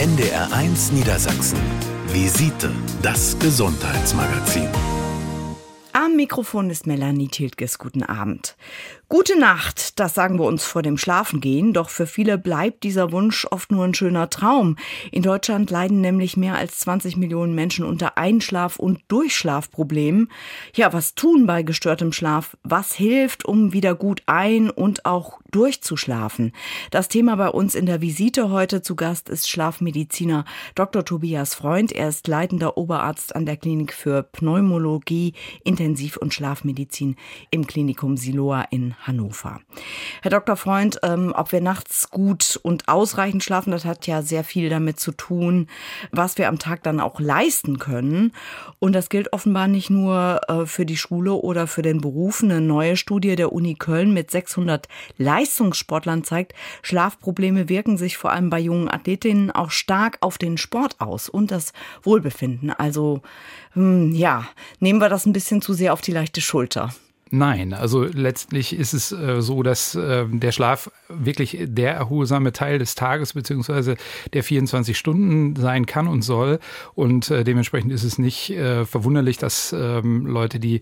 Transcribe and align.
NDR1 0.00 0.94
Niedersachsen. 0.94 1.58
Visite, 2.10 2.72
das 3.02 3.38
Gesundheitsmagazin. 3.38 4.70
Am 6.02 6.16
Mikrofon 6.16 6.70
ist 6.70 6.86
Melanie 6.86 7.28
Tiltges. 7.28 7.78
Guten 7.78 8.02
Abend. 8.02 8.56
Gute 9.10 9.38
Nacht, 9.38 9.98
das 9.98 10.14
sagen 10.14 10.38
wir 10.38 10.46
uns 10.46 10.64
vor 10.64 10.80
dem 10.80 10.96
Schlafengehen, 10.96 11.74
doch 11.74 11.90
für 11.90 12.06
viele 12.06 12.38
bleibt 12.38 12.84
dieser 12.84 13.12
Wunsch 13.12 13.46
oft 13.50 13.70
nur 13.70 13.84
ein 13.84 13.92
schöner 13.92 14.30
Traum. 14.30 14.76
In 15.10 15.22
Deutschland 15.22 15.68
leiden 15.68 16.00
nämlich 16.00 16.38
mehr 16.38 16.54
als 16.54 16.78
20 16.78 17.18
Millionen 17.18 17.54
Menschen 17.54 17.84
unter 17.84 18.16
Einschlaf- 18.16 18.78
und 18.78 19.00
Durchschlafproblemen. 19.08 20.30
Ja, 20.74 20.92
was 20.94 21.16
tun 21.16 21.46
bei 21.46 21.64
gestörtem 21.64 22.12
Schlaf? 22.12 22.56
Was 22.62 22.94
hilft, 22.94 23.44
um 23.44 23.74
wieder 23.74 23.94
gut 23.94 24.22
ein- 24.24 24.70
und 24.70 25.04
auch 25.04 25.40
durchzuschlafen? 25.50 26.52
Das 26.92 27.08
Thema 27.08 27.34
bei 27.34 27.48
uns 27.48 27.74
in 27.74 27.86
der 27.86 28.00
Visite 28.00 28.50
heute 28.50 28.80
zu 28.80 28.94
Gast 28.94 29.28
ist 29.28 29.50
Schlafmediziner 29.50 30.44
Dr. 30.76 31.04
Tobias 31.04 31.54
Freund. 31.54 31.90
Er 31.90 32.08
ist 32.08 32.28
leitender 32.28 32.78
Oberarzt 32.78 33.34
an 33.34 33.44
der 33.44 33.56
Klinik 33.56 33.92
für 33.92 34.22
Pneumologie, 34.22 35.34
Intensiv- 35.64 35.89
und 36.16 36.34
Schlafmedizin 36.34 37.16
im 37.50 37.66
Klinikum 37.66 38.16
Siloa 38.16 38.62
in 38.70 38.94
Hannover. 39.02 39.60
Herr 40.22 40.30
Dr. 40.30 40.56
Freund, 40.56 40.98
ähm, 41.02 41.32
ob 41.36 41.52
wir 41.52 41.60
nachts 41.60 42.10
gut 42.10 42.58
und 42.62 42.88
ausreichend 42.88 43.42
schlafen, 43.42 43.70
das 43.70 43.84
hat 43.84 44.06
ja 44.06 44.22
sehr 44.22 44.44
viel 44.44 44.68
damit 44.68 45.00
zu 45.00 45.12
tun, 45.12 45.68
was 46.10 46.38
wir 46.38 46.48
am 46.48 46.58
Tag 46.58 46.82
dann 46.82 47.00
auch 47.00 47.20
leisten 47.20 47.78
können. 47.78 48.32
Und 48.78 48.94
das 48.94 49.08
gilt 49.08 49.32
offenbar 49.32 49.68
nicht 49.68 49.90
nur 49.90 50.40
äh, 50.48 50.66
für 50.66 50.86
die 50.86 50.96
Schule 50.96 51.34
oder 51.34 51.66
für 51.66 51.82
den 51.82 52.00
Beruf. 52.00 52.42
Eine 52.42 52.60
neue 52.60 52.96
Studie 52.96 53.36
der 53.36 53.52
Uni 53.52 53.74
Köln 53.74 54.12
mit 54.12 54.30
600 54.30 54.88
Leistungssportlern 55.18 56.24
zeigt, 56.24 56.54
Schlafprobleme 56.82 57.68
wirken 57.68 57.96
sich 57.96 58.16
vor 58.16 58.32
allem 58.32 58.50
bei 58.50 58.60
jungen 58.60 58.88
Athletinnen 58.90 59.50
auch 59.50 59.70
stark 59.70 60.18
auf 60.20 60.38
den 60.38 60.58
Sport 60.58 61.00
aus 61.00 61.28
und 61.28 61.50
das 61.50 61.72
Wohlbefinden. 62.02 62.70
Also 62.70 63.22
hm, 63.72 64.12
ja, 64.12 64.46
nehmen 64.78 65.00
wir 65.00 65.08
das 65.08 65.26
ein 65.26 65.32
bisschen 65.32 65.62
zu 65.62 65.72
sehr 65.72 65.92
auf 65.92 66.00
die 66.00 66.12
leichte 66.12 66.40
Schulter. 66.40 66.90
Nein, 67.32 67.74
also 67.74 68.02
letztlich 68.02 68.76
ist 68.76 68.92
es 68.92 69.12
äh, 69.12 69.40
so, 69.40 69.62
dass 69.62 69.94
äh, 69.94 70.26
der 70.28 70.50
Schlaf 70.50 70.90
wirklich 71.08 71.58
der 71.60 71.94
erholsame 71.94 72.52
Teil 72.52 72.80
des 72.80 72.96
Tages 72.96 73.34
beziehungsweise 73.34 73.96
der 74.32 74.42
24 74.42 74.98
Stunden 74.98 75.54
sein 75.54 75.86
kann 75.86 76.08
und 76.08 76.22
soll. 76.22 76.58
Und 76.96 77.30
äh, 77.30 77.44
dementsprechend 77.44 77.92
ist 77.92 78.02
es 78.02 78.18
nicht 78.18 78.50
äh, 78.50 78.84
verwunderlich, 78.84 79.38
dass 79.38 79.72
ähm, 79.72 80.26
Leute, 80.26 80.58
die 80.58 80.80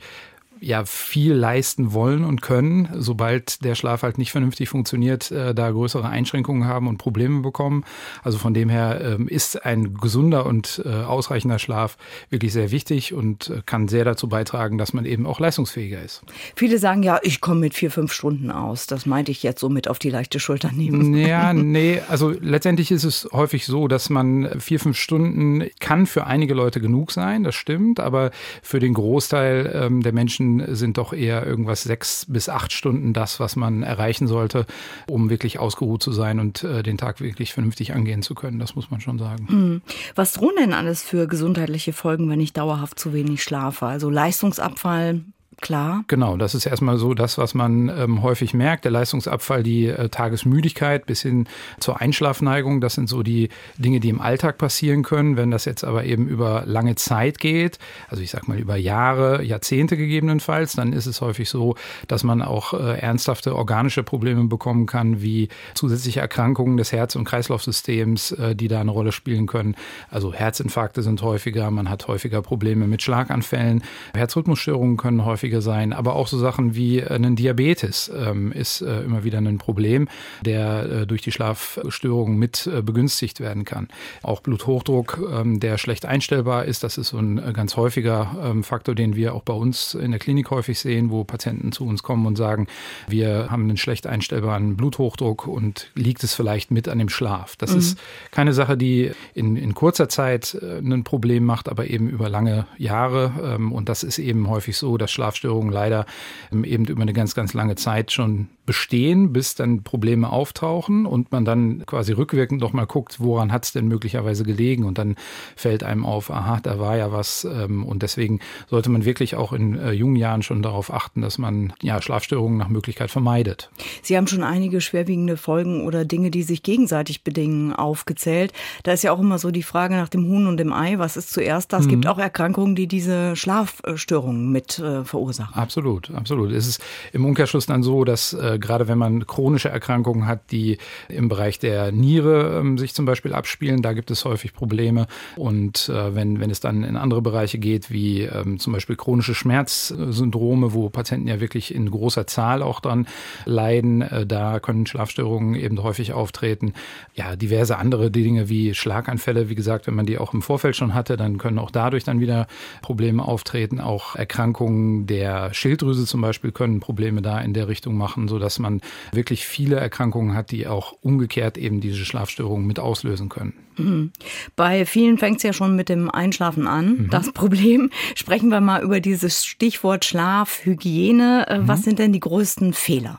ja 0.60 0.84
viel 0.84 1.32
leisten 1.32 1.92
wollen 1.92 2.24
und 2.24 2.42
können, 2.42 2.88
sobald 2.94 3.64
der 3.64 3.74
Schlaf 3.74 4.02
halt 4.02 4.18
nicht 4.18 4.32
vernünftig 4.32 4.68
funktioniert, 4.68 5.30
äh, 5.30 5.54
da 5.54 5.70
größere 5.70 6.08
Einschränkungen 6.08 6.66
haben 6.66 6.88
und 6.88 6.98
Probleme 6.98 7.40
bekommen. 7.40 7.84
Also 8.22 8.38
von 8.38 8.54
dem 8.54 8.68
her 8.68 9.00
ähm, 9.02 9.28
ist 9.28 9.64
ein 9.64 9.94
gesunder 9.94 10.46
und 10.46 10.82
äh, 10.84 10.88
ausreichender 10.88 11.58
Schlaf 11.58 11.96
wirklich 12.30 12.52
sehr 12.52 12.70
wichtig 12.70 13.14
und 13.14 13.50
äh, 13.50 13.62
kann 13.64 13.88
sehr 13.88 14.04
dazu 14.04 14.28
beitragen, 14.28 14.78
dass 14.78 14.92
man 14.92 15.04
eben 15.04 15.26
auch 15.26 15.40
leistungsfähiger 15.40 16.02
ist. 16.02 16.22
Viele 16.56 16.78
sagen 16.78 17.02
ja, 17.02 17.18
ich 17.22 17.40
komme 17.40 17.60
mit 17.60 17.74
vier, 17.74 17.90
fünf 17.90 18.12
Stunden 18.12 18.50
aus. 18.50 18.86
Das 18.86 19.06
meinte 19.06 19.30
ich 19.30 19.42
jetzt 19.42 19.60
so 19.60 19.68
mit 19.68 19.88
auf 19.88 19.98
die 19.98 20.10
leichte 20.10 20.40
Schulter 20.40 20.72
nehmen. 20.72 21.14
Ja, 21.14 21.52
nee, 21.52 22.00
also 22.08 22.30
letztendlich 22.30 22.90
ist 22.90 23.04
es 23.04 23.28
häufig 23.32 23.66
so, 23.66 23.88
dass 23.88 24.10
man 24.10 24.60
vier, 24.60 24.80
fünf 24.80 24.96
Stunden 24.96 25.64
kann 25.80 26.06
für 26.06 26.26
einige 26.26 26.54
Leute 26.54 26.80
genug 26.80 27.12
sein, 27.12 27.44
das 27.44 27.54
stimmt, 27.54 28.00
aber 28.00 28.30
für 28.62 28.80
den 28.80 28.94
Großteil 28.94 29.70
ähm, 29.74 30.02
der 30.02 30.12
Menschen 30.12 30.47
sind 30.68 30.98
doch 30.98 31.12
eher 31.12 31.46
irgendwas 31.46 31.82
sechs 31.82 32.27
bis 32.28 32.48
acht 32.48 32.72
Stunden 32.72 33.12
das, 33.12 33.41
was 33.41 33.56
man 33.56 33.82
erreichen 33.82 34.27
sollte, 34.27 34.66
um 35.08 35.30
wirklich 35.30 35.58
ausgeruht 35.58 36.02
zu 36.02 36.12
sein 36.12 36.41
und 36.41 36.64
äh, 36.64 36.82
den 36.82 36.98
Tag 36.98 37.20
wirklich 37.20 37.52
vernünftig 37.52 37.92
angehen 37.94 38.22
zu 38.22 38.34
können. 38.34 38.58
Das 38.58 38.74
muss 38.74 38.91
man 38.91 39.00
schon 39.00 39.19
sagen. 39.19 39.48
Hm. 39.48 39.82
Was 40.14 40.32
drohen 40.32 40.56
denn 40.58 40.72
alles 40.72 41.02
für 41.02 41.26
gesundheitliche 41.26 41.92
Folgen, 41.92 42.28
wenn 42.28 42.41
ich 42.41 42.52
dauerhaft 42.52 42.98
zu 42.98 43.12
wenig 43.12 43.42
schlafe? 43.42 43.86
Also 43.86 44.10
Leistungsabfall, 44.10 45.22
Klar. 45.60 46.04
Genau, 46.06 46.36
das 46.36 46.54
ist 46.54 46.66
erstmal 46.66 46.98
so 46.98 47.14
das, 47.14 47.36
was 47.36 47.52
man 47.52 47.88
ähm, 47.88 48.22
häufig 48.22 48.54
merkt. 48.54 48.84
Der 48.84 48.92
Leistungsabfall, 48.92 49.64
die 49.64 49.86
äh, 49.86 50.08
Tagesmüdigkeit 50.08 51.04
bis 51.04 51.22
hin 51.22 51.48
zur 51.80 52.00
Einschlafneigung, 52.00 52.80
das 52.80 52.94
sind 52.94 53.08
so 53.08 53.24
die 53.24 53.48
Dinge, 53.76 53.98
die 53.98 54.08
im 54.08 54.20
Alltag 54.20 54.56
passieren 54.56 55.02
können. 55.02 55.36
Wenn 55.36 55.50
das 55.50 55.64
jetzt 55.64 55.82
aber 55.82 56.04
eben 56.04 56.28
über 56.28 56.62
lange 56.64 56.94
Zeit 56.94 57.41
geht, 57.41 57.80
also 58.08 58.22
ich 58.22 58.30
sag 58.30 58.47
mal 58.47 58.56
über 58.56 58.76
Jahre, 58.76 59.42
Jahrzehnte 59.42 59.97
gegebenenfalls, 59.97 60.74
dann 60.74 60.92
ist 60.92 61.06
es 61.06 61.20
häufig 61.20 61.50
so, 61.50 61.74
dass 62.06 62.22
man 62.22 62.41
auch 62.41 62.72
äh, 62.72 63.00
ernsthafte 63.00 63.56
organische 63.56 64.04
Probleme 64.04 64.44
bekommen 64.44 64.86
kann, 64.86 65.22
wie 65.22 65.48
zusätzliche 65.74 66.20
Erkrankungen 66.20 66.76
des 66.76 66.92
Herz- 66.92 67.16
und 67.16 67.24
Kreislaufsystems, 67.24 68.30
äh, 68.30 68.54
die 68.54 68.68
da 68.68 68.80
eine 68.80 68.92
Rolle 68.92 69.10
spielen 69.10 69.48
können. 69.48 69.74
Also 70.08 70.32
Herzinfarkte 70.32 71.02
sind 71.02 71.20
häufiger, 71.22 71.72
man 71.72 71.91
hat 71.91 72.06
häufiger 72.06 72.42
Probleme 72.42 72.86
mit 72.86 73.02
Schlaganfällen, 73.02 73.82
Herzrhythmusstörungen 74.14 74.97
können 74.97 75.24
häufig 75.24 75.47
häufiger 75.48 75.62
sein. 75.62 75.92
Aber 75.92 76.14
auch 76.14 76.28
so 76.28 76.38
Sachen 76.38 76.75
wie 76.75 77.00
äh, 77.00 77.14
ein 77.14 77.36
Diabetes 77.36 78.10
ähm, 78.14 78.53
ist 78.53 78.82
äh, 78.82 79.03
immer 79.03 79.25
wieder 79.25 79.38
ein 79.38 79.59
Problem, 79.59 80.09
der 80.44 80.84
äh, 80.84 81.06
durch 81.06 81.22
die 81.22 81.32
Schlafstörungen 81.32 82.38
mit 82.38 82.66
äh, 82.66 82.82
begünstigt 82.82 83.41
werden 83.41 83.64
kann. 83.64 83.88
Auch 84.22 84.41
Bluthochdruck, 84.41 85.19
ähm, 85.32 85.60
der 85.60 85.78
schlecht 85.78 86.04
einstellbar 86.04 86.66
ist, 86.66 86.82
das 86.82 86.98
ist 86.98 87.09
so 87.09 87.19
ein 87.19 87.38
äh, 87.38 87.53
ganz 87.53 87.76
häufiger 87.76 88.36
ähm, 88.42 88.62
Faktor, 88.62 88.94
den 88.94 89.16
wir 89.16 89.34
auch 89.34 89.42
bei 89.42 89.54
uns 89.54 89.94
in 89.94 90.10
der 90.10 90.20
Klinik 90.20 90.50
häufig 90.50 90.78
sehen, 90.78 91.10
wo 91.10 91.25
Patienten 91.25 91.72
zu 91.72 91.86
uns 91.86 92.03
kommen 92.03 92.26
und 92.26 92.36
sagen, 92.36 92.66
wir 93.09 93.50
haben 93.50 93.62
einen 93.65 93.76
schlecht 93.76 94.06
einstellbaren 94.06 94.76
Bluthochdruck 94.76 95.47
und 95.47 95.91
liegt 95.94 96.25
es 96.25 96.34
vielleicht 96.34 96.70
mit 96.70 96.88
an 96.88 96.98
dem 96.98 97.09
Schlaf. 97.09 97.56
Das 97.56 97.72
mhm. 97.72 97.78
ist 97.78 97.98
keine 98.30 98.53
Sache, 98.53 98.76
die 98.76 99.12
in, 99.34 99.56
in 99.56 99.75
kurzer 99.75 100.09
Zeit 100.09 100.54
äh, 100.60 100.78
ein 100.78 101.04
Problem 101.04 101.44
macht, 101.44 101.69
aber 101.69 101.88
eben 101.88 102.09
über 102.09 102.28
lange 102.28 102.66
Jahre. 102.76 103.32
Ähm, 103.42 103.72
und 103.72 103.88
das 103.88 104.03
ist 104.03 104.19
eben 104.19 104.48
häufig 104.48 104.76
so, 104.76 104.97
dass 104.98 105.10
Schlaf 105.10 105.38
Schlafstörungen 105.38 105.72
leider 105.72 106.06
ähm, 106.53 106.65
eben 106.65 106.84
über 106.87 107.03
eine 107.03 107.12
ganz, 107.12 107.34
ganz 107.34 107.54
lange 107.54 107.76
Zeit 107.76 108.12
schon 108.12 108.49
bestehen, 108.66 109.32
bis 109.32 109.54
dann 109.54 109.82
Probleme 109.82 110.31
auftauchen 110.31 111.06
und 111.06 111.32
man 111.32 111.47
dann 111.47 111.87
quasi 111.87 112.12
rückwirkend 112.12 112.60
noch 112.60 112.75
mal 112.75 112.84
guckt, 112.84 113.19
woran 113.19 113.50
hat 113.50 113.65
es 113.65 113.72
denn 113.72 113.88
möglicherweise 113.88 114.44
gelegen 114.44 114.84
und 114.84 114.98
dann 114.98 115.16
fällt 115.56 115.82
einem 115.82 116.04
auf, 116.04 116.31
aha, 116.31 116.60
da 116.62 116.78
war 116.78 116.98
ja 116.98 117.10
was 117.10 117.44
ähm, 117.50 117.82
und 117.82 118.03
deswegen 118.03 118.41
sollte 118.69 118.91
man 118.91 119.06
wirklich 119.06 119.37
auch 119.37 119.54
in 119.54 119.78
äh, 119.78 119.93
jungen 119.93 120.16
Jahren 120.16 120.43
schon 120.43 120.60
darauf 120.60 120.93
achten, 120.93 121.22
dass 121.22 121.38
man 121.38 121.72
ja 121.81 122.03
Schlafstörungen 122.03 122.59
nach 122.59 122.69
Möglichkeit 122.69 123.10
vermeidet. 123.10 123.71
Sie 124.03 124.19
haben 124.19 124.27
schon 124.27 124.43
einige 124.43 124.82
schwerwiegende 124.82 125.38
Folgen 125.38 125.87
oder 125.87 126.04
Dinge, 126.04 126.31
die 126.31 126.43
sich 126.43 126.62
gegenseitig 126.62 127.25
bedingen, 127.25 127.72
aufgezählt. 127.72 128.53
Da 128.82 128.93
ist 128.93 129.03
ja 129.03 129.12
auch 129.12 129.21
immer 129.21 129.38
so 129.38 129.50
die 129.50 129.62
Frage 129.62 129.94
nach 129.94 130.10
dem 130.10 130.27
Huhn 130.27 130.47
und 130.47 130.59
dem 130.59 130.75
Ei, 130.75 130.98
was 130.98 131.16
ist 131.16 131.32
zuerst 131.32 131.72
da? 131.72 131.78
Es 131.78 131.87
mhm. 131.87 131.91
gibt 131.91 132.06
auch 132.06 132.19
Erkrankungen, 132.19 132.75
die 132.75 132.87
diese 132.87 133.34
Schlafstörungen 133.34 134.53
mit 134.53 134.78
äh, 134.78 135.04
verursachen 135.04 135.28
verursachen. 135.28 135.55
Absolut, 135.55 136.11
absolut. 136.11 136.53
Es 136.53 136.66
ist 136.66 136.83
im 137.12 137.25
Umkehrschluss 137.25 137.66
dann 137.66 137.83
so, 137.83 138.05
dass 138.05 138.33
äh, 138.33 138.59
gerade 138.59 138.89
wenn 138.89 138.99
man 138.99 139.27
chronische 139.27 139.69
Erkrankungen 139.69 140.27
hat, 140.27 140.50
die 140.50 140.78
im 141.09 141.28
Bereich 141.28 141.59
der 141.59 141.93
Niere 141.93 142.59
ähm, 142.59 142.78
sich 142.78 142.94
zum 142.94 143.05
Beispiel 143.05 143.34
abspielen, 143.34 143.83
da 143.83 143.93
gibt 143.93 144.11
es 144.11 144.25
häufig 144.25 144.53
Probleme. 144.53 145.06
Und 145.37 145.89
äh, 145.89 146.15
wenn, 146.15 146.41
wenn 146.41 146.50
es 146.50 146.61
dann 146.61 146.84
in 146.84 146.97
andere 146.97 147.22
Bereiche 147.22 147.59
geht, 147.59 147.91
wie 147.91 148.22
ähm, 148.22 148.59
zum 148.59 148.72
Beispiel 148.72 148.97
chronische 148.97 149.34
Schmerzsyndrome, 149.34 150.72
wo 150.72 150.89
Patienten 150.89 151.28
ja 151.28 151.41
wirklich 151.41 151.75
in 151.75 151.91
großer 151.91 152.27
Zahl 152.27 152.62
auch 152.62 152.81
dran 152.81 153.06
leiden, 153.45 154.03
äh, 154.03 154.27
da 154.27 154.60
können 154.60 154.87
Schlafstörungen 154.87 155.55
eben 155.55 155.83
häufig 155.83 156.12
auftreten. 156.12 156.72
Ja, 157.15 157.37
diverse 157.37 157.78
andere 157.78 158.10
Dinge 158.10 158.49
wie 158.49 158.75
Schlaganfälle, 158.75 159.49
wie 159.49 159.55
gesagt, 159.55 159.87
wenn 159.87 159.95
man 159.95 160.06
die 160.06 160.19
auch 160.19 160.34
im 160.34 160.43
Vorfeld 160.43 160.77
schon 160.77 160.95
hatte, 160.95 161.16
dann 161.16 161.39
können 161.39 161.59
auch 161.59 161.71
dadurch 161.71 162.05
dann 162.05 162.21
wieder 162.21 162.47
Probleme 162.83 163.25
auftreten, 163.25 163.81
auch 163.81 164.16
Erkrankungen 164.16 165.06
der 165.06 165.17
der 165.18 165.52
Schilddrüse 165.52 166.06
zum 166.06 166.20
Beispiel 166.20 166.52
können 166.52 166.78
Probleme 166.78 167.22
da 167.22 167.40
in 167.40 167.52
der 167.52 167.66
Richtung 167.66 167.96
machen, 167.96 168.28
sodass 168.28 168.60
man 168.60 168.80
wirklich 169.10 169.46
viele 169.46 169.74
Erkrankungen 169.74 170.36
hat, 170.36 170.52
die 170.52 170.68
auch 170.68 170.94
umgekehrt 171.02 171.58
eben 171.58 171.80
diese 171.80 172.04
Schlafstörungen 172.04 172.68
mit 172.68 172.78
auslösen 172.78 173.28
können. 173.28 173.52
Mhm. 173.76 174.12
Bei 174.54 174.86
vielen 174.86 175.18
fängt 175.18 175.38
es 175.38 175.42
ja 175.42 175.53
schon 175.53 175.74
mit 175.74 175.88
dem 175.88 176.09
Einschlafen 176.09 176.68
an. 176.68 176.91
Mhm. 176.91 177.10
Das 177.10 177.32
Problem. 177.32 177.91
Sprechen 178.15 178.50
wir 178.50 178.60
mal 178.60 178.80
über 178.80 179.00
dieses 179.00 179.44
Stichwort 179.44 180.04
Schlaf, 180.04 180.60
Hygiene. 180.65 181.47
Äh, 181.48 181.59
mhm. 181.59 181.68
Was 181.68 181.82
sind 181.82 181.98
denn 181.98 182.12
die 182.12 182.21
größten 182.21 182.72
Fehler? 182.72 183.18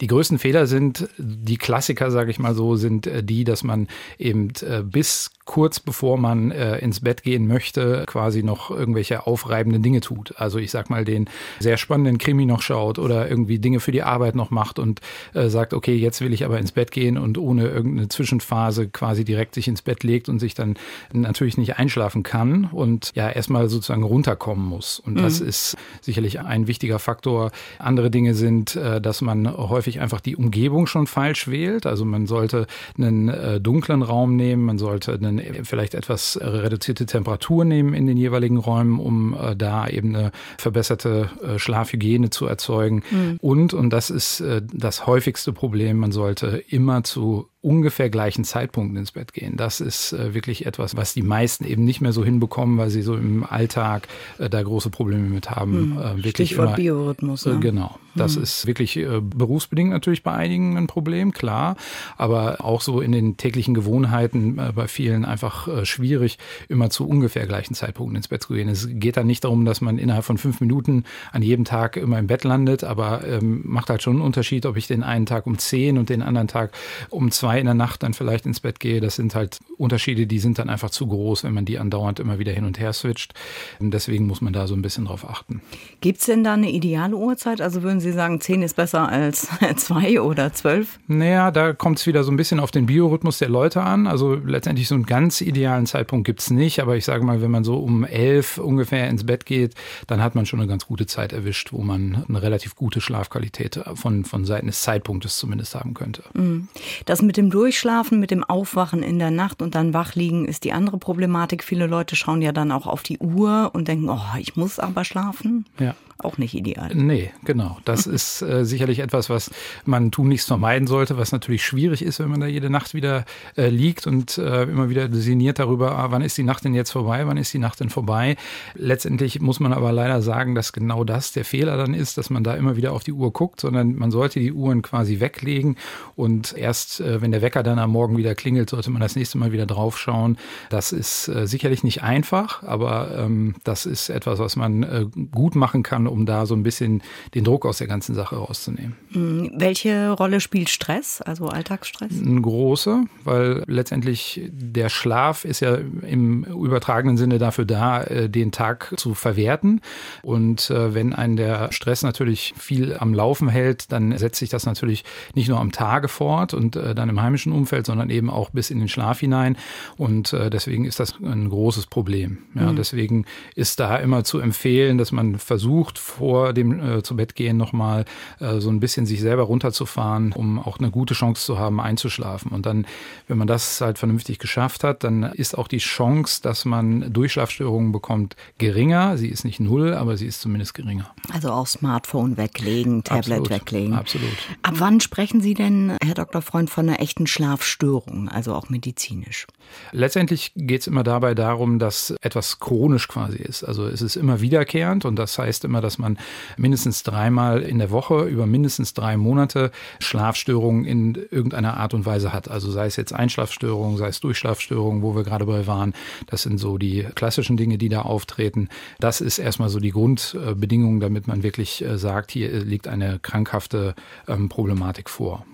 Die 0.00 0.06
größten 0.06 0.38
Fehler 0.38 0.66
sind, 0.66 1.08
die 1.18 1.56
Klassiker, 1.56 2.10
sage 2.10 2.30
ich 2.30 2.38
mal 2.38 2.54
so, 2.54 2.76
sind 2.76 3.08
äh, 3.08 3.24
die, 3.24 3.42
dass 3.42 3.64
man 3.64 3.88
eben 4.18 4.52
äh, 4.62 4.82
bis 4.82 5.30
kurz 5.44 5.78
bevor 5.78 6.16
man 6.16 6.50
äh, 6.50 6.78
ins 6.78 7.00
Bett 7.00 7.22
gehen 7.22 7.46
möchte, 7.46 8.04
quasi 8.06 8.42
noch 8.42 8.70
irgendwelche 8.70 9.26
aufreibenden 9.26 9.82
Dinge 9.82 10.00
tut. 10.00 10.34
Also 10.38 10.58
ich 10.58 10.70
sag 10.70 10.88
mal, 10.88 11.04
den 11.04 11.28
sehr 11.60 11.76
spannenden 11.76 12.18
Krimi 12.18 12.46
noch 12.46 12.62
schaut 12.62 12.98
oder 12.98 13.28
irgendwie 13.28 13.58
Dinge 13.58 13.80
für 13.80 13.92
die 13.92 14.02
Arbeit 14.02 14.36
noch 14.36 14.50
macht 14.50 14.78
und 14.78 15.00
äh, 15.34 15.48
sagt, 15.48 15.74
okay, 15.74 15.94
jetzt 15.94 16.22
will 16.22 16.32
ich 16.32 16.44
aber 16.44 16.58
ins 16.58 16.72
Bett 16.72 16.90
gehen 16.90 17.18
und 17.18 17.36
ohne 17.36 17.68
irgendeine 17.68 18.08
Zwischenphase 18.08 18.88
quasi 18.88 19.24
direkt 19.24 19.54
sich 19.54 19.68
ins 19.68 19.82
Bett 19.82 20.02
legt 20.02 20.28
und 20.28 20.38
sich 20.38 20.54
dann 20.54 20.76
natürlich 21.12 21.58
nicht 21.58 21.76
einschlafen 21.76 22.22
kann 22.22 22.64
und 22.72 23.12
ja 23.14 23.28
erstmal 23.28 23.68
sozusagen 23.68 24.02
runterkommen 24.02 24.64
muss. 24.64 24.98
Und 24.98 25.14
mhm. 25.14 25.22
das 25.22 25.40
ist 25.40 25.76
sicherlich 26.00 26.40
ein 26.40 26.66
wichtiger 26.66 26.98
Faktor. 26.98 27.50
Andere 27.78 28.10
Dinge 28.10 28.34
sind, 28.34 28.76
äh, 28.76 29.00
dass 29.00 29.20
man 29.20 29.54
häufig 29.54 30.00
einfach 30.00 30.20
die 30.20 30.36
Umgebung 30.36 30.86
schon 30.86 31.06
falsch 31.06 31.48
wählt. 31.48 31.84
Also 31.84 32.06
man 32.06 32.26
sollte 32.26 32.66
einen 32.96 33.28
äh, 33.28 33.60
dunklen 33.60 34.02
Raum 34.02 34.36
nehmen, 34.36 34.64
man 34.64 34.78
sollte 34.78 35.12
einen 35.12 35.33
dann 35.36 35.64
vielleicht 35.64 35.94
etwas 35.94 36.38
reduzierte 36.40 37.06
Temperatur 37.06 37.64
nehmen 37.64 37.94
in 37.94 38.06
den 38.06 38.16
jeweiligen 38.16 38.56
Räumen, 38.56 38.98
um 38.98 39.34
äh, 39.34 39.56
da 39.56 39.88
eben 39.88 40.14
eine 40.14 40.32
verbesserte 40.58 41.30
äh, 41.42 41.58
Schlafhygiene 41.58 42.30
zu 42.30 42.46
erzeugen. 42.46 43.02
Mhm. 43.10 43.38
Und, 43.40 43.74
und 43.74 43.90
das 43.90 44.10
ist 44.10 44.40
äh, 44.40 44.62
das 44.72 45.06
häufigste 45.06 45.52
Problem, 45.52 45.98
man 45.98 46.12
sollte 46.12 46.62
immer 46.68 47.04
zu 47.04 47.48
ungefähr 47.64 48.10
gleichen 48.10 48.44
Zeitpunkten 48.44 48.98
ins 48.98 49.12
Bett 49.12 49.32
gehen. 49.32 49.56
Das 49.56 49.80
ist 49.80 50.12
äh, 50.12 50.34
wirklich 50.34 50.66
etwas, 50.66 50.96
was 50.96 51.14
die 51.14 51.22
meisten 51.22 51.64
eben 51.64 51.84
nicht 51.84 52.02
mehr 52.02 52.12
so 52.12 52.22
hinbekommen, 52.22 52.76
weil 52.76 52.90
sie 52.90 53.00
so 53.00 53.16
im 53.16 53.42
Alltag 53.42 54.06
äh, 54.38 54.50
da 54.50 54.62
große 54.62 54.90
Probleme 54.90 55.30
mit 55.30 55.50
haben. 55.50 55.72
Hm. 55.72 55.98
Äh, 55.98 56.16
wirklich 56.24 56.48
Stichwort 56.48 56.66
immer, 56.66 56.76
Biorhythmus. 56.76 57.46
Ne? 57.46 57.60
genau. 57.60 57.98
Das 58.14 58.36
hm. 58.36 58.44
ist 58.44 58.66
wirklich 58.66 59.00
berufsbedingt 59.22 59.90
natürlich 59.90 60.22
bei 60.22 60.30
einigen 60.30 60.76
ein 60.76 60.86
Problem, 60.86 61.32
klar. 61.32 61.74
Aber 62.16 62.64
auch 62.64 62.80
so 62.80 63.00
in 63.00 63.10
den 63.10 63.38
täglichen 63.38 63.74
Gewohnheiten 63.74 64.60
bei 64.72 64.86
vielen 64.86 65.24
einfach 65.24 65.84
schwierig, 65.84 66.38
immer 66.68 66.90
zu 66.90 67.08
ungefähr 67.08 67.44
gleichen 67.48 67.74
Zeitpunkten 67.74 68.14
ins 68.14 68.28
Bett 68.28 68.44
zu 68.44 68.54
gehen. 68.54 68.68
Es 68.68 68.86
geht 68.88 69.16
dann 69.16 69.26
nicht 69.26 69.42
darum, 69.42 69.64
dass 69.64 69.80
man 69.80 69.98
innerhalb 69.98 70.24
von 70.24 70.38
fünf 70.38 70.60
Minuten 70.60 71.02
an 71.32 71.42
jedem 71.42 71.64
Tag 71.64 71.96
immer 71.96 72.20
im 72.20 72.28
Bett 72.28 72.44
landet, 72.44 72.84
aber 72.84 73.26
ähm, 73.26 73.62
macht 73.64 73.90
halt 73.90 74.00
schon 74.00 74.14
einen 74.14 74.24
Unterschied, 74.24 74.64
ob 74.64 74.76
ich 74.76 74.86
den 74.86 75.02
einen 75.02 75.26
Tag 75.26 75.44
um 75.48 75.58
zehn 75.58 75.98
und 75.98 76.08
den 76.08 76.22
anderen 76.22 76.46
Tag 76.46 76.70
um 77.10 77.32
zwei 77.32 77.53
zwei 77.54 77.60
in 77.60 77.66
der 77.66 77.74
Nacht 77.74 78.02
dann 78.02 78.14
vielleicht 78.14 78.46
ins 78.46 78.60
Bett 78.60 78.80
gehe, 78.80 79.00
das 79.00 79.14
sind 79.14 79.34
halt 79.34 79.60
Unterschiede, 79.78 80.26
die 80.26 80.40
sind 80.40 80.58
dann 80.58 80.68
einfach 80.68 80.90
zu 80.90 81.06
groß, 81.06 81.44
wenn 81.44 81.54
man 81.54 81.64
die 81.64 81.78
andauernd 81.78 82.18
immer 82.18 82.38
wieder 82.40 82.52
hin 82.52 82.64
und 82.64 82.80
her 82.80 82.92
switcht. 82.92 83.32
Deswegen 83.78 84.26
muss 84.26 84.40
man 84.40 84.52
da 84.52 84.66
so 84.66 84.74
ein 84.74 84.82
bisschen 84.82 85.04
drauf 85.04 85.28
achten. 85.28 85.60
Gibt 86.00 86.18
es 86.18 86.26
denn 86.26 86.42
da 86.42 86.54
eine 86.54 86.70
ideale 86.70 87.16
Uhrzeit? 87.16 87.60
Also 87.60 87.82
würden 87.82 88.00
Sie 88.00 88.12
sagen, 88.12 88.40
zehn 88.40 88.62
ist 88.62 88.74
besser 88.74 89.08
als 89.08 89.48
zwei 89.76 90.20
oder 90.20 90.52
zwölf? 90.52 90.98
Naja, 91.06 91.52
da 91.52 91.72
kommt 91.72 91.98
es 92.00 92.06
wieder 92.06 92.24
so 92.24 92.32
ein 92.32 92.36
bisschen 92.36 92.58
auf 92.58 92.72
den 92.72 92.86
Biorhythmus 92.86 93.38
der 93.38 93.50
Leute 93.50 93.82
an. 93.82 94.08
Also 94.08 94.34
letztendlich 94.34 94.88
so 94.88 94.96
einen 94.96 95.06
ganz 95.06 95.40
idealen 95.40 95.86
Zeitpunkt 95.86 96.26
gibt 96.26 96.40
es 96.40 96.50
nicht. 96.50 96.80
Aber 96.80 96.96
ich 96.96 97.04
sage 97.04 97.24
mal, 97.24 97.40
wenn 97.40 97.50
man 97.50 97.62
so 97.62 97.76
um 97.76 98.04
elf 98.04 98.58
ungefähr 98.58 99.08
ins 99.08 99.24
Bett 99.24 99.46
geht, 99.46 99.74
dann 100.08 100.22
hat 100.22 100.34
man 100.34 100.46
schon 100.46 100.60
eine 100.60 100.68
ganz 100.68 100.86
gute 100.86 101.06
Zeit 101.06 101.32
erwischt, 101.32 101.72
wo 101.72 101.82
man 101.82 102.24
eine 102.28 102.42
relativ 102.42 102.74
gute 102.74 103.00
Schlafqualität 103.00 103.80
von, 103.94 104.24
von 104.24 104.44
Seiten 104.44 104.66
des 104.66 104.82
Zeitpunktes 104.82 105.36
zumindest 105.38 105.74
haben 105.74 105.94
könnte. 105.94 106.24
Mhm. 106.34 106.68
Das 107.04 107.22
mit 107.22 107.36
dem 107.36 107.43
dem 107.44 107.50
Durchschlafen, 107.50 108.20
mit 108.20 108.30
dem 108.30 108.42
Aufwachen 108.42 109.02
in 109.02 109.18
der 109.18 109.30
Nacht 109.30 109.60
und 109.60 109.74
dann 109.74 109.92
wach 109.92 110.14
liegen 110.14 110.46
ist 110.46 110.64
die 110.64 110.72
andere 110.72 110.98
Problematik. 110.98 111.62
Viele 111.62 111.86
Leute 111.86 112.16
schauen 112.16 112.42
ja 112.42 112.52
dann 112.52 112.72
auch 112.72 112.86
auf 112.86 113.02
die 113.02 113.18
Uhr 113.18 113.70
und 113.74 113.88
denken, 113.88 114.08
oh, 114.08 114.38
ich 114.38 114.56
muss 114.56 114.78
aber 114.78 115.04
schlafen. 115.04 115.66
Ja 115.78 115.94
auch 116.24 116.38
nicht 116.38 116.54
ideal. 116.54 116.94
Nee, 116.94 117.30
genau. 117.44 117.78
Das 117.84 118.06
ist 118.06 118.42
äh, 118.42 118.64
sicherlich 118.64 119.00
etwas, 119.00 119.30
was 119.30 119.50
man 119.84 120.10
tunlichst 120.10 120.48
vermeiden 120.48 120.86
sollte, 120.86 121.16
was 121.18 121.32
natürlich 121.32 121.64
schwierig 121.64 122.02
ist, 122.02 122.20
wenn 122.20 122.30
man 122.30 122.40
da 122.40 122.46
jede 122.46 122.70
Nacht 122.70 122.94
wieder 122.94 123.24
äh, 123.56 123.68
liegt 123.68 124.06
und 124.06 124.38
äh, 124.38 124.64
immer 124.64 124.88
wieder 124.88 125.12
sinniert 125.12 125.58
darüber, 125.58 125.92
ah, 125.92 126.10
wann 126.10 126.22
ist 126.22 126.38
die 126.38 126.42
Nacht 126.42 126.64
denn 126.64 126.74
jetzt 126.74 126.90
vorbei, 126.90 127.26
wann 127.26 127.36
ist 127.36 127.52
die 127.52 127.58
Nacht 127.58 127.80
denn 127.80 127.90
vorbei. 127.90 128.36
Letztendlich 128.74 129.40
muss 129.40 129.60
man 129.60 129.72
aber 129.72 129.92
leider 129.92 130.22
sagen, 130.22 130.54
dass 130.54 130.72
genau 130.72 131.04
das 131.04 131.32
der 131.32 131.44
Fehler 131.44 131.76
dann 131.76 131.94
ist, 131.94 132.18
dass 132.18 132.30
man 132.30 132.44
da 132.44 132.54
immer 132.54 132.76
wieder 132.76 132.92
auf 132.92 133.04
die 133.04 133.12
Uhr 133.12 133.32
guckt, 133.32 133.60
sondern 133.60 133.94
man 133.94 134.10
sollte 134.10 134.40
die 134.40 134.52
Uhren 134.52 134.82
quasi 134.82 135.20
weglegen 135.20 135.76
und 136.16 136.56
erst, 136.56 137.00
äh, 137.00 137.20
wenn 137.20 137.32
der 137.34 137.42
Wecker 137.42 137.64
dann 137.64 137.80
am 137.80 137.90
Morgen 137.90 138.16
wieder 138.16 138.34
klingelt, 138.36 138.70
sollte 138.70 138.90
man 138.90 139.00
das 139.02 139.16
nächste 139.16 139.38
Mal 139.38 139.50
wieder 139.50 139.66
draufschauen. 139.66 140.38
Das 140.70 140.92
ist 140.92 141.26
äh, 141.26 141.48
sicherlich 141.48 141.82
nicht 141.82 142.02
einfach, 142.02 142.62
aber 142.62 143.10
ähm, 143.18 143.56
das 143.64 143.86
ist 143.86 144.08
etwas, 144.08 144.38
was 144.38 144.54
man 144.54 144.82
äh, 144.84 145.06
gut 145.32 145.56
machen 145.56 145.82
kann, 145.82 146.06
um 146.06 146.26
da 146.26 146.46
so 146.46 146.54
ein 146.54 146.62
bisschen 146.62 147.02
den 147.34 147.42
Druck 147.42 147.66
aus 147.66 147.78
der 147.78 147.88
ganzen 147.88 148.14
Sache 148.14 148.36
rauszunehmen. 148.36 148.94
Hm, 149.10 149.50
welche 149.56 150.12
Rolle 150.12 150.40
spielt 150.40 150.70
Stress, 150.70 151.20
also 151.20 151.48
Alltagsstress? 151.48 152.12
Eine 152.24 152.40
große, 152.40 153.02
weil 153.24 153.64
letztendlich 153.66 154.40
der 154.52 154.88
Schlaf 154.88 155.44
ist 155.44 155.58
ja 155.58 155.74
im 155.74 156.44
übertragenen 156.44 157.16
Sinne 157.16 157.38
dafür 157.38 157.64
da, 157.64 158.04
äh, 158.04 158.28
den 158.28 158.52
Tag 158.52 158.94
zu 158.96 159.14
verwerten. 159.14 159.80
Und 160.22 160.70
äh, 160.70 160.94
wenn 160.94 161.12
einen 161.12 161.36
der 161.36 161.72
Stress 161.72 162.02
natürlich 162.02 162.54
viel 162.56 162.96
am 162.96 163.12
Laufen 163.12 163.48
hält, 163.48 163.90
dann 163.90 164.16
setzt 164.16 164.38
sich 164.38 164.50
das 164.50 164.66
natürlich 164.66 165.04
nicht 165.34 165.48
nur 165.48 165.58
am 165.58 165.72
Tage 165.72 166.06
fort 166.06 166.54
und 166.54 166.76
äh, 166.76 166.94
dann 166.94 167.08
im 167.08 167.13
heimischen 167.20 167.52
Umfeld, 167.52 167.86
sondern 167.86 168.10
eben 168.10 168.30
auch 168.30 168.50
bis 168.50 168.70
in 168.70 168.78
den 168.78 168.88
Schlaf 168.88 169.20
hinein. 169.20 169.56
Und 169.96 170.32
deswegen 170.32 170.84
ist 170.84 171.00
das 171.00 171.14
ein 171.22 171.48
großes 171.48 171.86
Problem. 171.86 172.38
Ja, 172.54 172.72
mhm. 172.72 172.76
Deswegen 172.76 173.24
ist 173.54 173.80
da 173.80 173.96
immer 173.96 174.24
zu 174.24 174.38
empfehlen, 174.38 174.98
dass 174.98 175.12
man 175.12 175.38
versucht, 175.38 175.98
vor 175.98 176.52
dem 176.52 176.80
äh, 176.80 177.02
zu 177.02 177.16
Bett 177.16 177.34
gehen 177.34 177.56
nochmal 177.56 178.04
äh, 178.40 178.60
so 178.60 178.70
ein 178.70 178.80
bisschen 178.80 179.06
sich 179.06 179.20
selber 179.20 179.44
runterzufahren, 179.44 180.32
um 180.32 180.58
auch 180.58 180.78
eine 180.78 180.90
gute 180.90 181.14
Chance 181.14 181.44
zu 181.44 181.58
haben, 181.58 181.80
einzuschlafen. 181.80 182.50
Und 182.52 182.66
dann, 182.66 182.86
wenn 183.28 183.38
man 183.38 183.46
das 183.46 183.80
halt 183.80 183.98
vernünftig 183.98 184.38
geschafft 184.38 184.84
hat, 184.84 185.04
dann 185.04 185.22
ist 185.22 185.56
auch 185.56 185.68
die 185.68 185.78
Chance, 185.78 186.42
dass 186.42 186.64
man 186.64 187.12
Durchschlafstörungen 187.12 187.92
bekommt, 187.92 188.36
geringer. 188.58 189.16
Sie 189.16 189.28
ist 189.28 189.44
nicht 189.44 189.60
null, 189.60 189.94
aber 189.94 190.16
sie 190.16 190.26
ist 190.26 190.40
zumindest 190.40 190.74
geringer. 190.74 191.12
Also 191.32 191.50
auch 191.50 191.66
Smartphone 191.66 192.36
weglegen, 192.36 193.04
Tablet 193.04 193.38
absolut, 193.38 193.50
weglegen. 193.50 193.94
Absolut. 193.94 194.36
Ab 194.62 194.74
wann 194.78 195.00
sprechen 195.00 195.40
Sie 195.40 195.54
denn, 195.54 195.96
Herr 196.02 196.14
Dr. 196.14 196.42
Freund, 196.42 196.70
von 196.70 196.88
einer 196.88 197.00
echten 197.04 197.26
Schlafstörung, 197.26 198.28
also 198.28 198.54
auch 198.54 198.70
medizinisch? 198.70 199.46
Letztendlich 199.92 200.52
geht 200.56 200.80
es 200.80 200.86
immer 200.86 201.04
dabei 201.04 201.34
darum, 201.34 201.78
dass 201.78 202.14
etwas 202.22 202.60
chronisch 202.60 203.08
quasi 203.08 203.38
ist. 203.38 203.62
Also 203.62 203.86
es 203.86 204.02
ist 204.02 204.16
immer 204.16 204.40
wiederkehrend 204.40 205.04
und 205.04 205.16
das 205.16 205.38
heißt 205.38 205.64
immer, 205.64 205.80
dass 205.80 205.98
man 205.98 206.18
mindestens 206.56 207.02
dreimal 207.02 207.62
in 207.62 207.78
der 207.78 207.90
Woche 207.90 208.24
über 208.24 208.46
mindestens 208.46 208.94
drei 208.94 209.16
Monate 209.16 209.70
Schlafstörungen 210.00 210.84
in 210.84 211.14
irgendeiner 211.30 211.76
Art 211.76 211.94
und 211.94 212.06
Weise 212.06 212.32
hat. 212.32 212.50
Also 212.50 212.70
sei 212.70 212.86
es 212.86 212.96
jetzt 212.96 213.12
Einschlafstörungen, 213.12 213.98
sei 213.98 214.08
es 214.08 214.20
Durchschlafstörungen, 214.20 215.02
wo 215.02 215.14
wir 215.14 215.22
gerade 215.22 215.46
bei 215.46 215.66
waren. 215.66 215.92
Das 216.26 216.42
sind 216.42 216.58
so 216.58 216.78
die 216.78 217.06
klassischen 217.14 217.56
Dinge, 217.56 217.78
die 217.78 217.88
da 217.88 218.02
auftreten. 218.02 218.68
Das 218.98 219.20
ist 219.20 219.38
erstmal 219.38 219.68
so 219.68 219.78
die 219.78 219.90
Grundbedingung, 219.90 221.00
damit 221.00 221.26
man 221.26 221.42
wirklich 221.42 221.84
äh, 221.84 221.98
sagt, 221.98 222.30
hier 222.30 222.48
liegt 222.64 222.88
eine 222.88 223.18
krankhafte 223.18 223.94
ähm, 224.26 224.48
Problematik 224.48 225.10
vor. 225.10 225.44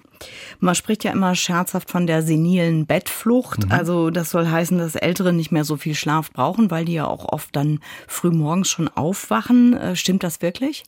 Man 0.59 0.75
spricht 0.75 1.05
ja 1.05 1.13
immer 1.13 1.35
scherzhaft 1.35 1.91
von 1.91 2.07
der 2.07 2.23
senilen 2.23 2.87
Bettflucht. 2.87 3.67
Mhm. 3.67 3.73
Also 3.73 4.11
das 4.11 4.31
soll 4.31 4.49
heißen, 4.49 4.79
dass 4.79 4.95
Ältere 4.95 5.33
nicht 5.33 5.53
mehr 5.53 5.65
so 5.65 5.77
viel 5.77 5.95
Schlaf 5.95 6.31
brauchen, 6.31 6.71
weil 6.71 6.85
die 6.85 6.95
ja 6.95 7.07
auch 7.07 7.33
oft 7.33 7.55
dann 7.57 7.81
früh 8.07 8.31
morgens 8.31 8.69
schon 8.69 8.89
aufwachen. 8.89 9.77
Äh, 9.77 9.97
stimmt 9.97 10.23
das 10.23 10.43
wirklich? 10.43 10.85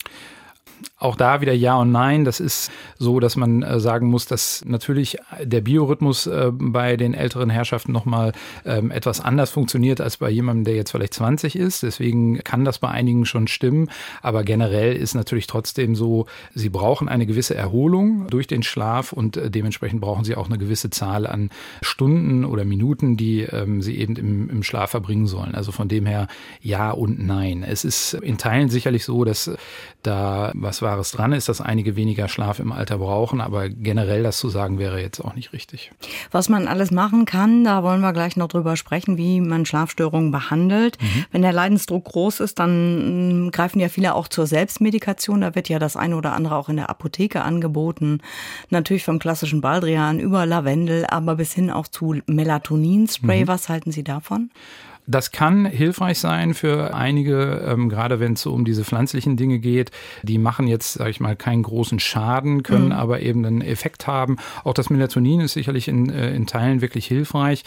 Auch 1.03 1.17
da 1.17 1.41
wieder 1.41 1.53
Ja 1.53 1.77
und 1.77 1.91
Nein. 1.91 2.25
Das 2.25 2.39
ist 2.39 2.71
so, 2.97 3.19
dass 3.19 3.35
man 3.35 3.63
äh, 3.63 3.81
sagen 3.81 4.09
muss, 4.09 4.27
dass 4.27 4.65
natürlich 4.65 5.19
der 5.43 5.61
Biorhythmus 5.61 6.29
äh, 6.29 6.53
bei 6.53 6.97
den 6.97 7.13
älteren 7.13 7.51
Herrschaften 7.51 7.91
nochmal 7.91 8.33
ähm, 8.65 8.93
etwas 8.93 9.21
anders 9.21 9.51
funktioniert 9.51 10.01
als 10.01 10.19
bei 10.19 10.31
jemandem, 10.31 10.65
der 10.65 10.77
jetzt 10.77 10.93
vielleicht 10.93 11.15
20 11.15 11.57
ist. 11.57 11.83
Deswegen 11.83 12.39
kann 12.45 12.65
das 12.65 12.79
bei 12.79 12.89
einigen 12.89 13.27
schon 13.27 13.49
stimmen. 13.49 13.91
Aber 14.23 14.45
generell 14.45 14.95
ist 14.95 15.15
natürlich 15.15 15.49
trotzdem 15.49 15.97
so, 15.97 16.27
sie 16.55 16.69
brauchen 16.69 17.09
eine 17.09 17.27
gewisse 17.27 17.57
Erholung 17.57 18.29
durch 18.29 18.47
den 18.47 18.63
Schlaf 18.63 19.13
und 19.13 19.37
äh, 19.37 19.51
dementsprechend 19.51 20.01
brauchen 20.01 20.23
sie 20.23 20.37
auch 20.37 20.47
eine 20.47 20.59
gewisse 20.59 20.91
Zahl 20.91 21.27
an 21.27 21.51
Stunden 21.81 22.45
oder 22.45 22.65
Minuten, 22.65 23.17
die 23.17 23.41
ähm, 23.41 23.83
sie 23.83 23.99
eben 23.99 24.15
im, 24.17 24.63
Schlaf 24.63 24.91
verbringen 24.91 25.27
sollen. 25.27 25.57
Also 25.57 25.73
von 25.73 25.89
dem 25.89 26.07
her 26.07 26.29
Ja 26.61 26.93
und 26.93 27.19
Nein. 27.19 27.65
Es 27.65 27.85
ist 27.85 28.15
in 28.15 28.39
Teilen 28.39 28.69
sicherlich 28.69 29.05
so, 29.05 29.25
dass 29.25 29.51
da 30.03 30.53
was 30.55 30.81
Wahres 30.93 31.13
dran 31.13 31.33
ist, 31.33 31.49
dass 31.49 31.63
einige 31.63 31.97
weniger 31.97 32.29
Schlaf 32.29 32.59
im 32.59 32.71
Alter 32.71 32.99
brauchen, 32.99 33.41
aber 33.41 33.71
generell 33.71 34.23
das 34.23 34.39
zu 34.39 34.51
sagen 34.51 34.79
wäre 34.79 35.01
jetzt 35.01 35.21
auch 35.21 35.35
nicht 35.35 35.55
richtig. 35.55 35.91
Was 36.31 36.51
man 36.51 36.69
alles 36.69 36.91
machen 36.91 37.25
kann, 37.25 37.65
da 37.65 37.83
wollen 37.83 38.03
wir 38.03 38.13
gleich 38.13 38.37
noch 38.37 38.49
drüber 38.49 38.77
sprechen, 38.77 39.17
wie 39.17 39.41
man 39.41 39.65
Schlafstörungen 39.65 40.31
behandelt. 40.31 40.99
Mhm. 41.01 41.25
Wenn 41.31 41.43
der 41.43 41.53
Leidensdruck 41.53 42.05
groß 42.05 42.41
ist, 42.41 42.59
dann 42.59 43.47
mm, 43.47 43.51
greifen 43.53 43.81
ja 43.81 43.89
viele 43.89 44.15
auch 44.15 44.29
zur 44.29 44.47
Selbstmedikation. 44.47 45.41
Da 45.41 45.55
wird 45.55 45.71
ja 45.71 45.79
das 45.79 45.97
eine 45.97 46.17
oder 46.17 46.35
andere 46.35 46.57
auch 46.57 46.69
in 46.69 46.77
der 46.77 46.91
Apotheke 46.91 47.43
angeboten. 47.43 48.21
Natürlich 48.69 49.05
vom 49.05 49.19
klassischen 49.19 49.63
Baldrian 49.63 50.21
über 50.21 50.45
Lavendel, 50.45 51.07
aber 51.07 51.37
bis 51.37 51.55
hin 51.55 51.71
auch 51.71 51.89
zu 51.89 52.21
Melatoninspray. 52.27 53.45
Mhm. 53.45 53.49
Was 53.49 53.71
halten 53.71 53.93
Sie 53.93 54.05
davon? 54.05 54.51
Das 55.07 55.33
kann 55.33 55.65
hilfreich 55.67 56.19
sein 56.19 56.55
für 56.55 56.95
einige, 56.95 57.65
ähm, 57.67 57.89
gerade 57.89 58.21
wenn 58.21 58.35
es 58.35 58.43
so 58.43 58.53
um 58.53 58.65
diese 58.65 58.85
pflanzlichen 58.85 59.37
Dinge 59.37 59.59
geht. 59.59 59.91
Die 60.23 60.39
machen 60.39 60.69
jetzt, 60.69 60.95
sage 60.95 61.11
ich 61.11 61.21
mal, 61.21 61.35
keinen 61.35 61.65
großen 61.65 61.99
Schaden, 61.99 62.63
können 62.63 62.87
mhm. 62.87 62.93
aber 62.93 63.21
eben 63.21 63.45
einen 63.45 63.63
Effekt 63.63 64.07
haben. 64.07 64.37
Auch 64.63 64.75
das 64.75 64.91
Melatonin 64.91 65.41
ist 65.41 65.55
sicherlich 65.55 65.89
in, 65.89 66.09
äh, 66.09 66.35
in 66.35 66.47
Teilen 66.47 66.81
wirklich 66.81 67.07
hilfreich. 67.07 67.65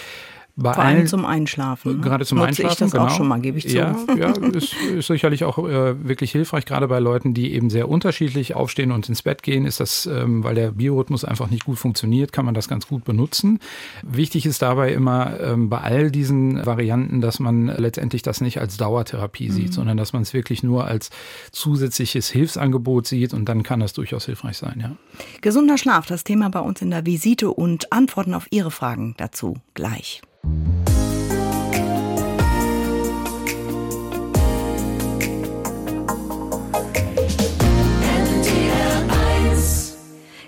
Bei 0.57 0.73
Vor 0.73 0.83
allem 0.83 1.05
zum 1.05 1.25
Einschlafen. 1.25 1.97
Ne? 1.97 2.01
Gerade 2.01 2.25
zum 2.25 2.37
Nutze 2.37 2.47
Einschlafen. 2.47 2.71
ich 2.71 2.79
das 2.79 2.91
genau. 2.91 3.05
auch 3.05 3.09
schon 3.09 3.27
mal, 3.27 3.41
gebe 3.41 3.57
ich 3.57 3.67
zu. 3.67 3.75
Ja, 3.75 3.97
ja 4.17 4.29
ist, 4.29 4.73
ist 4.73 5.07
sicherlich 5.07 5.43
auch 5.43 5.57
äh, 5.57 6.07
wirklich 6.07 6.31
hilfreich, 6.31 6.65
gerade 6.65 6.87
bei 6.87 6.99
Leuten, 6.99 7.33
die 7.33 7.53
eben 7.53 7.69
sehr 7.69 7.89
unterschiedlich 7.89 8.55
aufstehen 8.55 8.93
und 8.93 9.09
ins 9.09 9.21
Bett 9.21 9.43
gehen, 9.43 9.65
ist 9.65 9.81
das, 9.81 10.05
ähm, 10.05 10.45
weil 10.45 10.55
der 10.55 10.71
Biorhythmus 10.71 11.25
einfach 11.25 11.49
nicht 11.49 11.65
gut 11.65 11.77
funktioniert, 11.77 12.31
kann 12.31 12.45
man 12.45 12.53
das 12.53 12.69
ganz 12.69 12.87
gut 12.87 13.03
benutzen. 13.03 13.59
Wichtig 14.01 14.45
ist 14.45 14.61
dabei 14.61 14.93
immer 14.93 15.37
ähm, 15.41 15.67
bei 15.67 15.79
all 15.79 16.09
diesen 16.09 16.65
Varianten, 16.65 17.19
dass 17.19 17.41
man 17.41 17.67
letztendlich 17.67 18.21
das 18.21 18.39
nicht 18.39 18.61
als 18.61 18.77
Dauertherapie 18.77 19.49
mhm. 19.49 19.53
sieht, 19.53 19.73
sondern 19.73 19.97
dass 19.97 20.13
man 20.13 20.21
es 20.21 20.33
wirklich 20.33 20.63
nur 20.63 20.85
als 20.85 21.09
zusätzliches 21.51 22.29
Hilfsangebot 22.29 23.07
sieht 23.07 23.33
und 23.33 23.49
dann 23.49 23.63
kann 23.63 23.81
das 23.81 23.91
durchaus 23.91 24.25
hilfreich 24.25 24.57
sein, 24.57 24.79
ja. 24.79 24.95
Gesunder 25.41 25.77
Schlaf, 25.77 26.05
das 26.05 26.23
Thema 26.23 26.49
bei 26.49 26.61
uns 26.61 26.81
in 26.81 26.91
der 26.91 27.05
Visite 27.05 27.51
und 27.51 27.91
Antworten 27.91 28.33
auf 28.33 28.47
Ihre 28.51 28.71
Fragen 28.71 29.15
dazu 29.17 29.57
gleich. 29.73 30.21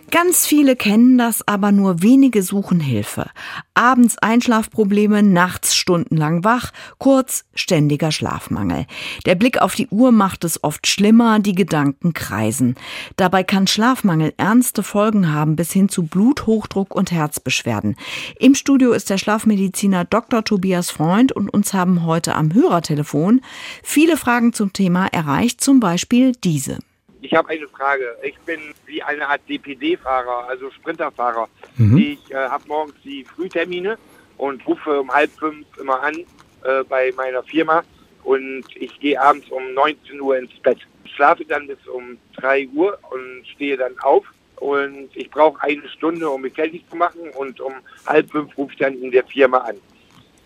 Ganz 0.10 0.48
viele 0.48 0.78
kennen 0.78 1.18
das, 1.18 1.46
aber 1.50 1.74
nur 1.74 2.02
wenige 2.02 2.42
suchen 2.42 2.80
Hilfe. 2.80 3.30
Abends 3.74 4.18
Einschlafprobleme, 4.18 5.22
nachts 5.22 5.76
stundenlang 5.76 6.46
wach, 6.46 6.72
kurz 6.98 7.44
ständiger 7.54 8.14
Schlafmangel. 8.14 8.86
Der 9.26 9.36
Blick 9.36 9.62
auf 9.62 9.76
die 9.76 9.88
Uhr 9.90 10.14
macht 10.14 10.46
es 10.46 10.64
oft 10.64 10.88
schlimmer, 10.88 11.40
die 11.40 11.56
Gedanken 11.56 12.14
kreisen. 12.14 12.76
Dabei 13.18 13.44
kann 13.44 13.68
Schlafmangel 13.68 14.34
ernste 14.38 14.82
Folgen 14.82 15.34
haben 15.34 15.58
bis 15.58 15.74
hin 15.74 15.90
zu 15.90 16.04
Bluthochdruck 16.04 16.96
und 16.96 17.12
Herzbeschwerden. 17.12 17.98
Im 18.40 18.56
Studio 18.56 18.94
ist 18.94 19.10
der 19.10 19.18
Schlafmediziner 19.18 20.06
Dr. 20.06 20.46
Tobias 20.46 20.90
Freund 20.90 21.34
und 21.34 21.50
uns 21.50 21.74
haben 21.74 22.06
heute 22.06 22.34
am 22.36 22.54
Hörertelefon 22.54 23.42
viele 23.84 24.16
Fragen 24.16 24.54
zum 24.54 24.72
Thema 24.72 25.08
erreicht, 25.08 25.60
zum 25.60 25.82
Beispiel 25.82 26.32
diese. 26.32 26.80
Ich 27.28 27.34
habe 27.34 27.50
eine 27.50 27.68
Frage. 27.68 28.16
Ich 28.24 28.40
bin 28.46 28.74
wie 28.86 29.04
eine 29.04 29.28
Art 29.28 29.42
DPD-Fahrer, 29.50 30.48
also 30.48 30.72
Sprinterfahrer. 30.72 31.50
Mhm. 31.76 31.98
Ich 31.98 32.32
äh, 32.32 32.36
habe 32.36 32.64
morgens 32.70 32.96
die 33.04 33.26
Frühtermine 33.26 33.98
und 34.38 34.66
rufe 34.66 35.02
um 35.02 35.12
halb 35.12 35.30
fünf 35.32 35.66
immer 35.78 36.02
an 36.02 36.16
äh, 36.64 36.86
bei 36.88 37.12
meiner 37.18 37.44
Firma 37.44 37.84
und 38.24 38.64
ich 38.76 38.98
gehe 39.02 39.22
abends 39.22 39.50
um 39.50 39.74
19 39.74 40.22
Uhr 40.22 40.38
ins 40.38 40.54
Bett. 40.64 40.78
Schlafe 41.04 41.44
dann 41.44 41.68
bis 41.68 41.86
um 41.88 42.18
3 42.38 42.70
Uhr 42.70 42.98
und 43.10 43.46
stehe 43.46 43.76
dann 43.76 44.00
auf 44.00 44.24
und 44.56 45.10
ich 45.14 45.30
brauche 45.30 45.62
eine 45.64 45.86
Stunde, 45.90 46.30
um 46.30 46.44
mich 46.44 46.54
fertig 46.54 46.86
zu 46.90 46.96
machen 46.96 47.30
und 47.36 47.60
um 47.60 47.74
halb 48.06 48.32
fünf 48.32 48.58
rufe 48.58 48.72
ich 48.72 48.80
dann 48.80 48.94
in 49.02 49.12
der 49.12 49.26
Firma 49.26 49.58
an. 49.58 49.76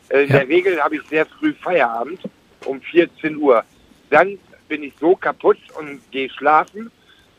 Äh, 0.10 0.24
in 0.24 0.30
ja. 0.32 0.40
der 0.40 0.48
Regel 0.48 0.82
habe 0.84 0.96
ich 0.96 1.04
sehr 1.10 1.28
früh 1.28 1.54
Feierabend 1.54 2.22
um 2.66 2.82
14 2.82 3.38
Uhr. 3.38 3.64
Dann 4.10 4.40
bin 4.72 4.84
ich 4.84 4.94
so 5.02 5.18
kaputt 5.18 5.58
und 5.78 6.00
gehe 6.12 6.30
schlafen. 6.30 6.90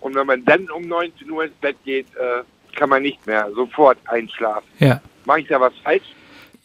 Und 0.01 0.15
wenn 0.15 0.27
man 0.27 0.45
dann 0.45 0.69
um 0.71 0.87
19 0.87 1.31
Uhr 1.31 1.45
ins 1.45 1.55
Bett 1.55 1.77
geht, 1.83 2.07
äh, 2.15 2.43
kann 2.77 2.91
man 2.91 3.03
nicht 3.03 3.27
mehr 3.27 3.51
sofort 3.55 3.97
einschlafen. 4.05 4.69
Ja. 4.79 5.01
Mache 5.25 5.41
ich 5.41 5.49
da 5.49 5.59
was 5.59 5.73
falsch? 5.83 6.05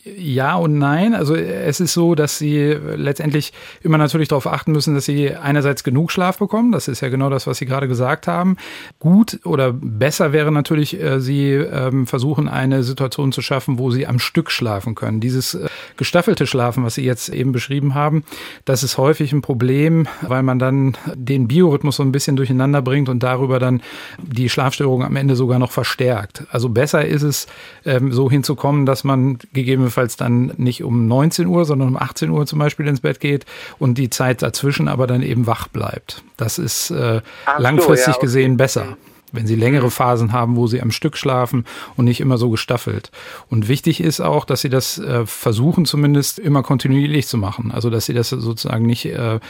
Ja 0.03 0.55
und 0.55 0.77
nein. 0.77 1.13
Also 1.13 1.35
es 1.35 1.79
ist 1.79 1.93
so, 1.93 2.15
dass 2.15 2.37
sie 2.37 2.77
letztendlich 2.95 3.51
immer 3.81 3.97
natürlich 3.97 4.27
darauf 4.27 4.47
achten 4.47 4.71
müssen, 4.71 4.95
dass 4.95 5.05
sie 5.05 5.35
einerseits 5.35 5.83
genug 5.83 6.11
Schlaf 6.11 6.37
bekommen. 6.37 6.71
Das 6.71 6.87
ist 6.87 7.01
ja 7.01 7.09
genau 7.09 7.29
das, 7.29 7.47
was 7.47 7.57
Sie 7.57 7.65
gerade 7.65 7.87
gesagt 7.87 8.27
haben. 8.27 8.57
Gut 8.99 9.39
oder 9.43 9.73
besser 9.73 10.33
wäre 10.33 10.51
natürlich, 10.51 11.01
äh, 11.01 11.19
Sie 11.19 11.51
ähm, 11.51 12.07
versuchen 12.07 12.47
eine 12.47 12.83
Situation 12.83 13.31
zu 13.31 13.41
schaffen, 13.41 13.79
wo 13.79 13.91
Sie 13.91 14.07
am 14.07 14.19
Stück 14.19 14.51
schlafen 14.51 14.95
können. 14.95 15.19
Dieses 15.19 15.55
äh, 15.55 15.67
gestaffelte 15.97 16.47
Schlafen, 16.47 16.83
was 16.83 16.95
Sie 16.95 17.03
jetzt 17.03 17.29
eben 17.29 17.51
beschrieben 17.51 17.93
haben, 17.93 18.23
das 18.65 18.83
ist 18.83 18.97
häufig 18.97 19.33
ein 19.33 19.41
Problem, 19.41 20.07
weil 20.21 20.43
man 20.43 20.59
dann 20.59 20.95
den 21.15 21.47
Biorhythmus 21.47 21.97
so 21.97 22.03
ein 22.03 22.11
bisschen 22.11 22.35
durcheinander 22.35 22.81
bringt 22.81 23.09
und 23.09 23.23
darüber 23.23 23.59
dann 23.59 23.81
die 24.21 24.49
Schlafstörung 24.49 25.03
am 25.03 25.15
Ende 25.15 25.35
sogar 25.35 25.59
noch 25.59 25.71
verstärkt. 25.71 26.43
Also 26.49 26.69
besser 26.69 27.05
ist 27.05 27.23
es, 27.23 27.47
ähm, 27.83 28.11
so 28.13 28.29
hinzukommen, 28.29 28.85
dass 28.85 29.03
man 29.03 29.39
gegebenenfalls 29.53 29.86
gegebenenfalls 29.87 30.17
dann 30.17 30.53
nicht 30.57 30.83
um 30.83 31.07
19 31.07 31.47
Uhr, 31.47 31.65
sondern 31.65 31.89
um 31.89 31.97
18 31.97 32.29
Uhr 32.29 32.45
zum 32.45 32.59
Beispiel 32.59 32.87
ins 32.87 33.01
Bett 33.01 33.19
geht 33.19 33.45
und 33.79 33.97
die 33.97 34.09
Zeit 34.09 34.41
dazwischen 34.41 34.87
aber 34.87 35.07
dann 35.07 35.21
eben 35.21 35.47
wach 35.47 35.67
bleibt. 35.67 36.23
Das 36.35 36.59
ist 36.59 36.91
äh, 36.91 37.21
langfristig 37.57 38.05
so, 38.05 38.11
ja, 38.11 38.17
okay. 38.17 38.25
gesehen 38.25 38.57
besser 38.57 38.97
wenn 39.33 39.45
sie 39.45 39.55
längere 39.55 39.91
Phasen 39.91 40.31
haben, 40.31 40.55
wo 40.55 40.67
sie 40.67 40.81
am 40.81 40.89
Stück 40.89 41.17
schlafen 41.17 41.65
und 41.97 42.05
nicht 42.05 42.21
immer 42.21 42.37
so 42.37 42.49
gestaffelt. 42.49 43.11
Und 43.49 43.67
wichtig 43.67 43.99
ist 43.99 44.21
auch, 44.21 44.45
dass 44.45 44.61
sie 44.61 44.69
das 44.69 44.99
äh, 44.99 45.25
versuchen 45.25 45.83
zumindest 45.83 46.39
immer 46.39 46.63
kontinuierlich 46.63 47.27
zu 47.27 47.37
machen. 47.37 47.73
Also 47.73 47.89
dass 47.89 48.05
sie 48.05 48.13
das 48.13 48.29
sozusagen 48.29 48.85
nicht 48.85 49.05
äh, 49.05 49.41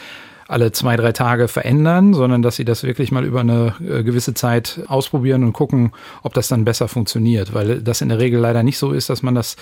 alle 0.48 0.72
zwei, 0.72 0.96
drei 0.96 1.12
Tage 1.12 1.46
verändern, 1.46 2.12
sondern 2.14 2.42
dass 2.42 2.56
sie 2.56 2.64
das 2.64 2.82
wirklich 2.82 3.12
mal 3.12 3.24
über 3.24 3.40
eine 3.40 3.74
äh, 3.80 4.02
gewisse 4.02 4.34
Zeit 4.34 4.80
ausprobieren 4.88 5.44
und 5.44 5.52
gucken, 5.52 5.92
ob 6.22 6.34
das 6.34 6.48
dann 6.48 6.64
besser 6.64 6.88
funktioniert. 6.88 7.54
Weil 7.54 7.80
das 7.80 8.00
in 8.00 8.08
der 8.08 8.18
Regel 8.18 8.40
leider 8.40 8.62
nicht 8.62 8.78
so 8.78 8.92
ist, 8.92 9.10
dass 9.10 9.22
man 9.22 9.36
das 9.36 9.56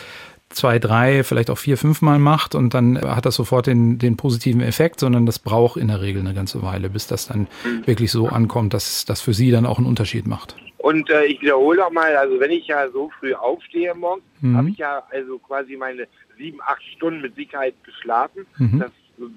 zwei, 0.49 0.79
drei, 0.79 1.25
vielleicht 1.25 1.51
auch 1.51 1.59
vier, 1.59 1.77
fünf 1.77 2.03
Mal 2.03 2.19
macht 2.19 2.55
und 2.55 2.75
dann 2.75 3.01
hat 3.01 3.27
das 3.27 3.35
sofort 3.35 3.67
den, 3.67 3.99
den 3.99 4.17
positiven 4.17 4.61
Effekt, 4.61 5.01
sondern 5.01 5.27
das 5.27 5.39
braucht 5.39 5.77
in 5.77 5.89
der 5.89 6.01
Regel 6.01 6.21
eine 6.21 6.35
ganze 6.35 6.63
Weile, 6.63 6.89
bis 6.89 7.07
das 7.07 7.29
dann 7.29 7.49
wirklich 7.85 8.11
so 8.11 8.29
ankommt, 8.29 8.73
dass 8.75 9.05
das 9.05 9.21
für 9.21 9.35
sie 9.35 9.51
dann 9.51 9.67
auch 9.67 9.79
einen 9.79 9.87
Unterschied 9.87 10.27
macht. 10.27 10.57
Und 10.79 11.11
äh, 11.11 11.25
ich 11.25 11.43
wiederhole 11.43 11.85
auch 11.85 11.91
mal, 11.91 12.17
also 12.17 12.39
wenn 12.39 12.53
ich 12.53 12.69
ja 12.69 12.89
so 12.91 13.11
früh 13.19 13.35
aufstehe 13.35 13.93
morgens, 13.95 14.25
mhm. 14.41 14.57
habe 14.57 14.71
ich 14.71 14.79
ja 14.79 15.03
also 15.11 15.39
quasi 15.39 15.77
meine 15.77 16.07
sieben, 16.39 16.61
acht 16.63 16.83
Stunden 16.95 17.23
mit 17.23 17.35
Sicherheit 17.35 17.75
geschlafen. 17.83 18.47
Mhm. 18.59 18.79
Das 18.79 18.91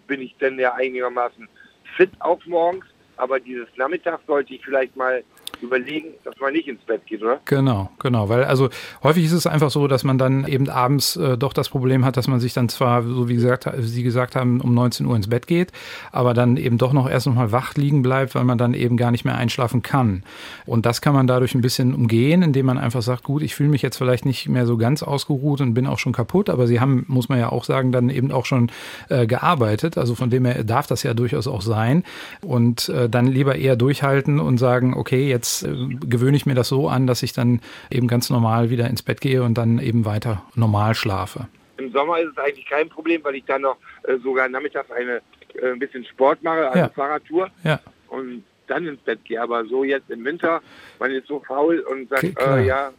bin 0.05 0.21
ich 0.21 0.35
dann 0.39 0.59
ja 0.59 0.73
einigermaßen 0.73 1.47
fit 1.97 2.11
auch 2.19 2.45
morgens. 2.45 2.85
Aber 3.17 3.39
dieses 3.39 3.67
Nachmittag 3.75 4.19
sollte 4.27 4.53
ich 4.53 4.63
vielleicht 4.63 4.95
mal 4.95 5.23
überlegen, 5.61 6.09
dass 6.23 6.35
man 6.39 6.53
nicht 6.53 6.67
ins 6.67 6.81
Bett 6.81 7.05
geht, 7.05 7.21
oder? 7.21 7.39
Genau, 7.45 7.89
genau. 7.99 8.29
Weil 8.29 8.43
also 8.43 8.69
häufig 9.03 9.25
ist 9.25 9.33
es 9.33 9.47
einfach 9.47 9.69
so, 9.69 9.87
dass 9.87 10.03
man 10.03 10.17
dann 10.17 10.47
eben 10.47 10.69
abends 10.69 11.15
äh, 11.15 11.37
doch 11.37 11.53
das 11.53 11.69
Problem 11.69 12.05
hat, 12.05 12.17
dass 12.17 12.27
man 12.27 12.39
sich 12.39 12.53
dann 12.53 12.69
zwar, 12.69 13.03
so 13.03 13.27
wie 13.29 13.35
gesagt, 13.35 13.69
Sie 13.79 14.03
gesagt 14.03 14.35
haben, 14.35 14.61
um 14.61 14.73
19 14.73 15.05
Uhr 15.05 15.15
ins 15.15 15.29
Bett 15.29 15.47
geht, 15.47 15.71
aber 16.11 16.33
dann 16.33 16.57
eben 16.57 16.77
doch 16.77 16.93
noch 16.93 17.09
erst 17.09 17.27
noch 17.27 17.35
mal 17.35 17.51
wach 17.51 17.75
liegen 17.75 18.01
bleibt, 18.01 18.35
weil 18.35 18.43
man 18.43 18.57
dann 18.57 18.73
eben 18.73 18.97
gar 18.97 19.11
nicht 19.11 19.25
mehr 19.25 19.35
einschlafen 19.35 19.81
kann. 19.81 20.23
Und 20.65 20.85
das 20.85 21.01
kann 21.01 21.13
man 21.13 21.27
dadurch 21.27 21.55
ein 21.55 21.61
bisschen 21.61 21.93
umgehen, 21.93 22.41
indem 22.41 22.65
man 22.65 22.77
einfach 22.77 23.01
sagt, 23.01 23.23
gut, 23.23 23.41
ich 23.41 23.55
fühle 23.55 23.69
mich 23.69 23.81
jetzt 23.81 23.97
vielleicht 23.97 24.25
nicht 24.25 24.47
mehr 24.47 24.65
so 24.65 24.77
ganz 24.77 25.03
ausgeruht 25.03 25.61
und 25.61 25.73
bin 25.73 25.87
auch 25.87 25.99
schon 25.99 26.13
kaputt, 26.13 26.49
aber 26.49 26.67
Sie 26.67 26.79
haben, 26.79 27.05
muss 27.07 27.29
man 27.29 27.39
ja 27.39 27.51
auch 27.51 27.63
sagen, 27.63 27.91
dann 27.91 28.09
eben 28.09 28.31
auch 28.31 28.45
schon 28.45 28.71
äh, 29.09 29.27
gearbeitet. 29.27 29.97
Also 29.97 30.15
von 30.15 30.29
dem 30.29 30.45
her 30.45 30.63
darf 30.63 30.87
das 30.87 31.03
ja 31.03 31.13
durchaus 31.13 31.47
auch 31.47 31.61
sein. 31.61 32.03
Und 32.41 32.89
äh, 32.89 33.09
dann 33.09 33.27
lieber 33.27 33.55
eher 33.55 33.75
durchhalten 33.75 34.39
und 34.39 34.57
sagen, 34.57 34.93
okay, 34.93 35.27
jetzt 35.27 35.38
jetzt 35.39 35.63
äh, 35.63 35.73
gewöhne 36.05 36.35
ich 36.35 36.45
mir 36.45 36.55
das 36.55 36.67
so 36.67 36.89
an, 36.89 37.07
dass 37.07 37.23
ich 37.23 37.33
dann 37.33 37.61
eben 37.89 38.07
ganz 38.07 38.29
normal 38.29 38.69
wieder 38.69 38.87
ins 38.89 39.01
Bett 39.01 39.21
gehe 39.21 39.43
und 39.43 39.57
dann 39.57 39.79
eben 39.79 40.05
weiter 40.05 40.43
normal 40.55 40.95
schlafe. 40.95 41.47
Im 41.77 41.91
Sommer 41.91 42.19
ist 42.19 42.31
es 42.31 42.37
eigentlich 42.37 42.65
kein 42.65 42.89
Problem, 42.89 43.23
weil 43.23 43.35
ich 43.35 43.45
dann 43.45 43.61
noch 43.61 43.77
äh, 44.03 44.17
sogar 44.17 44.49
nachmittags 44.49 44.91
eine 44.91 45.21
äh, 45.55 45.71
ein 45.71 45.79
bisschen 45.79 46.05
Sport 46.05 46.43
mache, 46.43 46.67
also 46.67 46.79
ja. 46.79 46.89
Fahrradtour. 46.89 47.49
Ja. 47.63 47.79
Und 48.09 48.43
dann 48.67 48.85
ins 48.85 49.01
Bett 49.01 49.23
gehe. 49.25 49.41
Aber 49.41 49.65
so 49.65 49.83
jetzt 49.83 50.09
im 50.09 50.23
Winter, 50.25 50.61
man 50.99 51.11
ist 51.11 51.27
so 51.27 51.39
faul 51.39 51.79
und 51.79 52.09
sagt, 52.09 52.39
äh, 52.39 52.65
ja, 52.65 52.91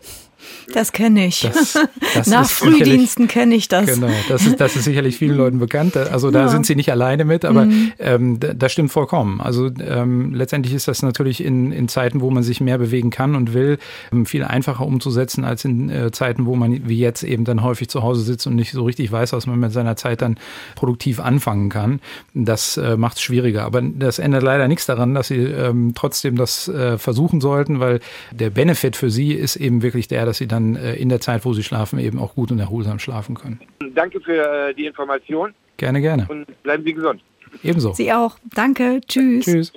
das 0.73 0.92
kenne 0.92 1.26
ich. 1.26 1.40
Das, 1.40 1.78
das 2.14 2.26
Nach 2.28 2.49
Frühdiensten 2.49 3.28
kenne 3.28 3.54
ich 3.54 3.68
das. 3.68 3.87
Genau, 3.87 4.11
das 4.28 4.47
ist, 4.47 4.61
das 4.61 4.76
ist 4.76 4.85
sicherlich 4.85 5.16
vielen 5.16 5.37
Leuten 5.37 5.59
bekannt. 5.59 5.97
Also 5.97 6.30
da 6.30 6.42
ja. 6.42 6.49
sind 6.49 6.66
sie 6.66 6.76
nicht 6.76 6.90
alleine 6.90 7.25
mit, 7.25 7.44
aber 7.44 7.66
mhm. 7.66 7.92
ähm, 7.99 8.38
das 8.40 8.73
stimmt 8.73 8.92
vollkommen. 8.92 9.40
Also 9.40 9.70
ähm, 9.80 10.35
letztendlich 10.35 10.75
ist 10.75 10.88
das 10.88 11.02
natürlich 11.02 11.44
in, 11.44 11.73
in 11.73 11.88
Zeiten, 11.88 12.20
wo 12.20 12.30
man 12.30 12.42
sich 12.42 12.61
mehr 12.61 12.78
bewegen 12.78 13.11
kann 13.11 13.35
und 13.35 13.54
will, 13.54 13.78
ähm, 14.12 14.26
viel 14.26 14.44
einfacher 14.44 14.87
umzusetzen 14.87 15.44
als 15.44 15.64
in 15.64 15.90
äh, 15.90 16.11
Zeiten, 16.12 16.47
wo 16.47 16.56
man 16.56 16.88
wie 16.88 16.99
jetzt 16.99 17.23
eben 17.23 17.44
dann 17.44 17.62
häufig 17.62 17.88
zu 17.88 18.02
Hause 18.02 18.23
sitzt 18.23 18.47
und 18.47 18.54
nicht 18.54 18.73
so 18.73 18.85
richtig 18.85 19.11
weiß, 19.11 19.32
was 19.32 19.47
man 19.47 19.59
mit 19.59 19.73
seiner 19.73 19.97
Zeit 19.97 20.23
dann 20.23 20.38
produktiv 20.75 21.20
anfangen 21.20 21.68
kann. 21.68 22.00
Das 22.35 22.76
äh, 22.76 22.97
macht 22.97 23.16
es 23.16 23.23
schwieriger. 23.23 23.64
Aber 23.64 23.82
das 23.82 24.18
ändert 24.18 24.42
leider 24.42 24.68
nichts 24.68 24.87
daran, 24.87 25.14
dass 25.14 25.28
sie 25.28 25.38
ähm, 25.38 25.92
trotzdem 25.94 26.37
das 26.37 26.68
äh, 26.68 26.99
versuchen 26.99 27.40
sollten, 27.40 27.80
weil 27.80 28.00
der 28.30 28.50
Benefit 28.50 28.97
für 28.97 29.11
sie 29.11 29.32
ist 29.32 29.56
eben 29.56 29.82
wirklich 29.82 30.09
der, 30.09 30.26
dass 30.31 30.39
sie 30.39 30.47
dann 30.47 30.77
äh, 30.77 30.95
in 30.95 31.09
der 31.09 31.21
Zeit, 31.21 31.45
wo 31.45 31.53
sie 31.55 31.65
schlafen, 31.65 31.99
eben 31.99 32.21
auch 32.21 32.37
gut 32.37 32.53
und 32.53 32.61
erholsam 32.61 33.01
schlafen 33.01 33.35
können. 33.35 33.61
Danke 33.95 34.21
für 34.21 34.69
äh, 34.69 34.75
die 34.75 34.87
Information. 34.87 35.53
Gerne, 35.77 36.01
gerne. 36.01 36.27
Und 36.29 36.63
bleiben 36.63 36.85
Sie 36.85 36.95
gesund. 36.95 37.21
Ebenso. 37.65 37.93
Sie 37.95 38.13
auch. 38.13 38.39
Danke. 38.55 39.01
Tschüss. 39.09 39.47
Tschüss. 39.47 39.73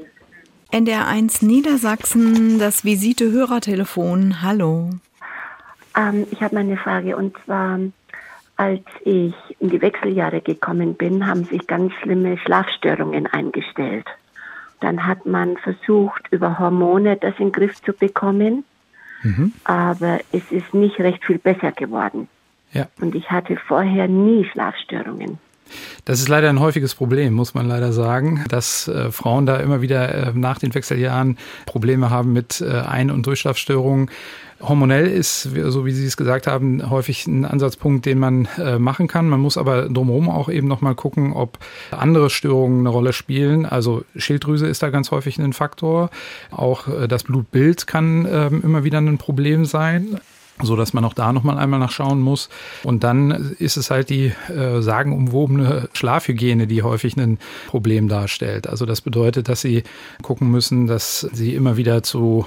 NDR1 0.72 1.44
Niedersachsen, 1.44 2.60
das 2.60 2.86
Visite-Hörertelefon. 2.86 4.44
Hallo. 4.44 4.92
Ähm, 5.98 6.28
ich 6.30 6.42
habe 6.42 6.58
eine 6.58 6.78
Frage 6.78 7.18
und 7.18 7.36
zwar, 7.46 7.80
als 8.56 8.84
ich 9.06 9.34
in 9.60 9.70
die 9.70 9.82
Wechseljahre 9.82 10.42
gekommen 10.42 10.94
bin, 10.94 11.26
haben 11.26 11.46
sich 11.46 11.66
ganz 11.66 11.94
schlimme 11.94 12.38
Schlafstörungen 12.38 13.26
eingestellt. 13.26 14.06
Dann 14.82 15.08
hat 15.08 15.26
man 15.26 15.58
versucht, 15.58 16.28
über 16.30 16.60
Hormone 16.60 17.18
das 17.18 17.34
in 17.40 17.46
den 17.46 17.52
Griff 17.54 17.82
zu 17.82 17.94
bekommen. 17.94 18.66
Mhm. 19.24 19.54
Aber 19.64 20.20
es 20.32 20.52
ist 20.52 20.74
nicht 20.74 21.00
recht 21.00 21.26
viel 21.26 21.40
besser 21.40 21.72
geworden. 21.72 22.28
Ja. 22.72 22.88
Und 23.00 23.16
ich 23.16 23.30
hatte 23.32 23.56
vorher 23.56 24.08
nie 24.08 24.46
Schlafstörungen. 24.46 25.40
Das 26.06 26.20
ist 26.20 26.28
leider 26.28 26.50
ein 26.50 26.60
häufiges 26.60 26.96
Problem, 26.96 27.34
muss 27.34 27.54
man 27.54 27.68
leider 27.68 27.94
sagen, 27.94 28.44
dass 28.50 28.88
äh, 28.88 29.12
Frauen 29.12 29.46
da 29.46 29.58
immer 29.58 29.82
wieder 29.82 30.14
äh, 30.14 30.32
nach 30.34 30.60
den 30.60 30.74
Wechseljahren 30.74 31.38
Probleme 31.66 32.10
haben 32.10 32.34
mit 32.34 32.62
äh, 32.62 32.82
Ein- 32.82 33.12
und 33.12 33.26
Durchschlafstörungen. 33.26 34.10
Hormonell 34.62 35.08
ist, 35.08 35.44
so 35.44 35.86
wie 35.86 35.92
Sie 35.92 36.06
es 36.06 36.16
gesagt 36.16 36.48
haben, 36.48 36.90
häufig 36.90 37.28
ein 37.28 37.44
Ansatzpunkt, 37.44 38.06
den 38.06 38.18
man 38.18 38.48
äh, 38.58 38.80
machen 38.80 39.08
kann. 39.08 39.28
Man 39.28 39.42
muss 39.42 39.58
aber 39.58 39.90
drumherum 39.90 40.30
auch 40.30 40.48
eben 40.48 40.68
nochmal 40.68 40.96
gucken, 40.96 41.34
ob 41.34 41.58
andere 41.92 42.30
Störungen 42.30 42.80
eine 42.80 42.90
Rolle 42.90 43.12
spielen. 43.12 43.66
Also 43.66 44.06
Schilddrüse 44.16 44.68
ist 44.68 44.82
da 44.82 44.90
ganz 44.90 45.12
häufig 45.12 45.38
ein 45.38 45.52
Faktor. 45.52 46.12
Auch 46.50 46.88
äh, 46.88 47.08
das 47.10 47.24
Blutbild 47.24 47.88
kann 47.88 48.26
äh, 48.26 48.48
immer 48.48 48.86
wieder 48.86 49.00
ein 49.00 49.18
Problem 49.18 49.66
sein 49.66 50.20
so 50.62 50.76
dass 50.76 50.94
man 50.94 51.04
auch 51.06 51.14
da 51.14 51.34
noch 51.34 51.44
mal 51.44 51.58
einmal 51.58 51.80
nachschauen 51.80 52.22
muss. 52.22 52.50
Und 52.84 53.04
dann 53.04 53.56
ist 53.60 53.78
es 53.78 53.90
halt 53.90 54.10
die 54.10 54.34
äh, 54.50 54.82
sagenumwobene 54.82 55.90
Schlafhygiene, 55.94 56.68
die 56.68 56.84
häufig 56.84 57.18
ein 57.18 57.40
Problem 57.68 58.08
darstellt. 58.08 58.68
Also 58.68 58.86
das 58.86 59.02
bedeutet, 59.02 59.50
dass 59.50 59.62
sie 59.62 59.84
gucken 60.22 60.52
müssen, 60.52 60.88
dass 60.88 61.22
sie 61.22 61.56
immer 61.56 61.78
wieder 61.78 62.04
zu 62.04 62.46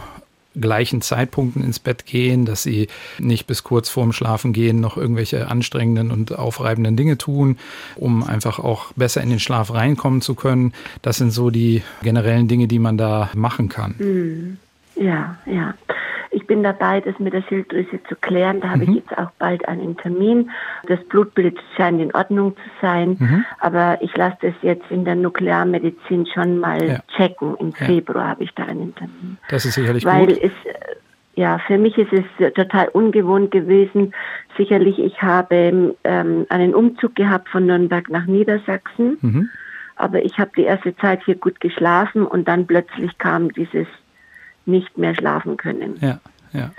gleichen 0.59 1.03
Zeitpunkten 1.03 1.63
ins 1.63 1.79
Bett 1.79 2.07
gehen, 2.07 2.47
dass 2.47 2.63
sie 2.63 2.89
nicht 3.19 3.47
bis 3.47 3.63
kurz 3.63 3.89
vorm 3.89 4.13
Schlafen 4.13 4.53
gehen 4.53 4.81
noch 4.81 4.97
irgendwelche 4.97 5.49
anstrengenden 5.49 6.11
und 6.11 6.39
aufreibenden 6.39 6.97
Dinge 6.97 7.19
tun, 7.19 7.59
um 7.97 8.25
einfach 8.25 8.59
auch 8.59 8.93
besser 8.95 9.23
in 9.23 9.31
den 9.31 9.41
Schlaf 9.41 9.73
reinkommen 9.73 10.23
zu 10.23 10.35
können. 10.35 10.73
Das 11.03 11.19
sind 11.19 11.31
so 11.31 11.51
die 11.51 11.83
generellen 12.03 12.49
Dinge, 12.49 12.69
die 12.69 12.79
man 12.79 12.97
da 12.97 13.31
machen 13.35 13.69
kann. 13.69 13.95
Hm. 13.99 14.57
Ja, 14.97 15.37
ja. 15.45 15.75
Ich 16.37 16.47
bin 16.47 16.63
dabei, 16.63 17.01
das 17.01 17.19
mit 17.19 17.33
der 17.33 17.41
Schilddrüse 17.41 17.99
zu 18.11 18.15
klären. 18.15 18.61
Da 18.61 18.69
habe 18.69 18.85
mhm. 18.85 18.91
ich 18.91 18.95
jetzt 18.97 19.17
auch 19.17 19.31
bald 19.39 19.67
einen 19.67 19.97
Termin. 19.97 20.51
Das 20.87 21.03
Blutbild 21.09 21.59
scheint 21.79 21.99
in 21.99 22.15
Ordnung 22.15 22.55
zu 22.57 22.71
sein, 22.83 23.17
mhm. 23.19 23.45
aber 23.59 23.97
ich 24.03 24.15
lasse 24.19 24.37
das 24.43 24.53
jetzt 24.61 24.85
in 24.91 25.07
der 25.07 25.15
Nuklearmedizin 25.15 26.27
schon 26.27 26.59
mal 26.59 26.87
ja. 26.87 26.99
checken. 27.17 27.57
Im 27.57 27.71
ja. 27.71 27.87
Februar 27.87 28.29
habe 28.29 28.45
ich 28.45 28.53
da 28.53 28.65
einen 28.65 28.95
Termin. 28.95 29.39
Das 29.49 29.65
ist 29.65 29.77
sicherlich 29.77 30.05
Weil 30.05 30.27
gut. 30.27 30.39
Es, 30.43 30.53
ja, 31.37 31.59
für 31.67 31.79
mich 31.79 31.97
ist 31.97 32.13
es 32.13 32.53
total 32.53 32.89
ungewohnt 32.89 33.51
gewesen. 33.51 34.13
Sicherlich, 34.59 34.99
ich 34.99 35.23
habe 35.23 35.97
ähm, 36.05 36.47
einen 36.51 36.75
Umzug 36.75 37.15
gehabt 37.15 37.49
von 37.49 37.65
Nürnberg 37.65 38.11
nach 38.11 38.27
Niedersachsen. 38.27 39.17
Mhm. 39.23 39.51
Aber 39.97 40.23
ich 40.23 40.39
habe 40.39 40.51
die 40.55 40.65
erste 40.65 40.95
Zeit 40.97 41.25
hier 41.25 41.37
gut 41.37 41.61
geschlafen 41.61 42.27
und 42.27 42.47
dann 42.47 42.67
plötzlich 42.67 43.17
kam 43.17 43.51
dieses 43.55 43.87
nicht 44.67 44.99
mehr 44.99 45.15
schlafen 45.15 45.57
können. 45.57 45.97
Ja, 46.01 46.21
ja. 46.53 46.71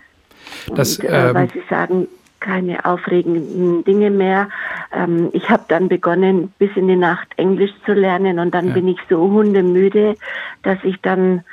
Das, 0.76 1.00
und, 1.00 1.06
äh, 1.06 1.30
ähm, 1.30 1.36
weil 1.36 1.50
Sie 1.52 1.64
sagen, 1.70 2.08
keine 2.40 2.86
aufregenden 2.86 3.84
Dinge 3.84 4.12
mehr. 4.12 4.50
Ähm, 4.94 5.30
ich 5.34 5.50
habe 5.50 5.64
dann 5.68 5.90
begonnen, 5.90 6.54
bis 6.60 6.70
in 6.76 6.88
die 6.88 6.96
Nacht 6.96 7.28
Englisch 7.38 7.72
zu 7.86 7.94
lernen 7.94 8.40
und 8.40 8.54
dann 8.54 8.70
ja. 8.70 8.74
bin 8.74 8.88
ich 8.88 9.00
so 9.10 9.20
hundemüde, 9.32 10.16
dass 10.64 10.78
ich 10.84 11.02
dann 11.02 11.44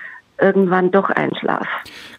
irgendwann 0.40 0.90
doch 0.90 1.10
einschlafe. 1.10 1.66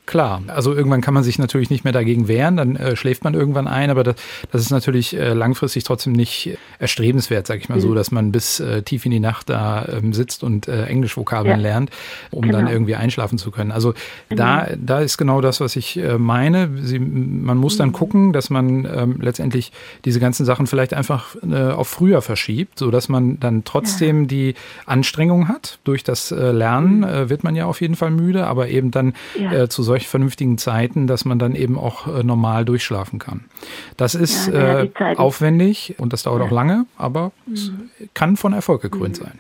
Klar, 0.06 0.44
also 0.48 0.74
irgendwann 0.74 1.02
kann 1.02 1.16
man 1.16 1.24
sich 1.24 1.40
natürlich 1.40 1.72
nicht 1.72 1.84
mehr 1.84 1.94
dagegen 1.94 2.28
wehren, 2.28 2.58
dann 2.58 2.76
äh, 2.76 2.96
schläft 2.96 3.24
man 3.24 3.34
irgendwann 3.34 3.68
ein, 3.68 3.90
aber 3.90 4.04
das, 4.04 4.16
das 4.52 4.62
ist 4.62 4.70
natürlich 4.70 5.18
äh, 5.18 5.34
langfristig 5.34 5.84
trotzdem 5.84 6.14
nicht 6.14 6.58
erstrebenswert, 6.78 7.48
sag 7.48 7.60
ich 7.60 7.70
mal 7.70 7.80
mhm. 7.80 7.82
so, 7.82 7.94
dass 7.96 8.12
man 8.12 8.32
bis 8.32 8.60
äh, 8.60 8.84
tief 8.84 9.06
in 9.06 9.12
die 9.12 9.20
Nacht 9.20 9.50
da 9.50 9.88
ähm, 9.88 10.14
sitzt 10.14 10.44
und 10.44 10.68
äh, 10.68 10.86
Englischvokabeln 10.86 11.58
ja. 11.58 11.62
lernt, 11.62 11.90
um 12.30 12.44
genau. 12.44 12.60
dann 12.60 12.68
irgendwie 12.68 12.96
einschlafen 12.96 13.40
zu 13.40 13.50
können. 13.50 13.72
Also 13.72 13.96
mhm. 14.30 14.36
da, 14.36 14.68
da 14.78 15.00
ist 15.00 15.18
genau 15.18 15.42
das, 15.42 15.60
was 15.60 15.76
ich 15.76 15.98
äh, 15.98 16.20
meine. 16.20 16.70
Sie, 16.82 17.00
man 17.00 17.58
muss 17.58 17.78
dann 17.78 17.90
mhm. 17.90 17.94
gucken, 17.94 18.34
dass 18.34 18.52
man 18.52 18.86
ähm, 18.86 19.18
letztendlich 19.22 19.72
diese 20.06 20.20
ganzen 20.20 20.46
Sachen 20.46 20.68
vielleicht 20.68 20.94
einfach 20.94 21.36
äh, 21.44 21.72
auf 21.72 21.88
früher 21.88 22.22
verschiebt, 22.22 22.78
so 22.78 22.92
dass 22.92 23.10
man 23.10 23.40
dann 23.40 23.64
trotzdem 23.64 24.22
ja. 24.22 24.28
die 24.28 24.54
Anstrengung 24.86 25.48
hat. 25.48 25.80
Durch 25.84 26.04
das 26.04 26.32
äh, 26.32 26.52
Lernen 26.52 26.98
mhm. 26.98 27.04
äh, 27.06 27.30
wird 27.30 27.44
man 27.44 27.56
ja 27.56 27.66
auf 27.66 27.82
jeden 27.82 27.96
Fall 27.96 28.12
müde, 28.12 28.46
aber 28.46 28.68
eben 28.68 28.92
dann 28.92 29.14
ja. 29.40 29.52
äh, 29.52 29.70
zu 29.70 29.82
solchen 29.82 29.95
solch 29.96 30.10
vernünftigen 30.10 30.58
Zeiten, 30.58 31.08
dass 31.08 31.24
man 31.24 31.40
dann 31.40 31.56
eben 31.56 31.78
auch 31.78 32.08
äh, 32.08 32.24
normal 32.24 32.66
durchschlafen 32.66 33.18
kann. 33.18 33.46
Das 33.96 34.14
ist 34.14 34.52
ja, 34.52 34.84
äh, 34.84 35.16
aufwendig 35.16 35.96
und 35.98 36.12
das 36.12 36.24
dauert 36.24 36.42
ja. 36.42 36.48
auch 36.48 36.52
lange, 36.52 36.86
aber 36.98 37.32
mhm. 37.46 37.54
es 37.54 37.72
kann 38.14 38.36
von 38.36 38.52
Erfolg 38.52 38.82
gekrönt 38.82 39.20
mhm. 39.20 39.24
sein. 39.24 39.40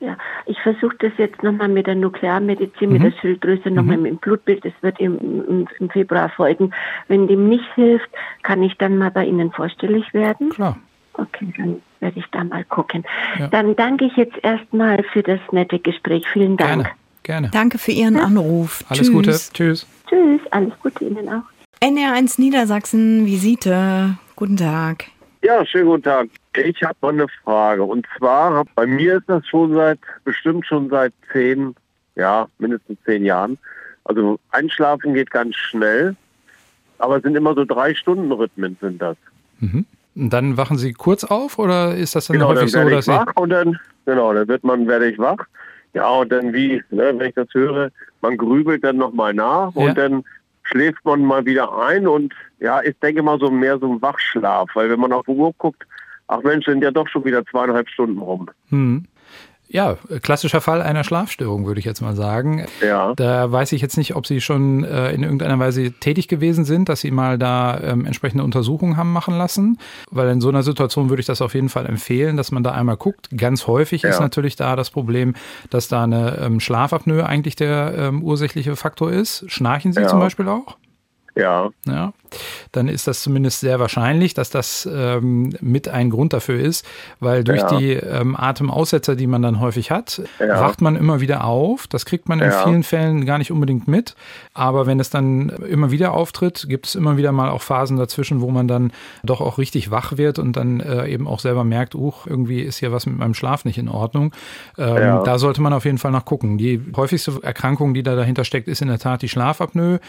Ja, 0.00 0.16
ich 0.46 0.58
versuche 0.60 0.96
das 0.98 1.12
jetzt 1.18 1.42
nochmal 1.42 1.68
mit 1.68 1.86
der 1.86 1.94
Nuklearmedizin, 1.94 2.88
mhm. 2.88 2.92
mit 2.94 3.02
der 3.02 3.20
Schilddrüse, 3.20 3.70
nochmal 3.70 3.98
mhm. 3.98 4.02
mit 4.02 4.12
dem 4.12 4.18
Blutbild. 4.18 4.64
Das 4.64 4.72
wird 4.80 4.98
im, 4.98 5.66
im, 5.78 5.90
Februar 5.90 6.30
folgen. 6.30 6.72
Wenn 7.08 7.26
dem 7.26 7.48
nicht 7.48 7.66
hilft, 7.74 8.08
kann 8.42 8.62
ich 8.62 8.76
dann 8.78 8.96
mal 8.96 9.10
bei 9.10 9.26
Ihnen 9.26 9.52
vorstellig 9.52 10.12
werden. 10.14 10.50
Klar. 10.50 10.78
Okay, 11.14 11.52
dann 11.56 11.82
werde 12.00 12.18
ich 12.18 12.26
da 12.30 12.44
mal 12.44 12.64
gucken. 12.64 13.04
Ja. 13.38 13.48
Dann 13.48 13.76
danke 13.76 14.06
ich 14.06 14.16
jetzt 14.16 14.36
erstmal 14.42 15.02
für 15.12 15.22
das 15.22 15.40
nette 15.50 15.78
Gespräch. 15.78 16.26
Vielen 16.28 16.56
Dank. 16.56 16.82
Gerne. 16.82 17.05
Gerne. 17.26 17.50
Danke 17.52 17.78
für 17.78 17.90
Ihren 17.90 18.18
Anruf. 18.20 18.84
Alles 18.88 19.08
Tschüss. 19.08 19.12
Gute. 19.12 19.30
Tschüss. 19.32 19.86
Tschüss. 20.08 20.40
Alles 20.52 20.72
Gute 20.80 21.06
Ihnen 21.06 21.28
auch. 21.28 21.42
NR1 21.82 22.40
Niedersachsen, 22.40 23.26
Visite. 23.26 24.16
Guten 24.36 24.56
Tag. 24.56 25.06
Ja, 25.42 25.66
schönen 25.66 25.86
guten 25.86 26.04
Tag. 26.04 26.28
Ich 26.56 26.80
habe 26.84 26.94
mal 27.00 27.14
eine 27.14 27.26
Frage. 27.42 27.82
Und 27.82 28.06
zwar, 28.16 28.64
bei 28.76 28.86
mir 28.86 29.16
ist 29.16 29.24
das 29.26 29.44
schon 29.48 29.74
seit, 29.74 29.98
bestimmt 30.24 30.66
schon 30.66 30.88
seit 30.88 31.12
zehn, 31.32 31.74
ja, 32.14 32.46
mindestens 32.58 32.96
zehn 33.04 33.24
Jahren. 33.24 33.58
Also 34.04 34.38
einschlafen 34.52 35.12
geht 35.12 35.32
ganz 35.32 35.56
schnell, 35.56 36.14
aber 36.98 37.16
es 37.16 37.24
sind 37.24 37.36
immer 37.36 37.56
so 37.56 37.64
drei 37.64 37.92
Stunden 37.96 38.30
Rhythmen 38.30 38.76
sind 38.80 39.02
das. 39.02 39.16
Mhm. 39.58 39.84
Und 40.14 40.30
dann 40.32 40.56
wachen 40.56 40.78
Sie 40.78 40.92
kurz 40.92 41.24
auf 41.24 41.58
oder 41.58 41.96
ist 41.96 42.14
das 42.14 42.28
dann 42.28 42.34
genau, 42.34 42.50
häufig 42.50 42.70
dann 42.70 42.84
so, 42.84 42.90
dass 42.94 43.08
ich 43.08 43.12
wach 43.12 43.32
Sie... 43.34 43.42
Und 43.42 43.50
dann, 43.50 43.80
genau, 44.04 44.32
dann 44.32 44.46
wird 44.46 44.62
man, 44.62 44.86
werde 44.86 45.10
ich 45.10 45.18
wach 45.18 45.44
ja, 45.96 46.10
und 46.10 46.30
dann 46.30 46.52
wie, 46.52 46.82
ne, 46.90 47.14
wenn 47.16 47.28
ich 47.28 47.34
das 47.34 47.48
höre, 47.52 47.90
man 48.20 48.36
grübelt 48.36 48.84
dann 48.84 48.98
nochmal 48.98 49.32
nach 49.32 49.74
ja. 49.74 49.82
und 49.82 49.96
dann 49.96 50.24
schläft 50.62 51.02
man 51.06 51.24
mal 51.24 51.46
wieder 51.46 51.74
ein 51.78 52.06
und 52.06 52.34
ja, 52.60 52.82
ich 52.82 52.98
denke 52.98 53.22
mal 53.22 53.38
so 53.38 53.50
mehr 53.50 53.78
so 53.78 53.90
ein 53.90 54.02
Wachschlaf, 54.02 54.68
weil 54.74 54.90
wenn 54.90 55.00
man 55.00 55.14
auf 55.14 55.24
die 55.24 55.32
Uhr 55.32 55.54
guckt, 55.56 55.86
ach 56.28 56.42
Mensch, 56.42 56.66
sind 56.66 56.82
ja 56.82 56.90
doch 56.90 57.08
schon 57.08 57.24
wieder 57.24 57.46
zweieinhalb 57.46 57.88
Stunden 57.88 58.18
rum. 58.18 58.50
Hm. 58.68 59.06
Ja, 59.68 59.96
klassischer 60.22 60.60
Fall 60.60 60.80
einer 60.80 61.02
Schlafstörung, 61.02 61.66
würde 61.66 61.80
ich 61.80 61.84
jetzt 61.84 62.00
mal 62.00 62.14
sagen. 62.14 62.66
Ja. 62.80 63.14
Da 63.16 63.50
weiß 63.50 63.72
ich 63.72 63.82
jetzt 63.82 63.96
nicht, 63.96 64.14
ob 64.14 64.26
Sie 64.26 64.40
schon 64.40 64.84
äh, 64.84 65.10
in 65.10 65.22
irgendeiner 65.22 65.58
Weise 65.58 65.92
tätig 65.92 66.28
gewesen 66.28 66.64
sind, 66.64 66.88
dass 66.88 67.00
Sie 67.00 67.10
mal 67.10 67.38
da 67.38 67.80
ähm, 67.80 68.04
entsprechende 68.06 68.44
Untersuchungen 68.44 68.96
haben 68.96 69.12
machen 69.12 69.36
lassen. 69.36 69.78
Weil 70.10 70.28
in 70.28 70.40
so 70.40 70.48
einer 70.48 70.62
Situation 70.62 71.10
würde 71.10 71.20
ich 71.20 71.26
das 71.26 71.42
auf 71.42 71.54
jeden 71.54 71.68
Fall 71.68 71.86
empfehlen, 71.86 72.36
dass 72.36 72.52
man 72.52 72.62
da 72.62 72.72
einmal 72.72 72.96
guckt. 72.96 73.28
Ganz 73.36 73.66
häufig 73.66 74.02
ja. 74.02 74.10
ist 74.10 74.20
natürlich 74.20 74.56
da 74.56 74.76
das 74.76 74.90
Problem, 74.90 75.34
dass 75.70 75.88
da 75.88 76.04
eine 76.04 76.38
ähm, 76.38 76.60
Schlafapnoe 76.60 77.26
eigentlich 77.26 77.56
der 77.56 77.94
ähm, 77.96 78.22
ursächliche 78.22 78.76
Faktor 78.76 79.10
ist. 79.10 79.44
Schnarchen 79.48 79.92
Sie 79.92 80.00
ja. 80.00 80.08
zum 80.08 80.20
Beispiel 80.20 80.48
auch? 80.48 80.76
Ja. 81.36 81.70
Ja. 81.86 82.12
Dann 82.72 82.88
ist 82.88 83.06
das 83.06 83.22
zumindest 83.22 83.60
sehr 83.60 83.78
wahrscheinlich, 83.78 84.34
dass 84.34 84.50
das 84.50 84.88
ähm, 84.90 85.54
mit 85.60 85.88
ein 85.88 86.10
Grund 86.10 86.32
dafür 86.32 86.58
ist, 86.58 86.84
weil 87.20 87.44
durch 87.44 87.60
ja. 87.60 87.78
die 87.78 87.92
ähm, 87.92 88.34
Atemaussetzer, 88.36 89.16
die 89.16 89.26
man 89.26 89.42
dann 89.42 89.60
häufig 89.60 89.90
hat, 89.90 90.22
ja. 90.40 90.60
wacht 90.60 90.80
man 90.80 90.96
immer 90.96 91.20
wieder 91.20 91.44
auf. 91.44 91.86
Das 91.86 92.06
kriegt 92.06 92.28
man 92.28 92.40
in 92.40 92.50
ja. 92.50 92.64
vielen 92.64 92.82
Fällen 92.82 93.26
gar 93.26 93.38
nicht 93.38 93.52
unbedingt 93.52 93.86
mit. 93.86 94.16
Aber 94.54 94.86
wenn 94.86 94.98
es 94.98 95.10
dann 95.10 95.50
immer 95.50 95.90
wieder 95.90 96.12
auftritt, 96.12 96.66
gibt 96.68 96.86
es 96.86 96.94
immer 96.94 97.16
wieder 97.16 97.32
mal 97.32 97.50
auch 97.50 97.62
Phasen 97.62 97.98
dazwischen, 97.98 98.40
wo 98.40 98.50
man 98.50 98.66
dann 98.66 98.92
doch 99.22 99.40
auch 99.40 99.58
richtig 99.58 99.90
wach 99.90 100.16
wird 100.16 100.38
und 100.38 100.56
dann 100.56 100.80
äh, 100.80 101.06
eben 101.08 101.28
auch 101.28 101.40
selber 101.40 101.64
merkt, 101.64 101.94
uch, 101.94 102.26
irgendwie 102.26 102.62
ist 102.62 102.78
hier 102.78 102.92
was 102.92 103.06
mit 103.06 103.18
meinem 103.18 103.34
Schlaf 103.34 103.64
nicht 103.64 103.78
in 103.78 103.88
Ordnung. 103.88 104.32
Ähm, 104.78 105.20
da 105.24 105.38
sollte 105.38 105.60
man 105.60 105.74
auf 105.74 105.84
jeden 105.84 105.98
Fall 105.98 106.12
nachgucken. 106.12 106.56
Die 106.58 106.80
häufigste 106.96 107.40
Erkrankung, 107.42 107.92
die 107.92 108.02
da 108.02 108.16
dahinter 108.16 108.44
steckt, 108.44 108.68
ist 108.68 108.80
in 108.80 108.88
der 108.88 108.98
Tat 108.98 109.22
die 109.22 109.28
Schlafapnoe. 109.28 110.00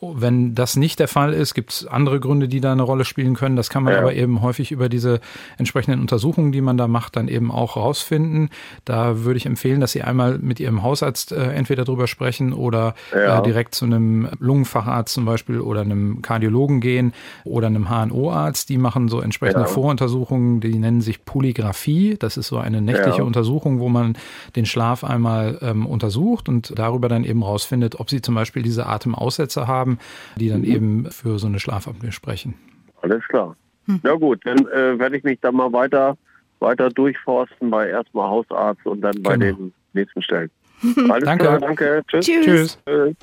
Wenn 0.00 0.54
das 0.54 0.73
nicht 0.76 0.98
der 0.98 1.08
Fall 1.08 1.32
ist, 1.32 1.54
gibt 1.54 1.72
es 1.72 1.86
andere 1.86 2.20
Gründe, 2.20 2.48
die 2.48 2.60
da 2.60 2.72
eine 2.72 2.82
Rolle 2.82 3.04
spielen 3.04 3.34
können. 3.34 3.56
Das 3.56 3.70
kann 3.70 3.82
man 3.82 3.92
ja. 3.94 3.98
aber 3.98 4.14
eben 4.14 4.42
häufig 4.42 4.72
über 4.72 4.88
diese 4.88 5.20
entsprechenden 5.58 6.00
Untersuchungen, 6.00 6.52
die 6.52 6.60
man 6.60 6.76
da 6.76 6.88
macht, 6.88 7.16
dann 7.16 7.28
eben 7.28 7.50
auch 7.50 7.76
rausfinden. 7.76 8.50
Da 8.84 9.24
würde 9.24 9.36
ich 9.36 9.46
empfehlen, 9.46 9.80
dass 9.80 9.92
Sie 9.92 10.02
einmal 10.02 10.38
mit 10.38 10.60
Ihrem 10.60 10.82
Hausarzt 10.82 11.32
äh, 11.32 11.52
entweder 11.52 11.84
drüber 11.84 12.06
sprechen 12.06 12.52
oder 12.52 12.94
ja. 13.12 13.38
äh, 13.38 13.42
direkt 13.42 13.74
zu 13.74 13.84
einem 13.84 14.28
Lungenfacharzt 14.38 15.14
zum 15.14 15.24
Beispiel 15.24 15.60
oder 15.60 15.82
einem 15.82 16.22
Kardiologen 16.22 16.80
gehen 16.80 17.12
oder 17.44 17.66
einem 17.66 17.88
HNO-Arzt. 17.88 18.68
Die 18.68 18.78
machen 18.78 19.08
so 19.08 19.20
entsprechende 19.20 19.62
ja. 19.62 19.66
Voruntersuchungen, 19.66 20.60
die 20.60 20.78
nennen 20.78 21.00
sich 21.00 21.24
Polygraphie. 21.24 22.16
Das 22.18 22.36
ist 22.36 22.48
so 22.48 22.58
eine 22.58 22.80
nächtliche 22.80 23.24
Untersuchung, 23.24 23.80
wo 23.80 23.88
man 23.88 24.16
den 24.56 24.66
Schlaf 24.66 25.04
einmal 25.04 25.58
ähm, 25.62 25.86
untersucht 25.86 26.48
und 26.48 26.72
darüber 26.78 27.08
dann 27.08 27.24
eben 27.24 27.42
rausfindet, 27.42 28.00
ob 28.00 28.10
Sie 28.10 28.22
zum 28.22 28.34
Beispiel 28.34 28.62
diese 28.62 28.86
Atemaussetzer 28.86 29.66
haben 29.66 29.98
die 30.36 30.48
dann 30.48 30.63
mhm. 30.64 30.74
eben 30.74 31.10
für 31.10 31.38
so 31.38 31.46
eine 31.46 31.60
Schlafapnoe 31.60 32.12
sprechen. 32.12 32.54
Alles 33.02 33.22
klar. 33.28 33.56
Hm. 33.86 34.00
Ja 34.02 34.14
gut, 34.14 34.40
dann 34.44 34.66
äh, 34.68 34.98
werde 34.98 35.16
ich 35.16 35.24
mich 35.24 35.38
dann 35.40 35.56
mal 35.56 35.72
weiter, 35.72 36.16
weiter 36.60 36.88
durchforsten 36.88 37.70
bei 37.70 37.88
erstmal 37.90 38.28
Hausarzt 38.28 38.84
und 38.86 39.02
dann 39.02 39.22
bei 39.22 39.36
genau. 39.36 39.56
den 39.56 39.74
nächsten 39.92 40.22
Stellen. 40.22 40.50
Alles 41.10 41.24
danke. 41.24 41.44
Klar, 41.44 41.60
danke. 41.60 42.02
Tschüss. 42.08 42.26
Tschüss. 42.26 42.78
Tschüss. 42.86 43.16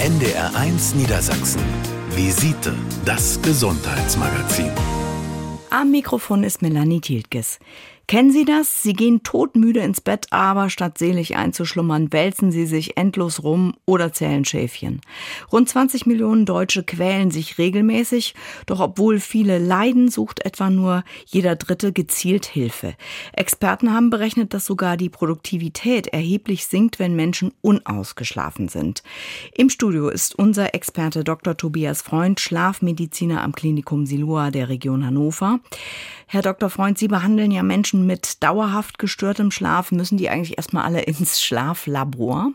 NDR 0.00 0.54
1 0.54 0.94
Niedersachsen. 0.94 1.62
Visite, 2.10 2.74
das 3.04 3.40
Gesundheitsmagazin. 3.42 4.70
Am 5.70 5.90
Mikrofon 5.90 6.44
ist 6.44 6.62
Melanie 6.62 7.00
Tiltges. 7.00 7.58
Kennen 8.08 8.30
Sie 8.30 8.44
das? 8.44 8.84
Sie 8.84 8.92
gehen 8.92 9.24
todmüde 9.24 9.80
ins 9.80 10.00
Bett, 10.00 10.28
aber 10.30 10.70
statt 10.70 10.96
selig 10.96 11.34
einzuschlummern, 11.34 12.12
wälzen 12.12 12.52
Sie 12.52 12.64
sich 12.64 12.96
endlos 12.96 13.42
rum 13.42 13.74
oder 13.84 14.12
zählen 14.12 14.44
Schäfchen. 14.44 15.00
Rund 15.50 15.68
20 15.68 16.06
Millionen 16.06 16.46
Deutsche 16.46 16.84
quälen 16.84 17.32
sich 17.32 17.58
regelmäßig, 17.58 18.36
doch 18.66 18.78
obwohl 18.78 19.18
viele 19.18 19.58
leiden, 19.58 20.08
sucht 20.08 20.44
etwa 20.46 20.70
nur 20.70 21.02
jeder 21.24 21.56
Dritte 21.56 21.92
gezielt 21.92 22.46
Hilfe. 22.46 22.94
Experten 23.32 23.92
haben 23.92 24.10
berechnet, 24.10 24.54
dass 24.54 24.66
sogar 24.66 24.96
die 24.96 25.10
Produktivität 25.10 26.06
erheblich 26.06 26.66
sinkt, 26.66 27.00
wenn 27.00 27.16
Menschen 27.16 27.52
unausgeschlafen 27.60 28.68
sind. 28.68 29.02
Im 29.52 29.68
Studio 29.68 30.10
ist 30.10 30.38
unser 30.38 30.76
Experte 30.76 31.24
Dr. 31.24 31.56
Tobias 31.56 32.02
Freund, 32.02 32.38
Schlafmediziner 32.38 33.42
am 33.42 33.50
Klinikum 33.50 34.06
Silua 34.06 34.52
der 34.52 34.68
Region 34.68 35.04
Hannover. 35.04 35.58
Herr 36.28 36.42
Dr. 36.42 36.70
Freund, 36.70 36.98
Sie 36.98 37.06
behandeln 37.06 37.52
ja 37.52 37.62
Menschen 37.62 37.95
mit 38.04 38.42
dauerhaft 38.42 38.98
gestörtem 38.98 39.50
Schlaf. 39.50 39.92
Müssen 39.92 40.18
die 40.18 40.28
eigentlich 40.28 40.58
erstmal 40.58 40.84
alle 40.84 41.02
ins 41.02 41.40
Schlaflabor? 41.40 42.50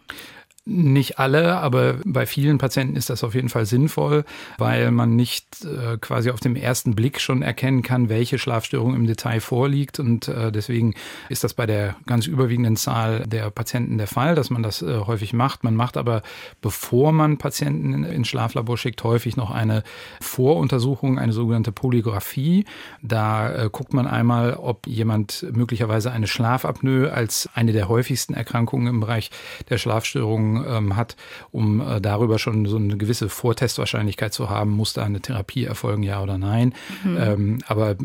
Nicht 0.64 1.18
alle, 1.18 1.58
aber 1.58 1.96
bei 2.06 2.28
vielen 2.28 2.60
Patienten 2.60 2.96
ist 2.96 3.10
das 3.10 3.24
auf 3.24 3.34
jeden 3.34 3.50
Fall 3.50 3.66
sinnvoll, 3.66 4.26
weil 4.60 4.92
man 4.92 5.16
nicht 5.16 5.66
äh, 5.66 5.98
quasi 5.98 6.30
auf 6.30 6.40
dem 6.40 6.56
ersten 6.56 6.94
Blick 6.94 7.20
schon 7.20 7.42
erkennen 7.42 7.82
kann, 7.82 8.10
welche 8.10 8.38
Schlafstörung 8.38 8.94
im 8.94 9.08
Detail 9.08 9.40
vorliegt. 9.40 10.00
Und 10.00 10.28
äh, 10.28 10.52
deswegen 10.52 10.94
ist 11.30 11.44
das 11.44 11.56
bei 11.56 11.66
der 11.66 11.96
ganz 12.06 12.28
überwiegenden 12.28 12.76
Zahl 12.76 13.22
der 13.26 13.50
Patienten 13.50 13.98
der 13.98 14.06
Fall, 14.06 14.36
dass 14.36 14.52
man 14.52 14.62
das 14.62 14.84
äh, 14.84 15.00
häufig 15.00 15.34
macht. 15.34 15.64
Man 15.64 15.76
macht 15.76 15.98
aber, 15.98 16.22
bevor 16.62 17.12
man 17.12 17.40
Patienten 17.40 17.96
in, 17.96 18.04
ins 18.04 18.28
Schlaflabor 18.28 18.78
schickt, 18.78 19.04
häufig 19.04 19.38
noch 19.38 19.50
eine 19.50 19.82
Voruntersuchung, 20.20 21.18
eine 21.18 21.34
sogenannte 21.34 21.72
Polygraphie. 21.72 22.66
Da 23.02 23.52
äh, 23.52 23.70
guckt 23.72 23.94
man 23.94 24.06
einmal, 24.06 24.54
ob 24.54 24.86
jemand 24.86 25.44
möglicherweise 25.54 26.12
eine 26.12 26.28
Schlafapnoe 26.28 27.12
als 27.12 27.50
eine 27.56 27.72
der 27.72 27.90
häufigsten 27.90 28.36
Erkrankungen 28.36 28.86
im 28.86 29.00
Bereich 29.00 29.32
der 29.68 29.80
Schlafstörungen 29.80 30.51
ähm, 30.58 30.96
hat, 30.96 31.16
um 31.52 31.82
äh, 31.82 32.02
darüber 32.02 32.40
schon 32.40 32.66
so 32.66 32.78
eine 32.78 32.98
gewisse 32.98 33.30
Vortestwahrscheinlichkeit 33.30 34.34
zu 34.34 34.50
haben, 34.50 34.72
muss 34.72 34.94
da 34.94 35.04
eine 35.04 35.22
Therapie 35.22 35.66
erfolgen, 35.66 36.04
ja 36.04 36.22
oder 36.22 36.38
nein. 36.38 36.74
Mhm. 37.04 37.18
Ähm, 37.20 37.60
aber 37.68 37.96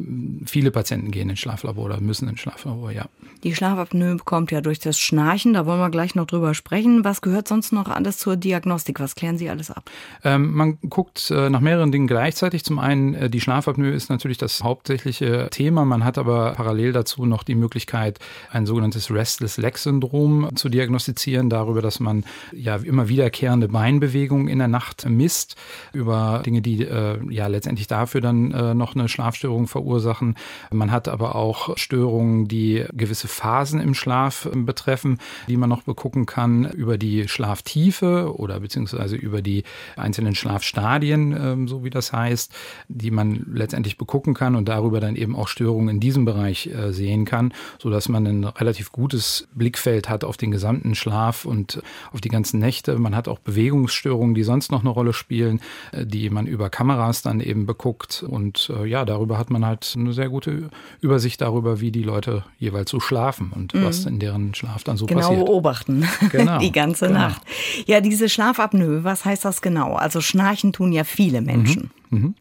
viele 0.44 0.70
Patienten 0.70 1.10
gehen 1.10 1.30
ins 1.30 1.40
Schlaflabor 1.40 1.84
oder 1.84 2.00
müssen 2.00 2.28
ins 2.28 2.40
Schlaflabor, 2.40 2.90
ja. 2.90 3.06
Die 3.42 3.54
Schlafapnoe 3.54 4.16
bekommt 4.16 4.50
ja 4.50 4.60
durch 4.60 4.78
das 4.78 4.98
Schnarchen, 4.98 5.52
da 5.52 5.66
wollen 5.66 5.78
wir 5.78 5.90
gleich 5.90 6.14
noch 6.14 6.26
drüber 6.26 6.54
sprechen. 6.54 7.04
Was 7.04 7.20
gehört 7.20 7.48
sonst 7.48 7.72
noch 7.72 7.88
alles 7.88 8.18
zur 8.18 8.36
Diagnostik? 8.36 8.98
Was 8.98 9.14
klären 9.14 9.38
Sie 9.38 9.50
alles 9.50 9.70
ab? 9.70 9.90
Ähm, 10.24 10.54
man 10.54 10.78
guckt 10.88 11.30
äh, 11.30 11.50
nach 11.50 11.60
mehreren 11.60 11.92
Dingen 11.92 12.06
gleichzeitig. 12.06 12.64
Zum 12.64 12.78
einen, 12.78 13.14
äh, 13.14 13.30
die 13.30 13.40
Schlafapnoe 13.40 13.90
ist 13.90 14.10
natürlich 14.10 14.38
das 14.38 14.62
hauptsächliche 14.62 15.48
Thema. 15.50 15.84
Man 15.84 16.04
hat 16.04 16.18
aber 16.18 16.52
parallel 16.52 16.92
dazu 16.92 17.26
noch 17.26 17.42
die 17.42 17.54
Möglichkeit, 17.54 18.18
ein 18.50 18.66
sogenanntes 18.66 19.10
Restless 19.10 19.58
Leg 19.58 19.78
Syndrom 19.78 20.48
zu 20.56 20.68
diagnostizieren, 20.68 21.50
darüber, 21.50 21.82
dass 21.82 22.00
man 22.00 22.24
ja 22.52 22.76
immer 22.76 23.08
wiederkehrende 23.08 23.68
Beinbewegungen 23.68 24.48
in 24.48 24.58
der 24.58 24.68
Nacht 24.68 25.08
misst, 25.08 25.56
über 25.92 26.42
Dinge, 26.44 26.62
die 26.62 26.82
äh, 26.82 27.18
ja 27.30 27.46
letztendlich 27.46 27.86
dafür 27.86 28.20
dann 28.20 28.52
äh, 28.52 28.74
noch 28.74 28.94
eine 28.94 29.08
Schlafstörung 29.08 29.66
verursachen. 29.66 30.36
Man 30.70 30.90
hat 30.90 31.08
aber 31.08 31.34
auch 31.34 31.76
Störungen, 31.76 32.48
die 32.48 32.84
gewisse 32.92 33.28
Phasen 33.28 33.80
im 33.80 33.94
Schlaf 33.94 34.46
äh, 34.46 34.56
betreffen, 34.56 35.18
die 35.48 35.56
man 35.56 35.68
noch 35.68 35.82
begucken 35.82 36.26
kann 36.26 36.70
über 36.70 36.98
die 36.98 37.28
Schlaftiefe 37.28 38.34
oder 38.36 38.60
beziehungsweise 38.60 39.16
über 39.16 39.42
die 39.42 39.64
einzelnen 39.96 40.34
Schlafstadien, 40.34 41.32
äh, 41.32 41.68
so 41.68 41.84
wie 41.84 41.90
das 41.90 42.12
heißt, 42.12 42.52
die 42.88 43.10
man 43.10 43.46
letztendlich 43.52 43.98
begucken 43.98 44.34
kann 44.34 44.56
und 44.56 44.68
darüber 44.68 45.00
dann 45.00 45.16
eben 45.16 45.36
auch 45.36 45.48
Störungen 45.48 45.96
in 45.96 46.00
diesem 46.00 46.24
Bereich 46.24 46.66
äh, 46.66 46.92
sehen 46.92 47.24
kann, 47.24 47.52
so 47.78 47.90
dass 47.90 48.08
man 48.08 48.26
ein 48.26 48.44
relativ 48.44 48.92
gutes 48.92 49.48
Blickfeld 49.54 50.08
hat 50.08 50.24
auf 50.24 50.36
den 50.36 50.50
gesamten 50.50 50.94
Schlaf 50.94 51.44
und 51.44 51.82
auf 52.12 52.20
die 52.20 52.25
ganzen 52.28 52.60
Nächte. 52.60 52.98
Man 52.98 53.14
hat 53.14 53.28
auch 53.28 53.38
Bewegungsstörungen, 53.38 54.34
die 54.34 54.42
sonst 54.42 54.70
noch 54.70 54.80
eine 54.80 54.90
Rolle 54.90 55.12
spielen, 55.12 55.60
äh, 55.92 56.06
die 56.06 56.30
man 56.30 56.46
über 56.46 56.70
Kameras 56.70 57.22
dann 57.22 57.40
eben 57.40 57.66
beguckt. 57.66 58.24
Und 58.26 58.70
äh, 58.76 58.86
ja, 58.86 59.04
darüber 59.04 59.38
hat 59.38 59.50
man 59.50 59.64
halt 59.64 59.94
eine 59.96 60.12
sehr 60.12 60.28
gute 60.28 60.70
Übersicht 61.00 61.40
darüber, 61.40 61.80
wie 61.80 61.90
die 61.90 62.02
Leute 62.02 62.44
jeweils 62.58 62.90
so 62.90 63.00
schlafen 63.00 63.52
und 63.54 63.74
mhm. 63.74 63.84
was 63.84 64.06
in 64.06 64.18
deren 64.18 64.54
Schlaf 64.54 64.84
dann 64.84 64.96
so 64.96 65.06
genau 65.06 65.20
passiert. 65.20 65.36
Genau 65.36 65.44
beobachten. 65.44 66.08
Genau. 66.30 66.58
die 66.58 66.72
ganze 66.72 67.08
genau. 67.08 67.18
Nacht. 67.20 67.42
Ja, 67.86 68.00
diese 68.00 68.28
Schlafapnoe, 68.28 69.04
was 69.04 69.24
heißt 69.24 69.44
das 69.44 69.60
genau? 69.60 69.94
Also 69.94 70.20
schnarchen 70.20 70.72
tun 70.72 70.92
ja 70.92 71.04
viele 71.04 71.40
Menschen. 71.40 71.82
Mhm. 71.82 71.90
Mhm. 72.10 72.34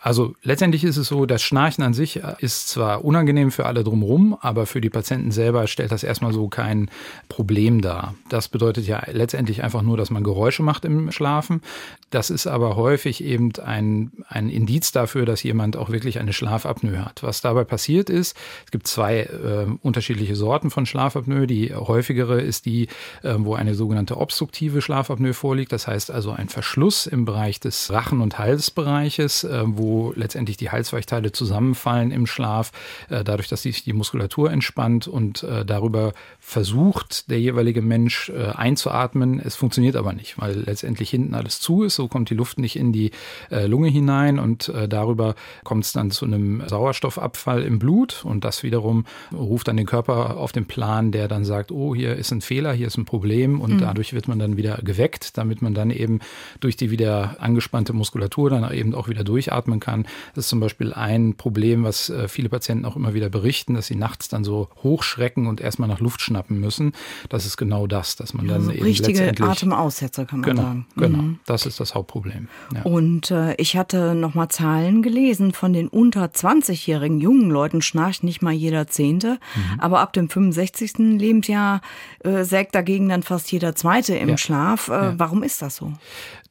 Also 0.00 0.34
letztendlich 0.42 0.82
ist 0.84 0.96
es 0.96 1.06
so, 1.06 1.26
das 1.26 1.42
Schnarchen 1.42 1.84
an 1.84 1.94
sich 1.94 2.20
ist 2.38 2.68
zwar 2.68 3.04
unangenehm 3.04 3.52
für 3.52 3.66
alle 3.66 3.84
drumherum, 3.84 4.36
aber 4.40 4.66
für 4.66 4.80
die 4.80 4.90
Patienten 4.90 5.30
selber 5.30 5.68
stellt 5.68 5.92
das 5.92 6.02
erstmal 6.02 6.32
so 6.32 6.48
kein 6.48 6.90
Problem 7.28 7.80
dar. 7.80 8.14
Das 8.28 8.48
bedeutet 8.48 8.86
ja 8.86 9.02
letztendlich 9.12 9.62
einfach 9.62 9.82
nur, 9.82 9.96
dass 9.96 10.10
man 10.10 10.24
Geräusche 10.24 10.62
macht 10.62 10.84
im 10.84 11.12
Schlafen. 11.12 11.62
Das 12.10 12.30
ist 12.30 12.46
aber 12.46 12.76
häufig 12.76 13.22
eben 13.22 13.52
ein, 13.64 14.10
ein 14.28 14.48
Indiz 14.48 14.90
dafür, 14.90 15.24
dass 15.24 15.42
jemand 15.42 15.76
auch 15.76 15.90
wirklich 15.90 16.18
eine 16.18 16.32
Schlafapnoe 16.32 17.04
hat. 17.04 17.22
Was 17.22 17.40
dabei 17.40 17.64
passiert 17.64 18.10
ist, 18.10 18.36
es 18.64 18.70
gibt 18.72 18.88
zwei 18.88 19.20
äh, 19.20 19.66
unterschiedliche 19.82 20.34
Sorten 20.34 20.70
von 20.70 20.84
Schlafapnoe. 20.84 21.46
Die 21.46 21.74
häufigere 21.74 22.40
ist 22.40 22.66
die, 22.66 22.88
äh, 23.22 23.34
wo 23.38 23.54
eine 23.54 23.74
sogenannte 23.74 24.16
obstruktive 24.16 24.82
Schlafapnoe 24.82 25.32
vorliegt. 25.32 25.72
Das 25.72 25.86
heißt 25.86 26.10
also 26.10 26.32
ein 26.32 26.48
Verschluss 26.48 27.06
im 27.06 27.24
Bereich 27.24 27.60
des 27.60 27.92
Rachen- 27.92 28.20
und 28.20 28.38
Halsbereiches, 28.38 29.11
äh, 29.18 29.62
wo 29.64 30.12
letztendlich 30.16 30.56
die 30.56 30.70
Halsweichteile 30.70 31.32
zusammenfallen 31.32 32.10
im 32.10 32.26
Schlaf, 32.26 32.72
äh, 33.08 33.24
dadurch, 33.24 33.48
dass 33.48 33.62
sich 33.62 33.84
die 33.84 33.92
Muskulatur 33.92 34.50
entspannt 34.50 35.08
und 35.08 35.42
äh, 35.42 35.64
darüber 35.64 36.12
versucht 36.44 37.30
der 37.30 37.40
jeweilige 37.40 37.82
Mensch 37.82 38.28
äh, 38.28 38.48
einzuatmen. 38.48 39.40
Es 39.40 39.54
funktioniert 39.54 39.96
aber 39.96 40.12
nicht, 40.12 40.38
weil 40.38 40.64
letztendlich 40.66 41.08
hinten 41.08 41.34
alles 41.34 41.60
zu 41.60 41.84
ist. 41.84 41.94
So 41.94 42.08
kommt 42.08 42.30
die 42.30 42.34
Luft 42.34 42.58
nicht 42.58 42.76
in 42.76 42.92
die 42.92 43.12
Lunge 43.50 43.88
hinein 43.88 44.38
und 44.38 44.72
darüber 44.88 45.34
kommt 45.64 45.84
es 45.84 45.92
dann 45.92 46.10
zu 46.10 46.24
einem 46.24 46.62
Sauerstoffabfall 46.66 47.62
im 47.62 47.78
Blut 47.78 48.24
und 48.24 48.44
das 48.44 48.62
wiederum 48.62 49.04
ruft 49.32 49.68
dann 49.68 49.76
den 49.76 49.86
Körper 49.86 50.36
auf 50.36 50.52
den 50.52 50.66
Plan, 50.66 51.12
der 51.12 51.28
dann 51.28 51.44
sagt, 51.44 51.70
oh, 51.70 51.94
hier 51.94 52.16
ist 52.16 52.32
ein 52.32 52.40
Fehler, 52.40 52.72
hier 52.72 52.86
ist 52.86 52.98
ein 52.98 53.04
Problem 53.04 53.60
und 53.60 53.74
mhm. 53.74 53.78
dadurch 53.78 54.12
wird 54.12 54.28
man 54.28 54.38
dann 54.38 54.56
wieder 54.56 54.78
geweckt, 54.82 55.36
damit 55.38 55.62
man 55.62 55.74
dann 55.74 55.90
eben 55.90 56.20
durch 56.60 56.76
die 56.76 56.90
wieder 56.90 57.36
angespannte 57.38 57.92
Muskulatur 57.92 58.50
dann 58.50 58.70
eben 58.72 58.94
auch 58.94 59.08
wieder 59.08 59.24
durchatmen 59.24 59.80
kann. 59.80 60.04
Das 60.34 60.44
ist 60.44 60.48
zum 60.48 60.60
Beispiel 60.60 60.92
ein 60.92 61.34
Problem, 61.34 61.84
was 61.84 62.10
äh, 62.10 62.28
viele 62.28 62.48
Patienten 62.48 62.84
auch 62.84 62.96
immer 62.96 63.14
wieder 63.14 63.28
berichten, 63.28 63.74
dass 63.74 63.86
sie 63.86 63.96
nachts 63.96 64.28
dann 64.28 64.44
so 64.44 64.68
hochschrecken 64.82 65.46
und 65.46 65.60
erstmal 65.60 65.88
nach 65.88 66.00
Luft 66.00 66.20
schnappen 66.20 66.41
müssen. 66.50 66.92
Das 67.28 67.46
ist 67.46 67.56
genau 67.56 67.86
das, 67.86 68.16
dass 68.16 68.34
man 68.34 68.46
dann 68.46 68.56
also 68.62 68.72
eben 68.72 68.82
richtige 68.82 69.32
Atemaussetzer 69.40 70.24
kann 70.24 70.40
man 70.40 70.50
genau, 70.50 70.62
sagen. 70.62 70.86
Genau, 70.96 71.22
mhm. 71.22 71.38
das 71.46 71.66
ist 71.66 71.80
das 71.80 71.94
Hauptproblem. 71.94 72.48
Ja. 72.74 72.82
Und 72.82 73.30
äh, 73.30 73.54
ich 73.54 73.76
hatte 73.76 74.14
noch 74.14 74.34
mal 74.34 74.48
Zahlen 74.48 75.02
gelesen 75.02 75.52
von 75.52 75.72
den 75.72 75.88
unter 75.88 76.24
20-jährigen 76.24 77.20
jungen 77.20 77.50
Leuten 77.50 77.82
schnarcht 77.82 78.24
nicht 78.24 78.42
mal 78.42 78.52
jeder 78.52 78.86
Zehnte, 78.86 79.38
mhm. 79.54 79.80
aber 79.80 80.00
ab 80.00 80.12
dem 80.12 80.28
65. 80.28 80.98
Lebensjahr 80.98 81.80
äh, 82.20 82.44
sägt 82.44 82.74
dagegen 82.74 83.08
dann 83.08 83.22
fast 83.22 83.50
jeder 83.52 83.74
Zweite 83.74 84.14
im 84.14 84.30
ja. 84.30 84.38
Schlaf. 84.38 84.88
Äh, 84.88 84.92
ja. 84.92 85.14
Warum 85.18 85.42
ist 85.42 85.62
das 85.62 85.76
so? 85.76 85.92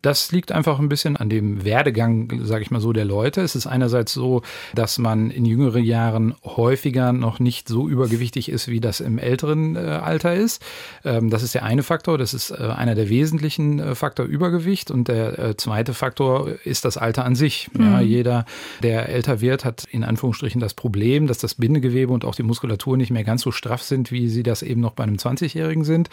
Das 0.01 0.31
liegt 0.31 0.51
einfach 0.51 0.79
ein 0.79 0.89
bisschen 0.89 1.17
an 1.17 1.29
dem 1.29 1.63
Werdegang, 1.63 2.41
sage 2.43 2.63
ich 2.63 2.71
mal 2.71 2.81
so, 2.81 2.91
der 2.93 3.05
Leute. 3.05 3.41
Es 3.41 3.55
ist 3.55 3.67
einerseits 3.67 4.13
so, 4.13 4.41
dass 4.73 4.97
man 4.97 5.29
in 5.29 5.45
jüngeren 5.45 5.83
Jahren 5.83 6.35
häufiger 6.43 7.13
noch 7.13 7.39
nicht 7.39 7.67
so 7.67 7.87
übergewichtig 7.87 8.49
ist, 8.49 8.67
wie 8.67 8.79
das 8.79 8.99
im 8.99 9.17
älteren 9.17 9.75
äh, 9.75 9.79
Alter 9.79 10.33
ist. 10.33 10.63
Ähm, 11.05 11.29
das 11.29 11.43
ist 11.43 11.53
der 11.53 11.63
eine 11.63 11.83
Faktor. 11.83 12.17
Das 12.17 12.33
ist 12.33 12.51
äh, 12.51 12.55
einer 12.55 12.95
der 12.95 13.09
wesentlichen 13.09 13.79
äh, 13.79 13.95
Faktor 13.95 14.25
Übergewicht. 14.25 14.91
Und 14.91 15.07
der 15.07 15.39
äh, 15.39 15.57
zweite 15.57 15.93
Faktor 15.93 16.49
ist 16.63 16.85
das 16.85 16.97
Alter 16.97 17.25
an 17.25 17.35
sich. 17.35 17.69
Mhm. 17.73 17.83
Ja, 17.83 18.01
jeder, 18.01 18.45
der 18.81 19.09
älter 19.09 19.41
wird, 19.41 19.65
hat 19.65 19.85
in 19.91 20.03
Anführungsstrichen 20.03 20.59
das 20.59 20.73
Problem, 20.73 21.27
dass 21.27 21.37
das 21.37 21.55
Bindegewebe 21.55 22.11
und 22.11 22.25
auch 22.25 22.35
die 22.35 22.43
Muskulatur 22.43 22.97
nicht 22.97 23.11
mehr 23.11 23.23
ganz 23.23 23.41
so 23.41 23.51
straff 23.51 23.83
sind, 23.83 24.11
wie 24.11 24.27
sie 24.27 24.43
das 24.43 24.63
eben 24.63 24.81
noch 24.81 24.93
bei 24.93 25.03
einem 25.03 25.15
20-Jährigen 25.15 25.83
sind. 25.83 26.09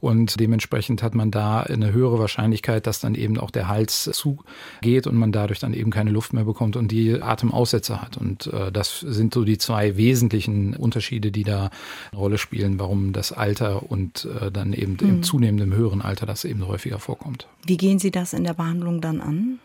Und 0.00 0.38
dementsprechend 0.38 1.02
hat 1.02 1.14
man 1.14 1.30
da 1.30 1.60
eine 1.60 1.92
höhere 1.92 2.18
Wahrscheinlichkeit, 2.18 2.86
dass 2.86 3.00
dann 3.00 3.14
eben 3.14 3.29
eben 3.30 3.38
auch 3.38 3.50
der 3.50 3.68
Hals 3.68 4.10
zugeht 4.12 5.06
und 5.06 5.16
man 5.16 5.32
dadurch 5.32 5.58
dann 5.58 5.74
eben 5.74 5.90
keine 5.90 6.10
Luft 6.10 6.32
mehr 6.32 6.44
bekommt 6.44 6.76
und 6.76 6.88
die 6.90 7.20
Atemaussetzer 7.20 8.02
hat. 8.02 8.16
Und 8.16 8.48
äh, 8.48 8.72
das 8.72 9.00
sind 9.00 9.34
so 9.34 9.44
die 9.44 9.58
zwei 9.58 9.96
wesentlichen 9.96 10.74
Unterschiede, 10.74 11.30
die 11.30 11.44
da 11.44 11.70
eine 12.10 12.20
Rolle 12.20 12.38
spielen, 12.38 12.78
warum 12.78 13.12
das 13.12 13.32
Alter 13.32 13.90
und 13.90 14.26
äh, 14.40 14.50
dann 14.50 14.72
eben 14.72 14.96
mhm. 15.00 15.08
im 15.08 15.22
zunehmenden 15.22 15.74
höheren 15.74 16.02
Alter 16.02 16.26
das 16.26 16.44
eben 16.44 16.66
häufiger 16.66 16.98
vorkommt. 16.98 17.46
Wie 17.64 17.76
gehen 17.76 17.98
Sie 17.98 18.10
das 18.10 18.32
in 18.32 18.44
der 18.44 18.54
Behandlung 18.54 19.00
dann 19.00 19.20
an? 19.20 19.58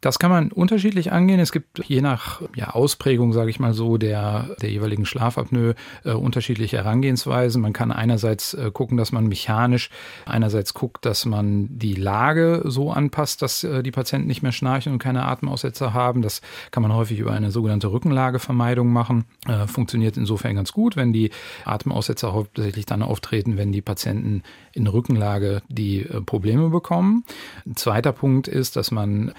Das 0.00 0.20
kann 0.20 0.30
man 0.30 0.52
unterschiedlich 0.52 1.10
angehen. 1.10 1.40
Es 1.40 1.50
gibt 1.50 1.84
je 1.88 2.00
nach 2.00 2.40
ja, 2.54 2.70
Ausprägung, 2.70 3.32
sage 3.32 3.50
ich 3.50 3.58
mal 3.58 3.74
so, 3.74 3.96
der, 3.96 4.56
der 4.62 4.70
jeweiligen 4.70 5.04
Schlafapnoe 5.04 5.74
äh, 6.04 6.12
unterschiedliche 6.12 6.76
Herangehensweisen. 6.76 7.60
Man 7.60 7.72
kann 7.72 7.90
einerseits 7.90 8.54
äh, 8.54 8.70
gucken, 8.72 8.96
dass 8.96 9.10
man 9.10 9.26
mechanisch 9.26 9.90
einerseits 10.24 10.72
guckt, 10.72 11.04
dass 11.04 11.24
man 11.24 11.78
die 11.78 11.94
Lage 11.94 12.62
so 12.64 12.92
anpasst, 12.92 13.42
dass 13.42 13.64
äh, 13.64 13.82
die 13.82 13.90
Patienten 13.90 14.28
nicht 14.28 14.42
mehr 14.42 14.52
schnarchen 14.52 14.92
und 14.92 14.98
keine 15.00 15.24
Atemaussetzer 15.24 15.92
haben. 15.94 16.22
Das 16.22 16.42
kann 16.70 16.82
man 16.82 16.94
häufig 16.94 17.18
über 17.18 17.32
eine 17.32 17.50
sogenannte 17.50 17.90
Rückenlagevermeidung 17.90 18.92
machen. 18.92 19.24
Äh, 19.48 19.66
funktioniert 19.66 20.16
insofern 20.16 20.54
ganz 20.54 20.72
gut, 20.72 20.94
wenn 20.94 21.12
die 21.12 21.30
Atemaussetzer 21.64 22.32
hauptsächlich 22.32 22.86
dann 22.86 23.02
auftreten, 23.02 23.56
wenn 23.56 23.72
die 23.72 23.82
Patienten 23.82 24.44
in 24.72 24.86
Rückenlage 24.86 25.62
die 25.68 26.02
äh, 26.02 26.20
Probleme 26.20 26.68
bekommen. 26.68 27.24
Ein 27.66 27.74
zweiter 27.74 28.12
Punkt 28.12 28.46
ist, 28.46 28.76
dass 28.76 28.92
man 28.92 29.32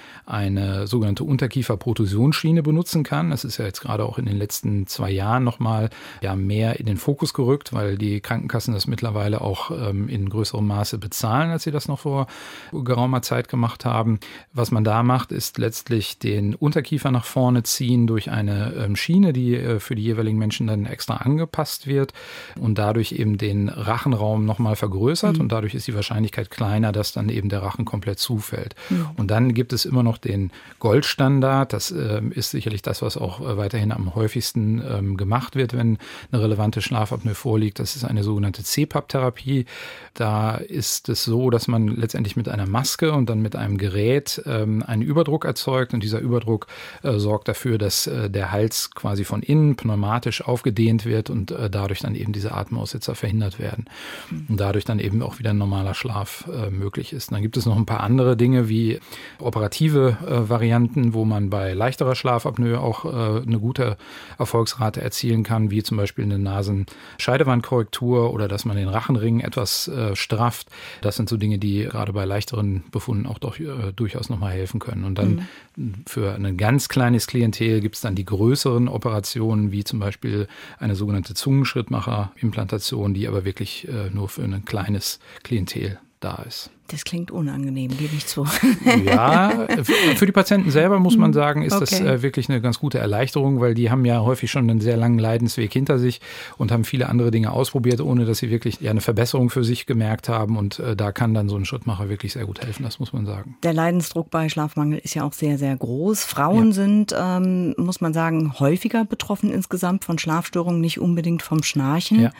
eine 0.58 0.88
sogenannte 0.88 1.24
Unterkieferprotusionsschiene 1.24 2.64
benutzen 2.64 3.04
kann. 3.04 3.30
Das 3.30 3.44
ist 3.44 3.58
ja 3.58 3.66
jetzt 3.66 3.82
gerade 3.82 4.06
auch 4.06 4.18
in 4.18 4.26
den 4.26 4.38
letzten 4.38 4.88
zwei 4.88 5.12
Jahren 5.12 5.44
nochmal 5.44 5.90
ja 6.22 6.36
mehr 6.36 6.80
in 6.80 6.86
den 6.86 6.98
Fokus 6.98 7.34
gerückt, 7.34 7.74
weil 7.74 7.98
die 7.98 8.22
Krankenkassen 8.22 8.74
das 8.74 8.88
mittlerweile 8.88 9.42
auch 9.42 9.72
ähm, 9.72 10.08
in 10.10 10.30
größerem 10.30 10.66
Maße 10.66 10.98
bezahlen, 10.98 11.52
als 11.52 11.64
sie 11.64 11.72
das 11.72 11.88
noch 11.88 12.00
vor 12.00 12.28
geraumer 12.72 13.22
Zeit 13.22 13.50
gemacht 13.50 13.86
haben. 13.86 14.20
Was 14.54 14.72
man 14.72 14.84
da 14.84 15.04
macht, 15.04 15.32
ist 15.32 15.58
letztlich 15.58 16.20
den 16.20 16.56
Unterkiefer 16.56 17.12
nach 17.12 17.26
vorne 17.26 17.64
ziehen 17.64 18.08
durch 18.08 18.32
eine 18.32 18.74
ähm, 18.74 18.96
Schiene, 18.96 19.34
die 19.34 19.56
äh, 19.56 19.80
für 19.80 19.96
die 19.96 20.04
jeweiligen 20.04 20.38
Menschen 20.38 20.68
dann 20.68 20.86
extra 20.86 21.18
angepasst 21.18 21.88
wird 21.88 22.14
und 22.60 22.78
dadurch 22.78 23.12
eben 23.12 23.38
den 23.38 23.70
Rachenraum 23.70 24.46
nochmal 24.46 24.76
vergrößert 24.76 25.36
mhm. 25.36 25.42
und 25.42 25.52
dadurch 25.52 25.76
ist 25.76 25.88
die 25.88 25.96
Wahrscheinlichkeit 25.96 26.50
kleiner, 26.50 26.92
dass 26.92 27.12
dann 27.12 27.30
eben 27.30 27.50
der 27.50 27.62
Rachen 27.62 27.86
komplett 27.86 28.20
zufällt. 28.20 28.76
Mhm. 28.90 29.08
Und 29.18 29.32
dann 29.32 29.54
gibt 29.54 29.74
es 29.74 29.86
immer 29.86 30.04
noch 30.04 30.18
den 30.18 30.39
Goldstandard. 30.80 31.74
Das 31.74 31.92
äh, 31.92 32.22
ist 32.32 32.52
sicherlich 32.52 32.82
das, 32.82 33.02
was 33.02 33.18
auch 33.18 33.42
äh, 33.42 33.58
weiterhin 33.58 33.92
am 33.92 34.16
häufigsten 34.16 34.82
ähm, 34.82 35.18
gemacht 35.18 35.56
wird, 35.56 35.74
wenn 35.74 35.98
eine 36.32 36.42
relevante 36.42 36.82
Schlafapnoe 36.82 37.36
vorliegt. 37.36 37.80
Das 37.80 37.96
ist 37.96 38.06
eine 38.06 38.24
sogenannte 38.24 38.64
CPAP-Therapie. 38.64 39.66
Da 40.14 40.56
ist 40.56 41.10
es 41.10 41.24
so, 41.24 41.50
dass 41.50 41.68
man 41.68 41.88
letztendlich 41.88 42.36
mit 42.36 42.50
einer 42.50 42.68
Maske 42.68 43.12
und 43.12 43.30
dann 43.30 43.42
mit 43.42 43.56
einem 43.56 43.78
Gerät 43.78 44.42
ähm, 44.46 44.84
einen 44.86 45.02
Überdruck 45.02 45.46
erzeugt 45.46 45.94
und 45.94 46.04
dieser 46.04 46.20
Überdruck 46.20 46.68
äh, 47.04 47.18
sorgt 47.18 47.48
dafür, 47.48 47.78
dass 47.78 48.08
äh, 48.08 48.30
der 48.30 48.52
Hals 48.52 48.92
quasi 48.92 49.24
von 49.24 49.42
innen 49.42 49.76
pneumatisch 49.76 50.42
aufgedehnt 50.42 51.06
wird 51.06 51.30
und 51.30 51.52
äh, 51.52 51.70
dadurch 51.70 52.00
dann 52.00 52.16
eben 52.16 52.34
diese 52.34 52.54
Atemaussetzer 52.54 53.16
verhindert 53.16 53.60
werden 53.60 53.86
und 54.48 54.60
dadurch 54.60 54.86
dann 54.86 55.00
eben 55.00 55.22
auch 55.22 55.40
wieder 55.40 55.52
ein 55.52 55.58
normaler 55.58 55.94
Schlaf 55.94 56.48
möglich 56.70 57.14
ist. 57.14 57.30
Und 57.30 57.36
dann 57.36 57.42
gibt 57.42 57.58
es 57.58 57.66
noch 57.66 57.76
ein 57.76 57.86
paar 57.86 58.02
andere 58.02 58.38
Dinge 58.38 58.70
wie 58.70 59.00
operative 59.40 60.18
äh, 60.30 60.50
Varianten, 60.50 61.14
wo 61.14 61.26
man 61.26 61.50
bei 61.50 61.74
leichterer 61.74 62.16
Schlafapnoe 62.16 62.80
auch 62.80 63.06
äh, 63.06 63.42
eine 63.42 63.60
gute 63.60 63.98
Erfolgsrate 64.38 65.02
erzielen 65.02 65.44
kann, 65.44 65.72
wie 65.72 65.84
zum 65.84 65.98
Beispiel 65.98 66.24
eine 66.26 66.40
Nasenscheidewandkorrektur 66.40 68.32
oder 68.34 68.48
dass 68.48 68.66
man 68.66 68.78
den 68.78 68.88
Rachenring 68.88 69.40
etwas 69.40 69.88
äh, 69.88 70.16
strafft. 70.16 70.68
Das 71.02 71.16
sind 71.16 71.30
so 71.30 71.38
Dinge, 71.38 71.58
die 71.58 71.84
gerade 71.84 72.14
bei 72.14 72.26
leichteren 72.26 72.84
Befunden 72.92 73.26
auch 73.26 73.40
doch 73.40 73.60
äh, 73.60 73.92
durchaus 73.96 74.30
nochmal 74.30 74.52
helfen 74.54 74.80
können. 74.80 75.04
Und 75.04 75.18
dann 75.18 75.48
mhm. 75.76 75.96
für 76.06 76.34
ein 76.34 76.58
ganz 76.58 76.90
kleines 76.90 77.28
Klientel 77.28 77.82
gibt 77.82 77.96
es 77.96 78.02
dann 78.02 78.16
die 78.16 78.26
größeren 78.26 78.88
Operationen, 78.88 79.72
wie 79.72 79.84
zum 79.84 80.00
Beispiel 80.00 80.48
eine 80.78 80.96
sogenannte 80.96 81.34
Zungenschrittmacher-Implantation, 81.34 83.14
die 83.14 83.28
aber 83.28 83.46
wirklich 83.46 83.88
äh, 83.88 84.10
nur 84.14 84.30
für 84.30 84.44
ein 84.44 84.64
kleines 84.66 85.20
Klientel 85.44 86.00
da 86.20 86.44
ist. 86.48 86.70
Das 86.90 87.04
klingt 87.04 87.30
unangenehm, 87.30 87.96
gebe 87.98 88.16
ich 88.16 88.26
zu. 88.26 88.46
Ja, 89.06 89.68
für 90.16 90.26
die 90.26 90.32
Patienten 90.32 90.72
selber 90.72 91.00
muss 91.00 91.16
man 91.16 91.32
sagen, 91.32 91.62
ist 91.62 91.74
okay. 91.74 91.86
das 91.86 92.02
äh, 92.02 92.22
wirklich 92.22 92.50
eine 92.50 92.60
ganz 92.62 92.80
gute 92.80 92.98
Erleichterung, 92.98 93.62
weil 93.62 93.76
die 93.76 93.92
haben 93.92 94.04
ja 94.04 94.22
häufig 94.22 94.50
schon 94.50 94.70
einen 94.70 94.82
sehr 94.82 94.98
langen 94.98 95.20
Leidensweg 95.20 95.72
hinter 95.72 96.00
sich 96.00 96.20
und 96.58 96.72
haben 96.72 96.84
viele 96.84 97.08
andere 97.08 97.32
Dinge 97.32 97.52
ausprobiert, 97.52 98.02
ohne 98.02 98.26
dass 98.26 98.40
sie 98.40 98.50
wirklich 98.50 98.82
ja, 98.82 98.92
eine 98.92 99.02
Verbesserung 99.02 99.50
für 99.50 99.64
sich 99.64 99.86
gemerkt 99.86 100.28
haben. 100.30 100.58
Und 100.58 100.80
äh, 100.80 100.96
da 100.96 101.12
kann 101.12 101.34
dann 101.34 101.50
so 101.50 101.56
ein 101.56 101.66
Schrittmacher 101.66 102.10
wirklich 102.10 102.34
sehr 102.34 102.46
gut 102.46 102.62
helfen, 102.62 102.84
das 102.84 103.00
muss 103.00 103.14
man 103.14 103.26
sagen. 103.26 103.58
Der 103.64 103.74
Leidensdruck 103.74 104.30
bei 104.32 104.50
Schlafmangel 104.50 105.00
ist 105.00 105.14
ja 105.14 105.24
auch 105.24 105.34
sehr, 105.34 105.58
sehr 105.58 105.76
groß. 105.76 106.24
Frauen 106.24 106.68
ja. 106.68 106.74
sind, 106.74 107.16
ähm, 107.18 107.76
muss 107.78 108.02
man 108.02 108.14
sagen, 108.14 108.60
häufiger 108.60 109.06
betroffen 109.06 109.52
insgesamt 109.52 110.04
von 110.06 110.18
Schlafstörungen, 110.18 110.82
nicht 110.82 111.00
unbedingt 111.00 111.44
vom 111.44 111.64
Schnarchen. 111.64 112.22
Ja. 112.22 112.32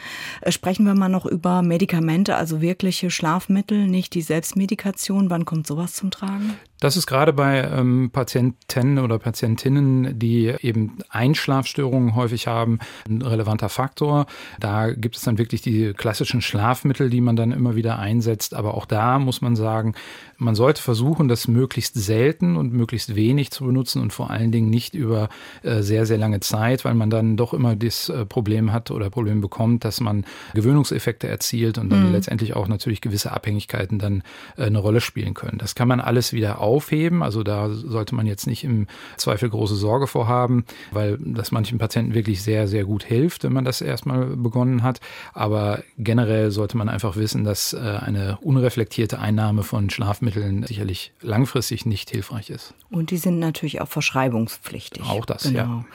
Äh, 0.42 0.52
sprechen 0.52 0.86
wir 0.86 0.96
mal 0.96 1.10
noch 1.10 1.26
über 1.26 1.62
Medikamente, 1.62 2.36
also 2.36 2.62
wirkliche 2.62 3.12
Schlafmittel, 3.12 3.88
nicht 3.88 4.14
die 4.14 4.22
Selbstmedikation? 4.40 5.30
Wann 5.30 5.44
kommt 5.44 5.68
sowas 5.68 5.94
zum 5.96 6.12
Tragen? 6.12 6.58
Das 6.80 6.96
ist 6.96 7.08
gerade 7.08 7.34
bei 7.34 7.62
ähm, 7.62 8.10
Patienten 8.12 9.00
oder 9.00 9.20
Patientinnen, 9.20 10.18
die 10.18 10.54
eben 10.62 10.98
Einschlafstörungen 11.10 12.16
häufig 12.16 12.48
haben, 12.48 12.80
ein 13.08 13.22
relevanter 13.22 13.70
Faktor. 13.70 14.28
Da 14.60 14.92
gibt 14.92 15.18
es 15.18 15.24
dann 15.24 15.38
wirklich 15.38 15.62
die 15.62 15.94
klassischen 15.94 16.42
Schlafmittel, 16.42 17.10
die 17.10 17.22
man 17.22 17.36
dann 17.36 17.52
immer 17.52 17.76
wieder 17.76 18.00
einsetzt. 18.00 18.54
Aber 18.54 18.76
auch 18.76 18.86
da 18.86 19.20
muss 19.20 19.42
man 19.42 19.56
sagen, 19.56 19.94
man 20.38 20.56
sollte 20.56 20.82
versuchen, 20.82 21.28
das 21.28 21.50
möglichst 21.50 21.96
selten 21.96 22.56
und 22.56 22.72
möglichst 22.72 23.16
wenig 23.16 23.52
zu 23.52 23.66
benutzen 23.66 24.02
und 24.02 24.14
vor 24.14 24.32
allen 24.32 24.52
Dingen 24.52 24.70
nicht 24.70 24.96
über 24.96 25.28
äh, 25.64 25.82
sehr, 25.82 26.06
sehr 26.06 26.18
lange 26.18 26.40
Zeit, 26.40 26.86
weil 26.86 26.94
man 26.94 27.10
dann 27.10 27.36
doch 27.36 27.54
immer 27.54 27.76
das 27.76 28.08
äh, 28.08 28.26
Problem 28.26 28.72
hat 28.72 28.90
oder 28.90 29.10
Problem 29.10 29.42
bekommt, 29.42 29.84
dass 29.84 30.00
man 30.00 30.26
Gewöhnungseffekte 30.54 31.28
erzielt 31.28 31.78
und 31.78 31.90
dann 31.90 32.08
mhm. 32.08 32.14
letztendlich 32.14 32.56
auch 32.56 32.70
natürlich 32.70 33.02
gewisse 33.02 33.34
Abhängigkeiten 33.34 34.00
dann 34.00 34.24
äh, 34.56 34.64
eine 34.64 34.80
Rolle 34.80 35.02
spielen 35.02 35.34
können. 35.34 35.58
Das 35.58 35.76
kann 35.76 35.90
man 35.90 36.00
alles 36.00 36.32
wieder 36.32 36.62
aufheben. 36.70 37.24
Also 37.24 37.44
da 37.44 37.70
sollte 37.70 38.16
man 38.16 38.28
jetzt 38.28 38.48
nicht 38.48 38.64
im 38.64 38.88
Zweifel 39.18 39.50
große 39.50 39.76
Sorge 39.76 40.08
vorhaben, 40.08 40.66
weil 40.92 41.18
das 41.20 41.52
manchen 41.52 41.80
Patienten 41.80 42.14
wirklich 42.14 42.42
sehr, 42.42 42.68
sehr 42.68 42.86
gut 42.86 43.04
hilft, 43.04 43.44
wenn 43.44 43.54
man 43.54 43.66
das 43.66 43.82
erstmal 43.82 44.26
begonnen 44.26 44.84
hat. 44.84 45.00
Aber 45.34 45.84
generell 45.98 46.52
sollte 46.52 46.78
man 46.78 46.90
einfach 46.90 47.16
wissen, 47.16 47.44
dass 47.44 47.74
eine 47.74 48.38
unreflektierte 48.42 49.20
Einnahme 49.20 49.64
von 49.64 49.90
Schlafmitteln 49.90 50.64
sicherlich 50.64 51.12
langfristig 51.22 51.86
nicht 51.86 52.10
hilfreich 52.10 52.50
ist. 52.50 52.74
Und 52.92 53.12
die 53.12 53.18
sind 53.18 53.40
natürlich 53.40 53.82
auch 53.82 53.88
verschreibungspflichtig. 53.88 55.04
Auch 55.04 55.26
das, 55.26 55.44
genau. 55.44 55.60
ja. 55.60 55.86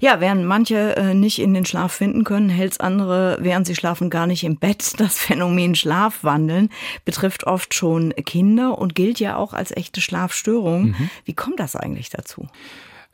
Ja, 0.00 0.20
während 0.20 0.44
manche 0.44 0.96
äh, 0.96 1.14
nicht 1.14 1.38
in 1.38 1.54
den 1.54 1.64
Schlaf 1.64 1.92
finden 1.92 2.24
können, 2.24 2.48
hält 2.48 2.72
es 2.72 2.80
andere, 2.80 3.38
während 3.40 3.66
sie 3.66 3.74
schlafen, 3.74 4.10
gar 4.10 4.26
nicht 4.26 4.44
im 4.44 4.56
Bett. 4.56 4.94
Das 4.98 5.16
Phänomen 5.18 5.74
Schlafwandeln 5.74 6.70
betrifft 7.04 7.44
oft 7.44 7.72
schon 7.72 8.12
Kinder 8.26 8.78
und 8.78 8.94
gilt 8.94 9.20
ja 9.20 9.36
auch 9.36 9.52
als 9.52 9.74
echte 9.74 10.00
Schlafstörung. 10.18 10.88
Mhm. 10.88 11.10
Wie 11.24 11.34
kommt 11.34 11.60
das 11.60 11.76
eigentlich 11.76 12.10
dazu? 12.10 12.48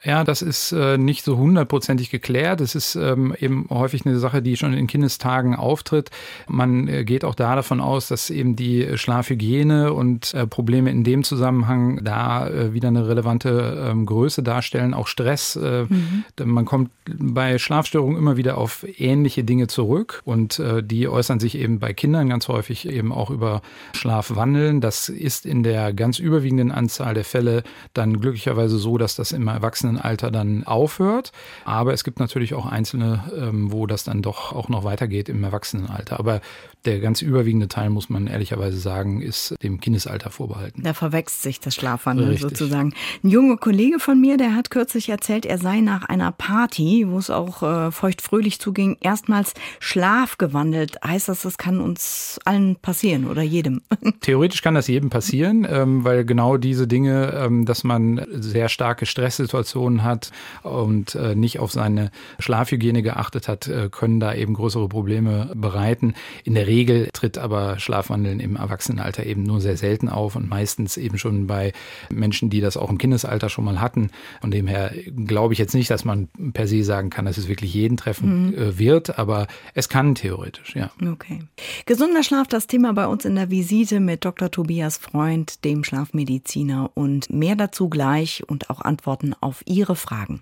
Ja, 0.04 0.22
das 0.22 0.42
ist 0.42 0.72
äh, 0.72 0.98
nicht 0.98 1.24
so 1.24 1.38
hundertprozentig 1.38 2.10
geklärt. 2.10 2.60
Es 2.60 2.74
ist 2.74 2.94
ähm, 2.94 3.34
eben 3.40 3.66
häufig 3.70 4.04
eine 4.04 4.18
Sache, 4.18 4.42
die 4.42 4.56
schon 4.58 4.74
in 4.74 4.86
Kindestagen 4.86 5.54
auftritt. 5.54 6.10
Man 6.46 6.88
äh, 6.88 7.04
geht 7.04 7.24
auch 7.24 7.34
da 7.34 7.56
davon 7.56 7.80
aus, 7.80 8.08
dass 8.08 8.28
eben 8.28 8.54
die 8.54 8.98
Schlafhygiene 8.98 9.94
und 9.94 10.34
äh, 10.34 10.46
Probleme 10.46 10.90
in 10.90 11.04
dem 11.04 11.24
Zusammenhang 11.24 12.04
da 12.04 12.46
äh, 12.48 12.74
wieder 12.74 12.88
eine 12.88 13.08
relevante 13.08 13.88
ähm, 13.90 14.04
Größe 14.04 14.42
darstellen. 14.42 14.92
Auch 14.92 15.06
Stress. 15.06 15.56
Äh, 15.56 15.86
mhm. 15.88 16.24
Man 16.44 16.66
kommt 16.66 16.90
bei 17.06 17.58
Schlafstörungen 17.58 18.18
immer 18.18 18.36
wieder 18.36 18.58
auf 18.58 18.84
ähnliche 18.98 19.42
Dinge 19.42 19.68
zurück 19.68 20.20
und 20.26 20.58
äh, 20.58 20.82
die 20.82 21.08
äußern 21.08 21.40
sich 21.40 21.56
eben 21.56 21.78
bei 21.78 21.94
Kindern 21.94 22.28
ganz 22.28 22.48
häufig 22.48 22.86
eben 22.86 23.10
auch 23.10 23.30
über 23.30 23.62
Schlafwandeln. 23.94 24.82
Das 24.82 25.08
ist 25.08 25.46
in 25.46 25.62
der 25.62 25.94
ganz 25.94 26.18
überwiegenden 26.18 26.70
Anzahl 26.72 27.14
der 27.14 27.24
Fälle 27.24 27.62
dann 27.94 28.20
glücklicherweise 28.20 28.76
so, 28.76 28.98
dass 28.98 29.16
das 29.16 29.32
im 29.32 29.48
Erwachsenen 29.48 29.93
Erwachsenenalter 29.94 30.30
dann 30.30 30.64
aufhört. 30.64 31.32
Aber 31.64 31.92
es 31.92 32.04
gibt 32.04 32.20
natürlich 32.20 32.54
auch 32.54 32.66
Einzelne, 32.66 33.24
ähm, 33.36 33.72
wo 33.72 33.86
das 33.86 34.04
dann 34.04 34.22
doch 34.22 34.52
auch 34.52 34.68
noch 34.68 34.84
weitergeht 34.84 35.28
im 35.28 35.42
Erwachsenenalter. 35.42 36.18
Aber 36.18 36.40
der 36.84 37.00
ganz 37.00 37.22
überwiegende 37.22 37.68
Teil, 37.68 37.90
muss 37.90 38.10
man 38.10 38.26
ehrlicherweise 38.26 38.78
sagen, 38.78 39.22
ist 39.22 39.54
dem 39.62 39.80
Kindesalter 39.80 40.30
vorbehalten. 40.30 40.82
Da 40.82 40.92
verwechselt 40.92 41.42
sich 41.42 41.60
das 41.60 41.74
Schlafwandeln 41.74 42.30
Richtig. 42.30 42.50
sozusagen. 42.50 42.92
Ein 43.22 43.28
junger 43.28 43.56
Kollege 43.56 43.98
von 43.98 44.20
mir, 44.20 44.36
der 44.36 44.54
hat 44.54 44.70
kürzlich 44.70 45.08
erzählt, 45.08 45.46
er 45.46 45.58
sei 45.58 45.80
nach 45.80 46.04
einer 46.04 46.32
Party, 46.32 47.06
wo 47.08 47.18
es 47.18 47.30
auch 47.30 47.62
äh, 47.62 47.90
feuchtfröhlich 47.90 48.60
zuging, 48.60 48.98
erstmals 49.00 49.54
schlafgewandelt. 49.80 50.98
Heißt 51.02 51.28
das, 51.28 51.42
das 51.42 51.56
kann 51.56 51.80
uns 51.80 52.38
allen 52.44 52.76
passieren 52.76 53.26
oder 53.26 53.42
jedem? 53.42 53.80
Theoretisch 54.20 54.62
kann 54.62 54.74
das 54.74 54.88
jedem 54.88 55.10
passieren, 55.10 55.66
ähm, 55.68 56.04
weil 56.04 56.24
genau 56.24 56.58
diese 56.58 56.86
Dinge, 56.86 57.32
ähm, 57.34 57.64
dass 57.64 57.84
man 57.84 58.26
sehr 58.30 58.68
starke 58.68 59.06
Stresssituationen 59.06 59.83
Schlafstörungsdepressionen 59.84 60.02
hat 60.02 60.30
und 60.62 61.14
äh, 61.14 61.34
nicht 61.34 61.58
auf 61.58 61.72
seine 61.72 62.10
Schlafhygiene 62.38 63.02
geachtet 63.02 63.48
hat, 63.48 63.68
äh, 63.68 63.88
können 63.90 64.20
da 64.20 64.34
eben 64.34 64.54
größere 64.54 64.88
Probleme 64.88 65.50
bereiten. 65.54 66.14
In 66.44 66.54
der 66.54 66.66
Regel 66.66 67.08
tritt 67.12 67.38
aber 67.38 67.78
Schlafwandeln 67.78 68.40
im 68.40 68.56
Erwachsenenalter 68.56 69.24
eben 69.26 69.42
nur 69.42 69.60
sehr 69.60 69.76
selten 69.76 70.08
auf 70.08 70.36
und 70.36 70.48
meistens 70.48 70.96
eben 70.96 71.18
schon 71.18 71.46
bei 71.46 71.72
Menschen, 72.10 72.50
die 72.50 72.60
das 72.60 72.76
auch 72.76 72.90
im 72.90 72.98
Kindesalter 72.98 73.48
schon 73.48 73.64
mal 73.64 73.80
hatten. 73.80 74.10
Von 74.40 74.50
dem 74.50 74.66
her 74.66 74.92
glaube 75.26 75.52
ich 75.52 75.58
jetzt 75.58 75.74
nicht, 75.74 75.90
dass 75.90 76.04
man 76.04 76.28
per 76.52 76.66
se 76.66 76.82
sagen 76.84 77.10
kann, 77.10 77.24
dass 77.24 77.38
es 77.38 77.48
wirklich 77.48 77.74
jeden 77.74 77.96
treffen 77.96 78.48
mhm. 78.48 78.54
Äh, 78.54 78.78
wird, 78.78 79.18
aber 79.18 79.46
es 79.74 79.88
kann 79.88 80.14
theoretisch, 80.14 80.74
ja. 80.76 80.90
Okay. 81.12 81.40
Gesunder 81.86 82.22
Schlaf, 82.22 82.48
das 82.48 82.66
Thema 82.66 82.92
bei 82.92 83.06
uns 83.06 83.24
in 83.24 83.34
der 83.34 83.50
Visite 83.50 84.00
mit 84.00 84.24
Dr. 84.24 84.50
Tobias 84.50 84.96
Freund, 84.96 85.64
dem 85.64 85.84
Schlafmediziner 85.84 86.90
und 86.94 87.30
mehr 87.30 87.56
dazu 87.56 87.88
gleich 87.88 88.42
und 88.46 88.70
auch 88.70 88.80
Antworten 88.80 89.34
auf 89.40 89.62
Ihre 89.74 89.96
Fragen. 89.96 90.40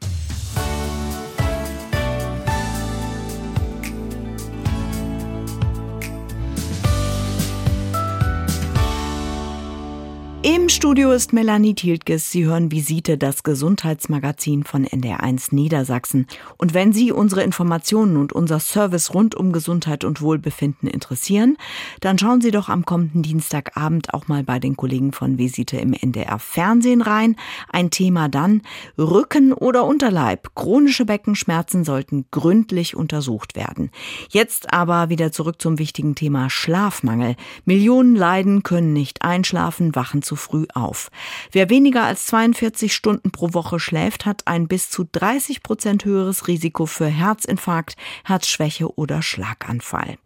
Im 10.45 10.69
Studio 10.69 11.13
ist 11.13 11.33
Melanie 11.33 11.77
Tiltges. 11.77 12.33
Sie 12.33 12.47
hören 12.47 12.73
Visite, 12.73 13.17
das 13.17 13.45
Gesundheitsmagazin 13.45 14.65
von 14.65 14.85
NDR1 14.85 15.55
Niedersachsen. 15.55 16.27
Und 16.57 16.75
wenn 16.75 16.93
Sie 16.93 17.13
unsere 17.13 17.45
Informationen 17.45 18.17
und 18.17 18.33
unser 18.33 18.59
Service 18.59 19.15
rund 19.15 19.37
um 19.37 19.53
Gesundheit 19.53 20.03
und 20.03 20.21
Wohlbefinden 20.21 20.89
interessieren, 20.89 21.57
dann 22.01 22.19
schauen 22.19 22.41
Sie 22.41 22.51
doch 22.51 22.69
am 22.69 22.85
kommenden 22.85 23.23
Dienstagabend 23.23 24.13
auch 24.15 24.27
mal 24.27 24.43
bei 24.43 24.59
den 24.59 24.77
Kollegen 24.77 25.13
von 25.13 25.39
Visite 25.39 25.77
im 25.77 25.93
NDR 25.93 26.41
Fernsehen 26.41 27.03
rein. 27.03 27.37
Ein 27.69 27.91
Thema 27.91 28.29
dann 28.29 28.63
Rücken 28.99 29.53
oder 29.53 29.85
Unterleib. 29.85 30.57
Chronische 30.57 31.05
Beckenschmerzen 31.05 31.85
sollten 31.85 32.25
gründlich 32.33 32.97
untersucht 32.97 33.55
werden. 33.55 33.93
Jetzt 34.29 34.73
aber 34.73 35.09
wieder 35.09 35.31
zurück 35.31 35.63
zum 35.63 35.79
wichtigen 35.79 36.17
Thema 36.17 36.51
Schlafmangel. 36.51 37.37
Millionen 37.65 38.17
leiden, 38.17 38.65
können 38.65 38.93
nicht 38.93 39.23
einschlafen, 39.23 39.95
wachen 39.95 40.23
zu 40.23 40.32
zu 40.33 40.37
früh 40.37 40.65
auf. 40.73 41.11
Wer 41.51 41.69
weniger 41.69 42.05
als 42.05 42.25
42 42.27 42.95
Stunden 42.95 43.33
pro 43.33 43.53
Woche 43.53 43.79
schläft, 43.79 44.25
hat 44.25 44.47
ein 44.47 44.67
bis 44.67 44.89
zu 44.89 45.05
30 45.13 45.63
Prozent 45.63 46.07
höheres 46.07 46.49
Risiko 46.49 46.87
für 46.87 47.07
Herzinfarkt, 47.07 47.97
Herzschwäche 48.25 48.97
oder 48.97 49.21
Schlaganfall. 49.21 50.17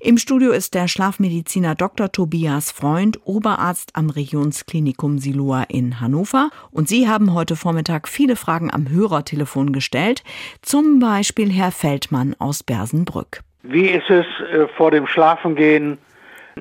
Im 0.00 0.16
Studio 0.16 0.52
ist 0.52 0.72
der 0.72 0.88
Schlafmediziner 0.88 1.74
Dr. 1.74 2.10
Tobias 2.10 2.70
Freund, 2.70 3.20
Oberarzt 3.24 3.90
am 3.96 4.08
Regionsklinikum 4.08 5.18
Silua 5.18 5.64
in 5.64 6.00
Hannover. 6.00 6.48
Und 6.70 6.88
Sie 6.88 7.06
haben 7.06 7.34
heute 7.34 7.54
Vormittag 7.54 8.08
viele 8.08 8.36
Fragen 8.36 8.72
am 8.72 8.88
Hörertelefon 8.88 9.74
gestellt, 9.74 10.24
zum 10.62 11.00
Beispiel 11.00 11.52
Herr 11.52 11.70
Feldmann 11.70 12.34
aus 12.38 12.62
Bersenbrück. 12.62 13.42
Wie 13.62 13.88
ist 13.88 14.08
es 14.08 14.24
äh, 14.52 14.68
vor 14.78 14.90
dem 14.90 15.06
Schlafengehen, 15.06 15.98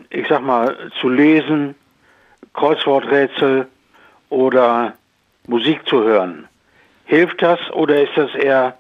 ich 0.10 0.28
sag 0.28 0.44
mal, 0.44 0.76
zu 1.00 1.08
lesen, 1.08 1.76
Kreuzworträtsel 2.54 3.68
oder 4.30 4.94
Musik 5.48 5.88
zu 5.88 6.04
hören. 6.04 6.48
Hilft 7.06 7.42
das 7.42 7.60
oder 7.74 8.02
ist 8.02 8.16
das 8.16 8.34
eher 8.36 8.78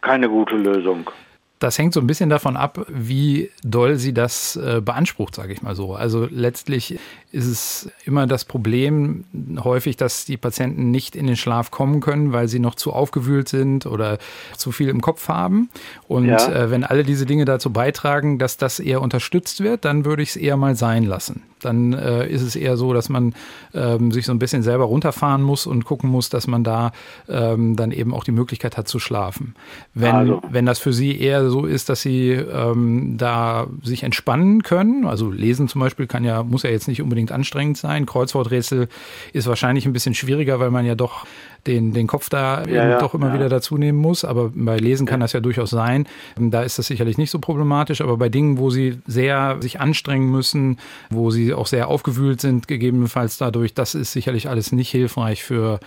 keine 0.00 0.28
gute 0.28 0.56
Lösung? 0.56 1.10
Das 1.58 1.78
hängt 1.78 1.94
so 1.94 2.00
ein 2.00 2.06
bisschen 2.06 2.28
davon 2.28 2.56
ab, 2.56 2.84
wie 2.88 3.50
doll 3.64 3.96
sie 3.96 4.12
das 4.12 4.56
äh, 4.56 4.82
beansprucht, 4.82 5.34
sage 5.34 5.54
ich 5.54 5.62
mal 5.62 5.74
so. 5.74 5.94
Also 5.94 6.28
letztlich 6.30 6.98
ist 7.32 7.46
es 7.46 7.90
immer 8.04 8.26
das 8.26 8.44
Problem 8.44 9.24
häufig, 9.62 9.96
dass 9.96 10.24
die 10.24 10.36
Patienten 10.36 10.90
nicht 10.90 11.16
in 11.16 11.26
den 11.26 11.36
Schlaf 11.36 11.70
kommen 11.70 12.00
können, 12.00 12.32
weil 12.32 12.48
sie 12.48 12.58
noch 12.58 12.74
zu 12.74 12.92
aufgewühlt 12.92 13.48
sind 13.48 13.86
oder 13.86 14.18
zu 14.56 14.72
viel 14.72 14.88
im 14.88 15.00
Kopf 15.00 15.28
haben. 15.28 15.68
Und 16.08 16.26
ja. 16.26 16.48
äh, 16.48 16.70
wenn 16.70 16.84
alle 16.84 17.04
diese 17.04 17.26
Dinge 17.26 17.44
dazu 17.44 17.72
beitragen, 17.72 18.38
dass 18.38 18.56
das 18.56 18.80
eher 18.80 19.02
unterstützt 19.02 19.62
wird, 19.62 19.84
dann 19.84 20.04
würde 20.04 20.22
ich 20.22 20.30
es 20.30 20.36
eher 20.36 20.56
mal 20.56 20.76
sein 20.76 21.04
lassen 21.04 21.42
dann 21.60 21.92
äh, 21.92 22.28
ist 22.28 22.42
es 22.42 22.56
eher 22.56 22.76
so, 22.76 22.92
dass 22.92 23.08
man 23.08 23.34
ähm, 23.74 24.12
sich 24.12 24.26
so 24.26 24.32
ein 24.32 24.38
bisschen 24.38 24.62
selber 24.62 24.84
runterfahren 24.84 25.42
muss 25.42 25.66
und 25.66 25.84
gucken 25.84 26.10
muss, 26.10 26.28
dass 26.28 26.46
man 26.46 26.64
da 26.64 26.92
ähm, 27.28 27.76
dann 27.76 27.92
eben 27.92 28.14
auch 28.14 28.24
die 28.24 28.32
Möglichkeit 28.32 28.76
hat 28.76 28.88
zu 28.88 28.98
schlafen. 28.98 29.54
Wenn, 29.94 30.14
also. 30.14 30.42
wenn 30.50 30.66
das 30.66 30.78
für 30.78 30.92
Sie 30.92 31.18
eher 31.18 31.48
so 31.48 31.66
ist, 31.66 31.88
dass 31.88 32.02
Sie 32.02 32.30
ähm, 32.30 33.16
da 33.16 33.66
sich 33.82 34.02
entspannen 34.02 34.62
können, 34.62 35.06
also 35.06 35.30
lesen 35.30 35.68
zum 35.68 35.80
Beispiel 35.80 36.06
kann 36.06 36.24
ja, 36.24 36.42
muss 36.42 36.62
ja 36.62 36.70
jetzt 36.70 36.88
nicht 36.88 37.02
unbedingt 37.02 37.15
anstrengend 37.32 37.78
sein. 37.78 38.06
Kreuzworträtsel 38.06 38.88
ist 39.32 39.46
wahrscheinlich 39.46 39.86
ein 39.86 39.92
bisschen 39.92 40.14
schwieriger, 40.14 40.60
weil 40.60 40.70
man 40.70 40.86
ja 40.86 40.94
doch 40.94 41.26
den, 41.66 41.92
den 41.92 42.06
Kopf 42.06 42.28
da 42.28 42.64
ja, 42.64 42.88
ja, 42.88 42.98
doch 42.98 43.14
immer 43.14 43.28
ja. 43.28 43.34
wieder 43.34 43.48
dazu 43.48 43.76
nehmen 43.76 43.98
muss. 43.98 44.24
Aber 44.24 44.50
bei 44.54 44.78
Lesen 44.78 45.06
kann 45.06 45.20
das 45.20 45.32
ja 45.32 45.40
durchaus 45.40 45.70
sein. 45.70 46.06
Da 46.38 46.62
ist 46.62 46.78
das 46.78 46.86
sicherlich 46.86 47.18
nicht 47.18 47.30
so 47.30 47.38
problematisch. 47.38 48.00
Aber 48.00 48.16
bei 48.16 48.28
Dingen, 48.28 48.58
wo 48.58 48.70
sie 48.70 48.98
sehr 49.06 49.56
sich 49.60 49.80
anstrengen 49.80 50.30
müssen, 50.30 50.78
wo 51.10 51.30
sie 51.30 51.52
auch 51.54 51.66
sehr 51.66 51.88
aufgewühlt 51.88 52.40
sind, 52.40 52.68
gegebenenfalls 52.68 53.38
dadurch, 53.38 53.74
das 53.74 53.94
ist 53.94 54.12
sicherlich 54.12 54.48
alles 54.48 54.72
nicht 54.72 54.90
hilfreich 54.90 55.42
für, 55.42 55.80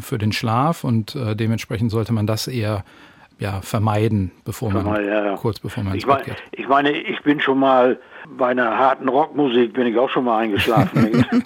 für 0.00 0.18
den 0.18 0.32
Schlaf. 0.32 0.84
Und 0.84 1.14
äh, 1.14 1.34
dementsprechend 1.34 1.90
sollte 1.90 2.12
man 2.12 2.26
das 2.26 2.46
eher 2.46 2.84
ja, 3.42 3.60
vermeiden, 3.60 4.30
bevor 4.44 4.70
man 4.70 4.84
mal, 4.84 5.04
ja, 5.04 5.24
ja. 5.24 5.36
kurz 5.36 5.58
bevor 5.58 5.82
man 5.82 5.96
ich 5.96 6.06
mein, 6.06 6.22
geht. 6.22 6.36
Ich 6.52 6.68
meine, 6.68 6.92
ich 6.92 7.20
bin 7.22 7.40
schon 7.40 7.58
mal 7.58 7.98
bei 8.38 8.46
einer 8.46 8.78
harten 8.78 9.08
Rockmusik 9.08 9.72
bin 9.72 9.88
ich 9.88 9.98
auch 9.98 10.08
schon 10.08 10.24
mal 10.24 10.38
eingeschlafen. 10.38 11.26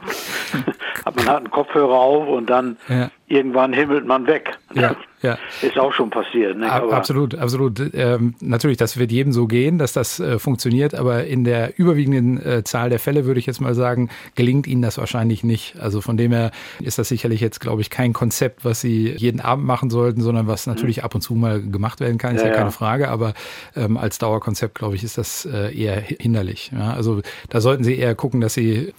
Hat 1.04 1.16
man 1.16 1.26
harten 1.26 1.50
Kopfhörer 1.50 1.94
auf 1.94 2.28
und 2.28 2.48
dann 2.48 2.76
ja. 2.88 3.10
irgendwann 3.26 3.72
himmelt 3.72 4.06
man 4.06 4.26
weg. 4.26 4.58
Ja, 4.74 4.96
ja. 5.22 5.38
Ist 5.62 5.78
auch 5.78 5.92
schon 5.92 6.10
passiert. 6.10 6.56
Ne? 6.56 6.70
absolut, 6.70 7.34
absolut. 7.34 7.80
Ähm, 7.94 8.34
natürlich, 8.40 8.76
das 8.76 8.96
wird 8.96 9.10
jedem 9.10 9.32
so 9.32 9.46
gehen, 9.46 9.78
dass 9.78 9.92
das 9.92 10.20
äh, 10.20 10.38
funktioniert, 10.38 10.94
aber 10.94 11.24
in 11.24 11.44
der 11.44 11.78
überwiegenden 11.78 12.44
äh, 12.44 12.64
Zahl 12.64 12.90
der 12.90 12.98
Fälle 12.98 13.24
würde 13.24 13.40
ich 13.40 13.46
jetzt 13.46 13.60
mal 13.60 13.74
sagen, 13.74 14.10
gelingt 14.34 14.66
Ihnen 14.66 14.82
das 14.82 14.98
wahrscheinlich 14.98 15.42
nicht. 15.42 15.78
Also 15.80 16.00
von 16.00 16.16
dem 16.16 16.32
her 16.32 16.50
ist 16.80 16.98
das 16.98 17.08
sicherlich 17.08 17.40
jetzt, 17.40 17.60
glaube 17.60 17.80
ich, 17.80 17.90
kein 17.90 18.12
Konzept, 18.12 18.64
was 18.64 18.80
Sie 18.80 19.14
jeden 19.16 19.40
Abend 19.40 19.66
machen 19.66 19.90
sollten, 19.90 20.20
sondern 20.20 20.46
was 20.46 20.66
natürlich 20.66 20.98
mhm. 20.98 21.04
ab 21.04 21.14
und 21.14 21.22
zu 21.22 21.34
mal 21.34 21.62
gemacht 21.62 22.00
werden 22.00 22.18
kann, 22.18 22.36
ist 22.36 22.42
ja, 22.42 22.48
ja 22.48 22.54
keine 22.54 22.70
Frage. 22.70 23.08
Aber 23.08 23.34
ähm, 23.74 23.96
als 23.96 24.18
Dauerkonzept, 24.18 24.74
glaube 24.74 24.96
ich, 24.96 25.02
ist 25.02 25.18
das 25.18 25.46
äh, 25.46 25.76
eher 25.76 26.00
hinderlich. 26.00 26.70
Also 26.76 27.22
da 27.48 27.60
sollten 27.60 27.84
Sie 27.84 27.96
eher 27.96 28.14
gucken, 28.14 28.40
dass 28.40 28.54
Sie 28.54 28.92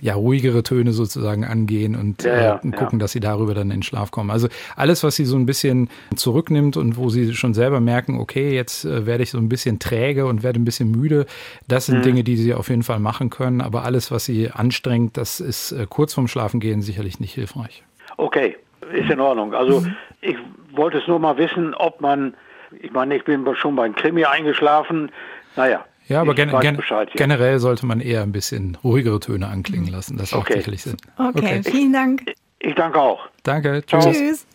ja, 0.00 0.14
ruhigere 0.14 0.62
Töne 0.62 0.92
sozusagen 0.92 1.44
angehen 1.44 1.96
und, 1.96 2.22
ja, 2.22 2.40
ja, 2.40 2.56
äh, 2.56 2.70
gucken, 2.70 2.98
ja. 2.98 2.98
dass 2.98 3.12
sie 3.12 3.20
darüber 3.20 3.54
dann 3.54 3.70
in 3.70 3.78
den 3.78 3.82
Schlaf 3.82 4.10
kommen. 4.10 4.30
Also 4.30 4.48
alles, 4.76 5.02
was 5.02 5.16
sie 5.16 5.24
so 5.24 5.36
ein 5.36 5.46
bisschen 5.46 5.88
zurücknimmt 6.14 6.76
und 6.76 6.96
wo 6.96 7.08
sie 7.08 7.34
schon 7.34 7.54
selber 7.54 7.80
merken, 7.80 8.18
okay, 8.18 8.54
jetzt 8.54 8.84
äh, 8.84 9.06
werde 9.06 9.22
ich 9.22 9.30
so 9.30 9.38
ein 9.38 9.48
bisschen 9.48 9.78
träge 9.78 10.26
und 10.26 10.42
werde 10.42 10.60
ein 10.60 10.64
bisschen 10.64 10.90
müde, 10.90 11.26
das 11.66 11.86
sind 11.86 11.98
mhm. 11.98 12.02
Dinge, 12.02 12.24
die 12.24 12.36
sie 12.36 12.54
auf 12.54 12.68
jeden 12.68 12.82
Fall 12.82 13.00
machen 13.00 13.30
können. 13.30 13.60
Aber 13.60 13.84
alles, 13.84 14.10
was 14.10 14.24
sie 14.24 14.50
anstrengt, 14.50 15.16
das 15.16 15.40
ist 15.40 15.72
äh, 15.72 15.86
kurz 15.88 16.14
vorm 16.14 16.28
Schlafengehen 16.28 16.82
sicherlich 16.82 17.20
nicht 17.20 17.34
hilfreich. 17.34 17.82
Okay, 18.16 18.56
ist 18.92 19.10
in 19.10 19.20
Ordnung. 19.20 19.54
Also 19.54 19.80
mhm. 19.80 19.96
ich 20.20 20.36
wollte 20.72 20.98
es 20.98 21.08
nur 21.08 21.18
mal 21.18 21.36
wissen, 21.38 21.74
ob 21.74 22.00
man, 22.00 22.34
ich 22.80 22.92
meine, 22.92 23.16
ich 23.16 23.24
bin 23.24 23.46
schon 23.56 23.76
beim 23.76 23.94
Krimi 23.94 24.24
eingeschlafen. 24.24 25.10
Naja, 25.56 25.84
ja, 26.08 26.20
aber 26.20 26.34
gen 26.34 26.50
gen 26.60 26.76
Bescheid, 26.76 27.08
ja. 27.08 27.14
generell 27.16 27.58
sollte 27.58 27.86
man 27.86 28.00
eher 28.00 28.22
ein 28.22 28.32
bisschen 28.32 28.76
ruhigere 28.82 29.20
Töne 29.20 29.48
anklingen 29.48 29.88
lassen. 29.88 30.16
Das 30.16 30.32
okay. 30.32 30.54
sicherlich 30.54 30.82
Sinn. 30.82 30.96
Okay, 31.16 31.30
okay. 31.38 31.62
vielen 31.62 31.92
Dank. 31.92 32.22
Ich, 32.26 32.68
ich 32.68 32.74
danke 32.74 33.00
auch. 33.00 33.20
Danke. 33.42 33.82
Tschüss. 33.86 34.04
Tschüss. 34.04 34.46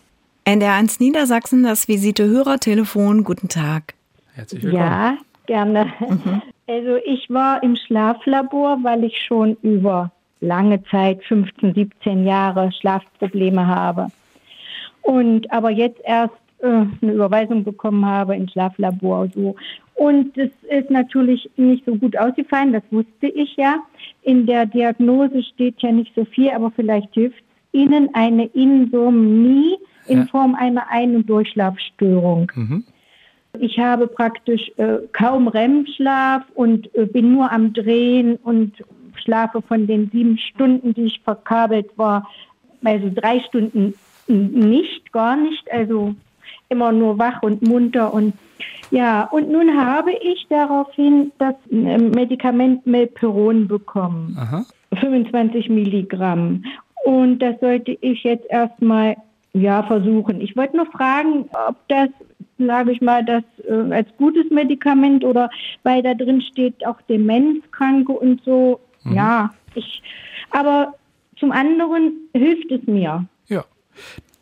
NDR1 0.45 0.97
Niedersachsen, 0.99 1.63
das 1.63 1.87
Visite-Hörertelefon. 1.87 3.23
Guten 3.23 3.47
Tag. 3.47 3.93
Herzlich 4.35 4.63
willkommen. 4.63 4.83
Ja, 4.83 5.17
gerne. 5.45 5.93
Mhm. 5.99 6.41
Also 6.67 6.95
ich 7.05 7.29
war 7.29 7.61
im 7.61 7.75
Schlaflabor, 7.75 8.79
weil 8.83 9.03
ich 9.03 9.21
schon 9.25 9.57
über 9.61 10.11
lange 10.39 10.83
Zeit, 10.85 11.23
15, 11.25 11.73
17 11.73 12.25
Jahre 12.25 12.71
Schlafprobleme 12.71 13.65
habe. 13.67 14.07
Und 15.01 15.51
aber 15.51 15.69
jetzt 15.69 15.99
erst 16.05 16.33
eine 16.67 17.13
Überweisung 17.13 17.63
bekommen 17.63 18.05
habe 18.05 18.35
ins 18.35 18.51
Schlaflabor. 18.51 19.27
So. 19.33 19.55
Und 19.95 20.37
das 20.37 20.49
ist 20.69 20.89
natürlich 20.89 21.49
nicht 21.57 21.85
so 21.85 21.95
gut 21.95 22.17
ausgefallen, 22.17 22.73
das 22.73 22.83
wusste 22.91 23.27
ich 23.27 23.55
ja. 23.55 23.77
In 24.23 24.45
der 24.45 24.65
Diagnose 24.65 25.43
steht 25.43 25.81
ja 25.81 25.91
nicht 25.91 26.13
so 26.15 26.25
viel, 26.25 26.49
aber 26.51 26.71
vielleicht 26.71 27.13
hilft 27.13 27.43
Ihnen 27.71 28.09
eine 28.13 28.45
Insomnie 28.47 29.77
in 30.07 30.19
ja. 30.19 30.25
Form 30.25 30.55
einer 30.55 30.89
Ein- 30.89 31.15
und 31.15 31.29
Durchschlafstörung. 31.29 32.51
Mhm. 32.55 32.83
Ich 33.59 33.77
habe 33.77 34.07
praktisch 34.07 34.71
äh, 34.77 34.97
kaum 35.11 35.47
REM-Schlaf 35.47 36.43
und 36.55 36.93
äh, 36.95 37.05
bin 37.05 37.33
nur 37.33 37.51
am 37.51 37.71
Drehen 37.73 38.37
und 38.37 38.73
schlafe 39.15 39.61
von 39.61 39.85
den 39.85 40.09
sieben 40.11 40.37
Stunden, 40.37 40.93
die 40.93 41.03
ich 41.03 41.19
verkabelt 41.21 41.95
war, 41.97 42.27
also 42.83 43.11
drei 43.13 43.39
Stunden 43.41 43.93
nicht, 44.27 45.11
gar 45.11 45.35
nicht, 45.35 45.71
also 45.71 46.15
immer 46.73 46.91
nur 46.91 47.17
wach 47.17 47.41
und 47.41 47.61
munter 47.61 48.13
und 48.13 48.33
ja, 48.91 49.23
und 49.23 49.49
nun 49.49 49.75
habe 49.75 50.11
ich 50.11 50.45
daraufhin 50.49 51.31
das 51.39 51.55
ähm, 51.71 52.11
Medikament 52.11 52.85
Melperon 52.85 53.67
bekommen. 53.67 54.37
Aha. 54.39 54.65
25 54.99 55.69
Milligramm. 55.69 56.63
Und 57.05 57.39
das 57.39 57.59
sollte 57.59 57.97
ich 58.01 58.23
jetzt 58.23 58.45
erstmal 58.49 59.15
ja, 59.53 59.81
versuchen. 59.83 60.41
Ich 60.41 60.55
wollte 60.55 60.77
nur 60.77 60.85
fragen, 60.85 61.49
ob 61.67 61.75
das, 61.87 62.09
sage 62.59 62.91
ich 62.91 63.01
mal, 63.01 63.25
das 63.25 63.43
äh, 63.67 63.93
als 63.93 64.07
gutes 64.17 64.49
Medikament 64.51 65.23
oder 65.23 65.49
weil 65.81 66.03
da 66.03 66.13
drin 66.13 66.41
steht 66.41 66.85
auch 66.85 67.01
Demenzkranke 67.09 68.11
und 68.11 68.43
so. 68.43 68.79
Mhm. 69.03 69.15
Ja, 69.15 69.49
ich, 69.73 70.03
aber 70.51 70.93
zum 71.37 71.51
anderen 71.51 72.29
hilft 72.33 72.71
es 72.71 72.85
mir. 72.85 73.25
Ja 73.47 73.65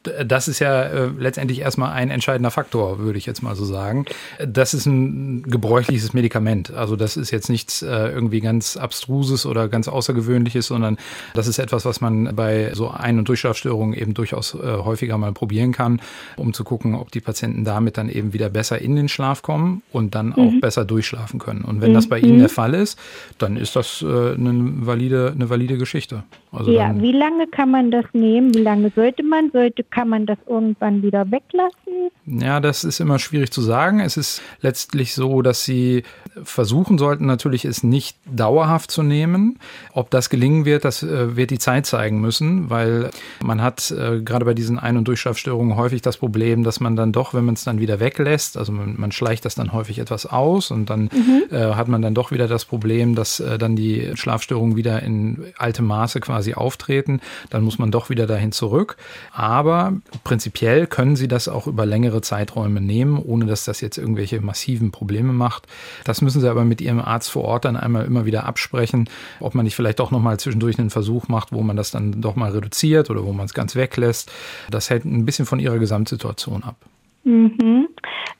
das 0.03 0.47
ist 0.47 0.59
ja 0.59 0.83
äh, 0.83 1.09
letztendlich 1.17 1.59
erstmal 1.59 1.93
ein 1.93 2.09
entscheidender 2.09 2.51
Faktor, 2.51 2.99
würde 2.99 3.19
ich 3.19 3.25
jetzt 3.25 3.43
mal 3.43 3.55
so 3.55 3.65
sagen. 3.65 4.05
Das 4.45 4.73
ist 4.73 4.85
ein 4.85 5.43
gebräuchliches 5.43 6.13
Medikament. 6.13 6.73
Also 6.73 6.95
das 6.95 7.17
ist 7.17 7.31
jetzt 7.31 7.49
nichts 7.49 7.81
äh, 7.81 7.87
irgendwie 7.87 8.41
ganz 8.41 8.77
Abstruses 8.77 9.45
oder 9.45 9.67
ganz 9.67 9.87
Außergewöhnliches, 9.87 10.67
sondern 10.67 10.97
das 11.33 11.47
ist 11.47 11.59
etwas, 11.59 11.85
was 11.85 12.01
man 12.01 12.35
bei 12.35 12.73
so 12.73 12.89
Ein- 12.89 13.19
und 13.19 13.27
Durchschlafstörungen 13.27 13.97
eben 13.97 14.13
durchaus 14.13 14.55
äh, 14.55 14.57
häufiger 14.57 15.17
mal 15.17 15.33
probieren 15.33 15.71
kann, 15.71 16.01
um 16.35 16.53
zu 16.53 16.63
gucken, 16.63 16.95
ob 16.95 17.11
die 17.11 17.21
Patienten 17.21 17.63
damit 17.63 17.97
dann 17.97 18.09
eben 18.09 18.33
wieder 18.33 18.49
besser 18.49 18.81
in 18.81 18.95
den 18.95 19.07
Schlaf 19.07 19.43
kommen 19.43 19.83
und 19.91 20.15
dann 20.15 20.33
auch 20.33 20.51
mhm. 20.51 20.61
besser 20.61 20.83
durchschlafen 20.83 21.39
können. 21.39 21.63
Und 21.63 21.81
wenn 21.81 21.91
mhm. 21.91 21.95
das 21.95 22.09
bei 22.09 22.19
Ihnen 22.19 22.39
der 22.39 22.49
Fall 22.49 22.73
ist, 22.73 22.97
dann 23.37 23.55
ist 23.55 23.75
das 23.75 24.01
äh, 24.01 24.05
eine 24.05 24.85
valide, 24.85 25.31
eine 25.35 25.49
valide 25.49 25.77
Geschichte. 25.77 26.23
Also 26.51 26.71
ja, 26.71 26.93
wie 26.99 27.13
lange 27.13 27.47
kann 27.47 27.71
man 27.71 27.91
das 27.91 28.03
nehmen? 28.11 28.53
Wie 28.53 28.61
lange 28.61 28.91
sollte 28.93 29.23
man? 29.23 29.51
Sollte 29.51 29.85
kann 29.85 30.09
man 30.09 30.25
das 30.25 30.37
irgendwann 30.47 31.01
wieder 31.01 31.31
weglassen? 31.31 32.11
Ja, 32.25 32.59
das 32.59 32.83
ist 32.83 32.99
immer 32.99 33.19
schwierig 33.19 33.51
zu 33.51 33.61
sagen. 33.61 34.01
Es 34.01 34.17
ist 34.17 34.41
letztlich 34.59 35.13
so, 35.13 35.41
dass 35.41 35.63
Sie 35.63 36.03
versuchen 36.43 36.97
sollten, 36.97 37.25
natürlich 37.25 37.63
es 37.63 37.83
nicht 37.83 38.17
dauerhaft 38.25 38.91
zu 38.91 39.01
nehmen. 39.01 39.59
Ob 39.93 40.09
das 40.11 40.29
gelingen 40.29 40.65
wird, 40.65 40.83
das 40.83 41.03
äh, 41.03 41.37
wird 41.37 41.51
die 41.51 41.59
Zeit 41.59 41.85
zeigen 41.85 42.19
müssen, 42.19 42.69
weil 42.69 43.11
man 43.41 43.61
hat 43.61 43.91
äh, 43.91 44.19
gerade 44.21 44.43
bei 44.43 44.53
diesen 44.53 44.77
Ein- 44.77 44.97
und 44.97 45.07
Durchschlafstörungen 45.07 45.77
häufig 45.77 46.01
das 46.01 46.17
Problem, 46.17 46.63
dass 46.63 46.81
man 46.81 46.97
dann 46.97 47.13
doch, 47.13 47.33
wenn 47.33 47.45
man 47.45 47.55
es 47.55 47.63
dann 47.63 47.79
wieder 47.79 47.99
weglässt, 48.01 48.57
also 48.57 48.73
man, 48.73 48.95
man, 48.97 49.11
schleicht 49.11 49.45
das 49.45 49.55
dann 49.55 49.71
häufig 49.71 49.99
etwas 49.99 50.25
aus 50.25 50.71
und 50.71 50.89
dann 50.89 51.03
mhm. 51.03 51.43
äh, 51.49 51.73
hat 51.75 51.87
man 51.87 52.01
dann 52.01 52.13
doch 52.13 52.31
wieder 52.31 52.47
das 52.47 52.65
Problem, 52.65 53.15
dass 53.15 53.39
äh, 53.39 53.57
dann 53.57 53.75
die 53.75 54.11
Schlafstörungen 54.15 54.75
wieder 54.75 55.01
in 55.03 55.45
altem 55.57 55.85
Maße 55.85 56.19
quasi 56.19 56.40
auftreten. 56.55 57.21
Dann 57.49 57.63
muss 57.63 57.79
man 57.79 57.91
doch 57.91 58.09
wieder 58.09 58.27
dahin 58.27 58.51
zurück. 58.51 58.97
Aber 59.31 59.93
prinzipiell 60.23 60.87
können 60.87 61.15
Sie 61.15 61.27
das 61.27 61.47
auch 61.47 61.67
über 61.67 61.85
längere 61.85 62.21
Zeiträume 62.21 62.81
nehmen, 62.81 63.17
ohne 63.17 63.45
dass 63.45 63.65
das 63.65 63.81
jetzt 63.81 63.97
irgendwelche 63.97 64.41
massiven 64.41 64.91
Probleme 64.91 65.33
macht. 65.33 65.67
Das 66.03 66.21
müssen 66.21 66.41
Sie 66.41 66.49
aber 66.49 66.65
mit 66.65 66.81
Ihrem 66.81 66.99
Arzt 66.99 67.31
vor 67.31 67.43
Ort 67.43 67.65
dann 67.65 67.75
einmal 67.75 68.05
immer 68.05 68.25
wieder 68.25 68.45
absprechen, 68.45 69.09
ob 69.39 69.55
man 69.55 69.65
nicht 69.65 69.75
vielleicht 69.75 70.01
auch 70.01 70.11
nochmal 70.11 70.39
zwischendurch 70.39 70.79
einen 70.79 70.89
Versuch 70.89 71.27
macht, 71.27 71.51
wo 71.51 71.61
man 71.61 71.75
das 71.75 71.91
dann 71.91 72.21
doch 72.21 72.35
mal 72.35 72.51
reduziert 72.51 73.09
oder 73.09 73.25
wo 73.25 73.33
man 73.33 73.45
es 73.45 73.53
ganz 73.53 73.75
weglässt. 73.75 74.31
Das 74.69 74.89
hält 74.89 75.05
ein 75.05 75.25
bisschen 75.25 75.45
von 75.45 75.59
Ihrer 75.59 75.79
Gesamtsituation 75.79 76.63
ab. 76.63 76.75
Mhm. 77.23 77.87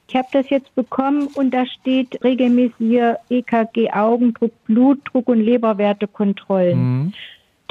Ich 0.08 0.16
habe 0.16 0.28
das 0.34 0.50
jetzt 0.50 0.74
bekommen 0.76 1.28
und 1.36 1.52
da 1.52 1.66
steht 1.66 2.22
regelmäßige 2.24 3.16
EKG, 3.30 3.92
Augendruck, 3.92 4.52
Blutdruck 4.66 5.28
und 5.30 5.40
Leberwertekontrollen. 5.40 6.78
Mhm. 6.78 7.14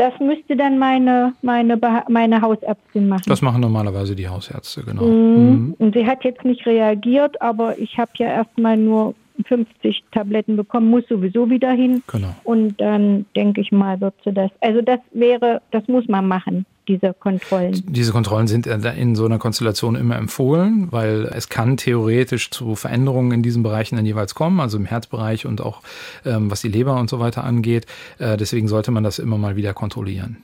Das 0.01 0.19
müsste 0.19 0.57
dann 0.57 0.79
meine, 0.79 1.35
meine, 1.43 1.79
meine 2.09 2.41
Hausärztin 2.41 3.07
machen. 3.07 3.25
Das 3.27 3.43
machen 3.43 3.61
normalerweise 3.61 4.17
die 4.17 4.27
Hausärzte, 4.27 4.83
genau. 4.83 5.05
Mhm. 5.05 5.51
Mhm. 5.51 5.75
Und 5.77 5.95
sie 5.95 6.07
hat 6.07 6.25
jetzt 6.25 6.43
nicht 6.43 6.65
reagiert, 6.65 7.43
aber 7.43 7.79
ich 7.79 7.99
habe 7.99 8.11
ja 8.17 8.29
erstmal 8.29 8.79
nur 8.79 9.15
50 9.45 10.05
Tabletten 10.11 10.57
bekommen, 10.57 10.89
muss 10.89 11.07
sowieso 11.07 11.51
wieder 11.51 11.73
hin. 11.73 12.03
Genau. 12.07 12.35
Und 12.45 12.81
dann 12.81 13.27
denke 13.37 13.61
ich 13.61 13.73
mal, 13.73 14.01
wird 14.01 14.15
sie 14.25 14.33
das. 14.33 14.51
Also 14.63 14.81
das 14.81 15.01
wäre, 15.13 15.61
das 15.71 15.87
muss 15.87 16.09
man 16.09 16.27
machen 16.27 16.65
diese 16.91 17.15
Kontrollen? 17.15 17.83
Diese 17.87 18.13
Kontrollen 18.13 18.49
sind 18.49 18.67
in 18.67 19.15
so 19.15 19.25
einer 19.25 19.39
Konstellation 19.39 19.95
immer 19.95 20.17
empfohlen, 20.17 20.89
weil 20.91 21.31
es 21.33 21.49
kann 21.49 21.77
theoretisch 21.77 22.51
zu 22.51 22.75
Veränderungen 22.75 23.31
in 23.33 23.43
diesen 23.43 23.63
Bereichen 23.63 23.97
dann 23.97 24.07
jeweils 24.07 24.35
kommen, 24.35 24.61
also 24.61 24.77
im 24.77 24.87
Herzbereich 24.87 25.47
und 25.47 25.61
auch 25.61 25.83
ähm, 26.25 26.51
was 26.51 26.63
die 26.63 26.69
Leber 26.69 26.99
und 26.99 27.09
so 27.09 27.21
weiter 27.21 27.45
angeht. 27.45 27.87
Äh, 28.19 28.37
deswegen 28.37 28.67
sollte 28.67 28.91
man 28.91 29.05
das 29.05 29.19
immer 29.19 29.39
mal 29.39 29.55
wieder 29.57 29.73
kontrollieren. 29.73 30.39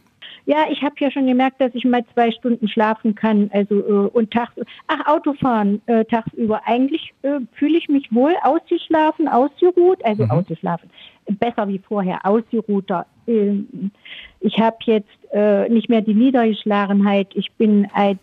Ja, 0.47 0.67
ich 0.71 0.83
habe 0.83 0.95
ja 1.01 1.11
schon 1.11 1.27
gemerkt, 1.27 1.61
dass 1.61 1.75
ich 1.75 1.85
mal 1.85 2.05
zwei 2.15 2.31
Stunden 2.31 2.69
schlafen 2.69 3.17
kann. 3.17 3.51
Also 3.53 3.75
äh, 3.81 4.09
und 4.17 4.31
tags, 4.31 4.53
ach 4.87 5.07
Autofahren 5.07 5.83
äh, 5.87 6.05
tagsüber. 6.05 6.61
Eigentlich 6.65 7.13
äh, 7.23 7.41
fühle 7.53 7.77
ich 7.77 7.89
mich 7.89 8.13
wohl 8.13 8.33
ausgeschlafen, 8.43 9.27
ausgeruht, 9.27 10.05
also 10.05 10.25
mhm. 10.25 10.31
ausgeschlafen. 10.31 10.89
Besser 11.41 11.67
wie 11.67 11.81
vorher, 11.81 12.25
ausgeruhter. 12.25 13.07
Ähm, 13.27 13.91
ich 14.39 14.57
habe 14.61 14.77
jetzt 14.85 15.09
äh, 15.33 15.69
nicht 15.69 15.89
mehr 15.89 16.01
die 16.01 16.15
Niedergeschlagenheit. 16.15 17.27
Ich 17.35 17.51
bin 17.53 17.89
halt, 17.93 18.21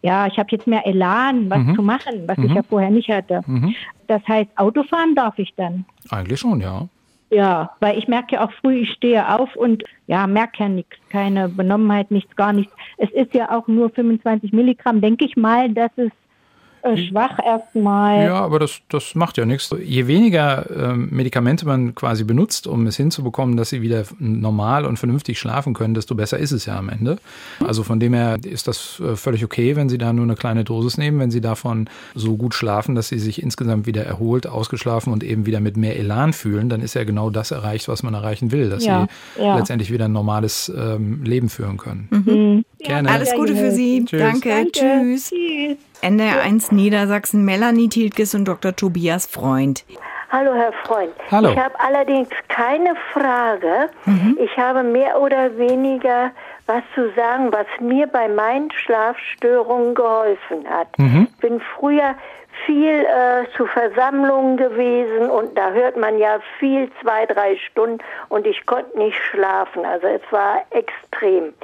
ja, 0.00 0.26
ich 0.26 0.38
habe 0.38 0.48
jetzt 0.52 0.66
mehr 0.66 0.86
Elan, 0.86 1.50
was 1.50 1.58
mhm. 1.58 1.74
zu 1.74 1.82
machen, 1.82 2.22
was 2.26 2.38
mhm. 2.38 2.46
ich 2.46 2.54
ja 2.54 2.62
vorher 2.62 2.90
nicht 2.90 3.10
hatte. 3.10 3.42
Mhm. 3.46 3.74
Das 4.06 4.26
heißt, 4.26 4.48
Autofahren 4.56 5.14
darf 5.14 5.38
ich 5.38 5.52
dann. 5.56 5.84
Eigentlich 6.08 6.40
schon, 6.40 6.60
ja. 6.62 6.88
Ja, 7.30 7.74
weil 7.80 7.98
ich 7.98 8.06
merke 8.06 8.36
ja 8.36 8.44
auch 8.44 8.52
früh, 8.52 8.82
ich 8.82 8.92
stehe 8.92 9.34
auf 9.34 9.56
und 9.56 9.82
ja, 10.06 10.26
merke 10.28 10.62
ja 10.62 10.68
nichts, 10.68 10.96
keine 11.10 11.48
Benommenheit, 11.48 12.10
nichts, 12.10 12.34
gar 12.36 12.52
nichts. 12.52 12.72
Es 12.98 13.10
ist 13.10 13.34
ja 13.34 13.50
auch 13.50 13.66
nur 13.66 13.90
25 13.90 14.52
Milligramm, 14.52 15.00
denke 15.00 15.24
ich 15.24 15.36
mal, 15.36 15.68
dass 15.72 15.90
es 15.96 16.10
schwach 16.96 17.38
erstmal. 17.44 18.24
Ja, 18.24 18.34
aber 18.34 18.58
das, 18.58 18.80
das 18.88 19.14
macht 19.14 19.36
ja 19.38 19.46
nichts. 19.46 19.74
Je 19.82 20.06
weniger 20.06 20.66
ähm, 20.70 21.08
Medikamente 21.10 21.66
man 21.66 21.94
quasi 21.94 22.24
benutzt, 22.24 22.66
um 22.66 22.86
es 22.86 22.96
hinzubekommen, 22.96 23.56
dass 23.56 23.70
sie 23.70 23.82
wieder 23.82 24.04
normal 24.18 24.84
und 24.84 24.98
vernünftig 24.98 25.38
schlafen 25.38 25.74
können, 25.74 25.94
desto 25.94 26.14
besser 26.14 26.38
ist 26.38 26.52
es 26.52 26.66
ja 26.66 26.78
am 26.78 26.88
Ende. 26.88 27.18
Also 27.64 27.82
von 27.82 28.00
dem 28.00 28.14
her 28.14 28.38
ist 28.44 28.68
das 28.68 29.00
äh, 29.00 29.16
völlig 29.16 29.44
okay, 29.44 29.76
wenn 29.76 29.88
Sie 29.88 29.98
da 29.98 30.12
nur 30.12 30.24
eine 30.24 30.34
kleine 30.34 30.64
Dosis 30.64 30.98
nehmen, 30.98 31.18
wenn 31.18 31.30
Sie 31.30 31.40
davon 31.40 31.88
so 32.14 32.36
gut 32.36 32.54
schlafen, 32.54 32.94
dass 32.94 33.08
Sie 33.08 33.18
sich 33.18 33.42
insgesamt 33.42 33.86
wieder 33.86 34.04
erholt, 34.04 34.46
ausgeschlafen 34.46 35.12
und 35.12 35.24
eben 35.24 35.46
wieder 35.46 35.60
mit 35.60 35.76
mehr 35.76 35.98
Elan 35.98 36.32
fühlen, 36.32 36.68
dann 36.68 36.80
ist 36.80 36.94
ja 36.94 37.04
genau 37.04 37.30
das 37.30 37.50
erreicht, 37.50 37.88
was 37.88 38.02
man 38.02 38.14
erreichen 38.14 38.52
will, 38.52 38.68
dass 38.68 38.84
ja, 38.84 39.06
Sie 39.36 39.42
ja. 39.42 39.56
letztendlich 39.56 39.92
wieder 39.92 40.06
ein 40.06 40.12
normales 40.12 40.72
ähm, 40.76 41.22
Leben 41.24 41.48
führen 41.48 41.76
können. 41.76 42.08
Mhm. 42.10 42.64
Gerne. 42.86 43.10
Alles 43.10 43.34
Gute 43.34 43.54
für 43.54 43.70
Sie. 43.70 44.04
Tschüss. 44.04 44.20
Danke. 44.20 44.48
Danke. 44.48 44.72
Tschüss. 44.72 45.30
Tschüss. 45.30 45.76
NDR1 46.02 46.74
Niedersachsen, 46.74 47.44
Melanie 47.44 47.88
Tiltges 47.88 48.34
und 48.34 48.44
Dr. 48.44 48.76
Tobias 48.76 49.26
Freund. 49.26 49.84
Hallo, 50.30 50.54
Herr 50.54 50.72
Freund. 50.84 51.12
Hallo. 51.30 51.50
Ich 51.50 51.58
habe 51.58 51.78
allerdings 51.78 52.28
keine 52.48 52.94
Frage. 53.12 53.88
Mhm. 54.04 54.36
Ich 54.40 54.56
habe 54.56 54.82
mehr 54.82 55.20
oder 55.20 55.56
weniger 55.56 56.32
was 56.66 56.82
zu 56.94 57.10
sagen, 57.14 57.52
was 57.52 57.66
mir 57.80 58.06
bei 58.08 58.28
meinen 58.28 58.70
Schlafstörungen 58.72 59.94
geholfen 59.94 60.68
hat. 60.68 60.88
Mhm. 60.98 61.28
Ich 61.30 61.40
bin 61.40 61.60
früher 61.78 62.16
viel 62.64 63.04
äh, 63.04 63.46
zu 63.56 63.66
Versammlungen 63.66 64.56
gewesen 64.56 65.30
und 65.30 65.56
da 65.56 65.70
hört 65.70 65.96
man 65.96 66.18
ja 66.18 66.40
viel, 66.58 66.90
zwei, 67.00 67.26
drei 67.26 67.56
Stunden 67.56 67.98
und 68.28 68.46
ich 68.46 68.66
konnte 68.66 68.98
nicht 68.98 69.16
schlafen. 69.30 69.84
Also 69.84 70.06
es 70.08 70.22
war 70.30 70.62
extrem 70.70 71.54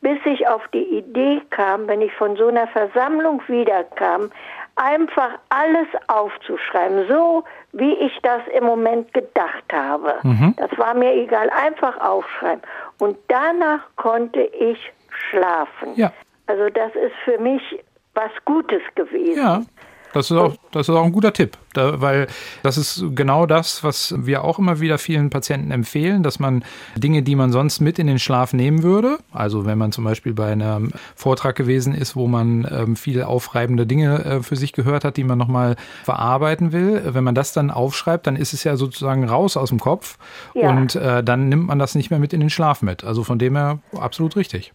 bis 0.00 0.18
ich 0.24 0.48
auf 0.48 0.66
die 0.68 0.98
Idee 0.98 1.42
kam, 1.50 1.86
wenn 1.86 2.00
ich 2.00 2.12
von 2.14 2.36
so 2.36 2.48
einer 2.48 2.66
Versammlung 2.68 3.42
wiederkam, 3.48 4.30
einfach 4.76 5.30
alles 5.50 5.88
aufzuschreiben, 6.06 7.06
so 7.08 7.44
wie 7.72 7.92
ich 7.94 8.18
das 8.22 8.40
im 8.56 8.64
Moment 8.64 9.12
gedacht 9.12 9.64
habe. 9.72 10.14
Mhm. 10.22 10.54
Das 10.56 10.70
war 10.78 10.94
mir 10.94 11.12
egal, 11.14 11.50
einfach 11.50 12.00
aufschreiben. 12.00 12.62
Und 12.98 13.18
danach 13.28 13.80
konnte 13.96 14.40
ich 14.40 14.78
schlafen. 15.10 15.94
Ja. 15.96 16.12
Also 16.46 16.68
das 16.70 16.94
ist 16.94 17.14
für 17.24 17.38
mich 17.38 17.62
was 18.14 18.30
Gutes 18.44 18.82
gewesen. 18.94 19.36
Ja. 19.36 19.62
Das 20.12 20.30
ist 20.30 20.36
auch, 20.36 20.56
das 20.72 20.88
ist 20.88 20.94
auch 20.94 21.04
ein 21.04 21.12
guter 21.12 21.32
Tipp, 21.32 21.56
da, 21.72 22.00
weil 22.00 22.26
das 22.62 22.76
ist 22.76 23.04
genau 23.14 23.46
das, 23.46 23.84
was 23.84 24.14
wir 24.16 24.42
auch 24.42 24.58
immer 24.58 24.80
wieder 24.80 24.98
vielen 24.98 25.30
Patienten 25.30 25.70
empfehlen, 25.70 26.22
dass 26.22 26.40
man 26.40 26.64
Dinge, 26.96 27.22
die 27.22 27.36
man 27.36 27.52
sonst 27.52 27.80
mit 27.80 27.98
in 27.98 28.08
den 28.08 28.18
Schlaf 28.18 28.52
nehmen 28.52 28.82
würde, 28.82 29.18
also 29.32 29.66
wenn 29.66 29.78
man 29.78 29.92
zum 29.92 30.04
Beispiel 30.04 30.34
bei 30.34 30.50
einem 30.50 30.92
Vortrag 31.14 31.54
gewesen 31.54 31.94
ist, 31.94 32.16
wo 32.16 32.26
man 32.26 32.66
ähm, 32.70 32.96
viel 32.96 33.22
aufreibende 33.22 33.86
Dinge 33.86 34.24
äh, 34.24 34.42
für 34.42 34.56
sich 34.56 34.72
gehört 34.72 35.04
hat, 35.04 35.16
die 35.16 35.24
man 35.24 35.38
nochmal 35.38 35.76
verarbeiten 36.04 36.72
will, 36.72 37.02
wenn 37.06 37.24
man 37.24 37.34
das 37.34 37.52
dann 37.52 37.70
aufschreibt, 37.70 38.26
dann 38.26 38.36
ist 38.36 38.52
es 38.52 38.64
ja 38.64 38.76
sozusagen 38.76 39.28
raus 39.28 39.56
aus 39.56 39.68
dem 39.68 39.78
Kopf 39.78 40.18
ja. 40.54 40.70
und 40.70 40.96
äh, 40.96 41.22
dann 41.22 41.48
nimmt 41.48 41.68
man 41.68 41.78
das 41.78 41.94
nicht 41.94 42.10
mehr 42.10 42.18
mit 42.18 42.32
in 42.32 42.40
den 42.40 42.50
Schlaf 42.50 42.82
mit. 42.82 43.04
Also 43.04 43.22
von 43.22 43.38
dem 43.38 43.56
her 43.56 43.78
absolut 43.96 44.34
richtig 44.36 44.72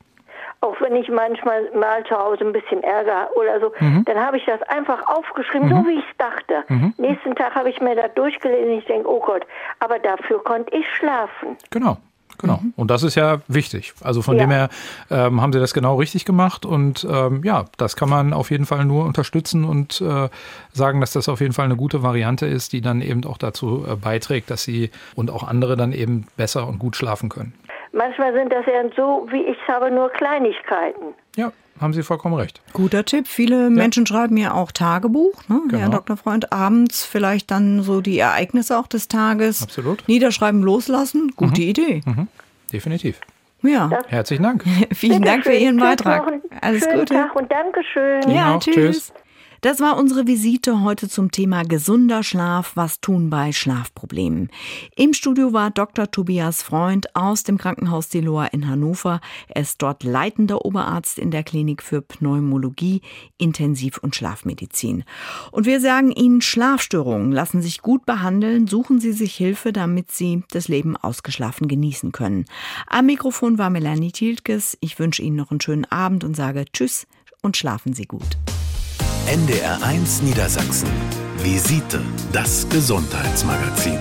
wenn 0.85 0.95
ich 0.95 1.09
manchmal 1.09 1.69
mal 1.73 2.03
zu 2.05 2.15
Hause 2.15 2.45
ein 2.45 2.53
bisschen 2.53 2.83
Ärger 2.83 3.29
oder 3.35 3.59
so, 3.59 3.71
mhm. 3.79 4.05
dann 4.05 4.17
habe 4.19 4.37
ich 4.37 4.45
das 4.45 4.61
einfach 4.63 5.07
aufgeschrieben, 5.07 5.69
mhm. 5.69 5.75
so 5.75 5.87
wie 5.87 5.99
ich 5.99 6.05
es 6.09 6.17
dachte. 6.17 6.63
Mhm. 6.67 6.93
Nächsten 6.97 7.35
Tag 7.35 7.55
habe 7.55 7.69
ich 7.69 7.81
mir 7.81 7.95
das 7.95 8.13
durchgelesen 8.13 8.73
und 8.73 8.77
ich 8.79 8.85
denke, 8.85 9.09
oh 9.09 9.19
Gott, 9.19 9.45
aber 9.79 9.99
dafür 9.99 10.43
konnte 10.43 10.75
ich 10.75 10.85
schlafen. 10.95 11.57
Genau. 11.71 11.97
Genau. 12.37 12.59
Mhm. 12.61 12.73
Und 12.75 12.91
das 12.91 13.03
ist 13.03 13.15
ja 13.15 13.39
wichtig. 13.47 13.93
Also 14.03 14.21
von 14.21 14.35
ja. 14.35 14.43
dem 14.43 14.51
her 14.51 14.69
ähm, 15.09 15.41
haben 15.41 15.53
sie 15.53 15.59
das 15.59 15.73
genau 15.73 15.95
richtig 15.95 16.25
gemacht. 16.25 16.65
Und 16.65 17.07
ähm, 17.09 17.41
ja, 17.43 17.65
das 17.77 17.95
kann 17.95 18.09
man 18.09 18.33
auf 18.33 18.51
jeden 18.51 18.65
Fall 18.65 18.85
nur 18.85 19.05
unterstützen 19.05 19.63
und 19.63 20.01
äh, 20.01 20.29
sagen, 20.73 21.01
dass 21.01 21.13
das 21.13 21.29
auf 21.29 21.39
jeden 21.39 21.53
Fall 21.53 21.65
eine 21.65 21.77
gute 21.77 22.03
Variante 22.03 22.45
ist, 22.45 22.73
die 22.73 22.81
dann 22.81 23.01
eben 23.01 23.23
auch 23.25 23.37
dazu 23.37 23.85
äh, 23.87 23.95
beiträgt, 23.95 24.51
dass 24.51 24.63
sie 24.63 24.91
und 25.15 25.31
auch 25.31 25.43
andere 25.43 25.77
dann 25.77 25.93
eben 25.93 26.27
besser 26.35 26.67
und 26.67 26.77
gut 26.77 26.95
schlafen 26.95 27.29
können. 27.29 27.53
Manchmal 27.95 28.33
sind 28.33 28.51
das 28.51 28.65
ja 28.65 28.83
so, 28.97 29.25
wie 29.31 29.41
ich 29.43 29.57
habe, 29.69 29.89
nur 29.89 30.09
Kleinigkeiten. 30.09 31.13
Ja, 31.37 31.53
haben 31.79 31.93
Sie 31.93 32.03
vollkommen 32.03 32.35
recht. 32.35 32.61
Guter 32.73 33.05
Tipp. 33.05 33.25
Viele 33.25 33.63
ja. 33.63 33.69
Menschen 33.69 34.05
schreiben 34.05 34.35
ja 34.35 34.53
auch 34.53 34.73
Tagebuch, 34.73 35.47
ne? 35.47 35.61
genau. 35.69 35.81
Herr 35.81 35.89
Dr. 35.89 36.17
Freund, 36.17 36.51
abends 36.51 37.05
vielleicht 37.05 37.51
dann 37.51 37.83
so 37.83 38.01
die 38.01 38.19
Ereignisse 38.19 38.77
auch 38.77 38.87
des 38.87 39.07
Tages. 39.07 39.63
Absolut. 39.63 40.05
Niederschreiben, 40.09 40.61
loslassen. 40.61 41.31
Gute 41.37 41.61
mhm. 41.61 41.67
Idee. 41.67 42.01
Mhm. 42.05 42.27
Definitiv. 42.73 43.21
Ja. 43.61 43.87
Das 43.87 44.07
Herzlichen 44.09 44.43
Dank. 44.43 44.65
Vielen 44.93 45.21
Dank 45.21 45.45
für 45.45 45.53
Ihren 45.53 45.77
Beitrag. 45.77 46.33
Alles 46.59 46.85
Gute. 46.89 47.13
Tag 47.13 47.33
und 47.33 47.49
Dankeschön. 47.49 48.29
Ja, 48.29 48.59
tschüss. 48.59 48.75
tschüss. 48.75 49.13
Das 49.61 49.79
war 49.79 49.97
unsere 49.97 50.27
Visite 50.27 50.81
heute 50.81 51.09
zum 51.09 51.31
Thema 51.31 51.63
gesunder 51.63 52.23
Schlaf, 52.23 52.73
was 52.75 53.01
tun 53.01 53.29
bei 53.29 53.51
Schlafproblemen. 53.51 54.49
Im 54.95 55.13
Studio 55.13 55.53
war 55.53 55.71
Dr. 55.71 56.11
Tobias 56.11 56.61
Freund 56.61 57.15
aus 57.15 57.43
dem 57.43 57.57
Krankenhaus 57.57 58.09
Deloa 58.09 58.47
in 58.47 58.67
Hannover. 58.67 59.21
Er 59.47 59.61
ist 59.61 59.81
dort 59.81 60.03
leitender 60.03 60.65
Oberarzt 60.65 61.19
in 61.19 61.31
der 61.31 61.43
Klinik 61.43 61.81
für 61.81 62.01
Pneumologie, 62.01 63.01
Intensiv- 63.37 63.97
und 63.97 64.15
Schlafmedizin. 64.15 65.03
Und 65.51 65.65
wir 65.65 65.79
sagen 65.79 66.11
Ihnen, 66.11 66.41
Schlafstörungen 66.41 67.31
lassen 67.31 67.61
sich 67.61 67.81
gut 67.81 68.05
behandeln. 68.05 68.67
Suchen 68.67 68.99
Sie 68.99 69.13
sich 69.13 69.35
Hilfe, 69.35 69.73
damit 69.73 70.11
Sie 70.11 70.43
das 70.51 70.67
Leben 70.67 70.97
ausgeschlafen 70.97 71.67
genießen 71.67 72.11
können. 72.11 72.45
Am 72.87 73.07
Mikrofon 73.07 73.57
war 73.57 73.69
Melanie 73.69 74.11
Tiltges. 74.11 74.77
Ich 74.81 74.99
wünsche 74.99 75.21
Ihnen 75.21 75.35
noch 75.35 75.51
einen 75.51 75.61
schönen 75.61 75.85
Abend 75.85 76.23
und 76.23 76.35
sage 76.35 76.65
Tschüss 76.71 77.07
und 77.41 77.57
schlafen 77.57 77.93
Sie 77.93 78.05
gut. 78.05 78.37
NDR1 79.27 80.23
Niedersachsen. 80.23 80.89
Visite, 81.41 81.99
das 82.31 82.69
Gesundheitsmagazin. 82.69 83.97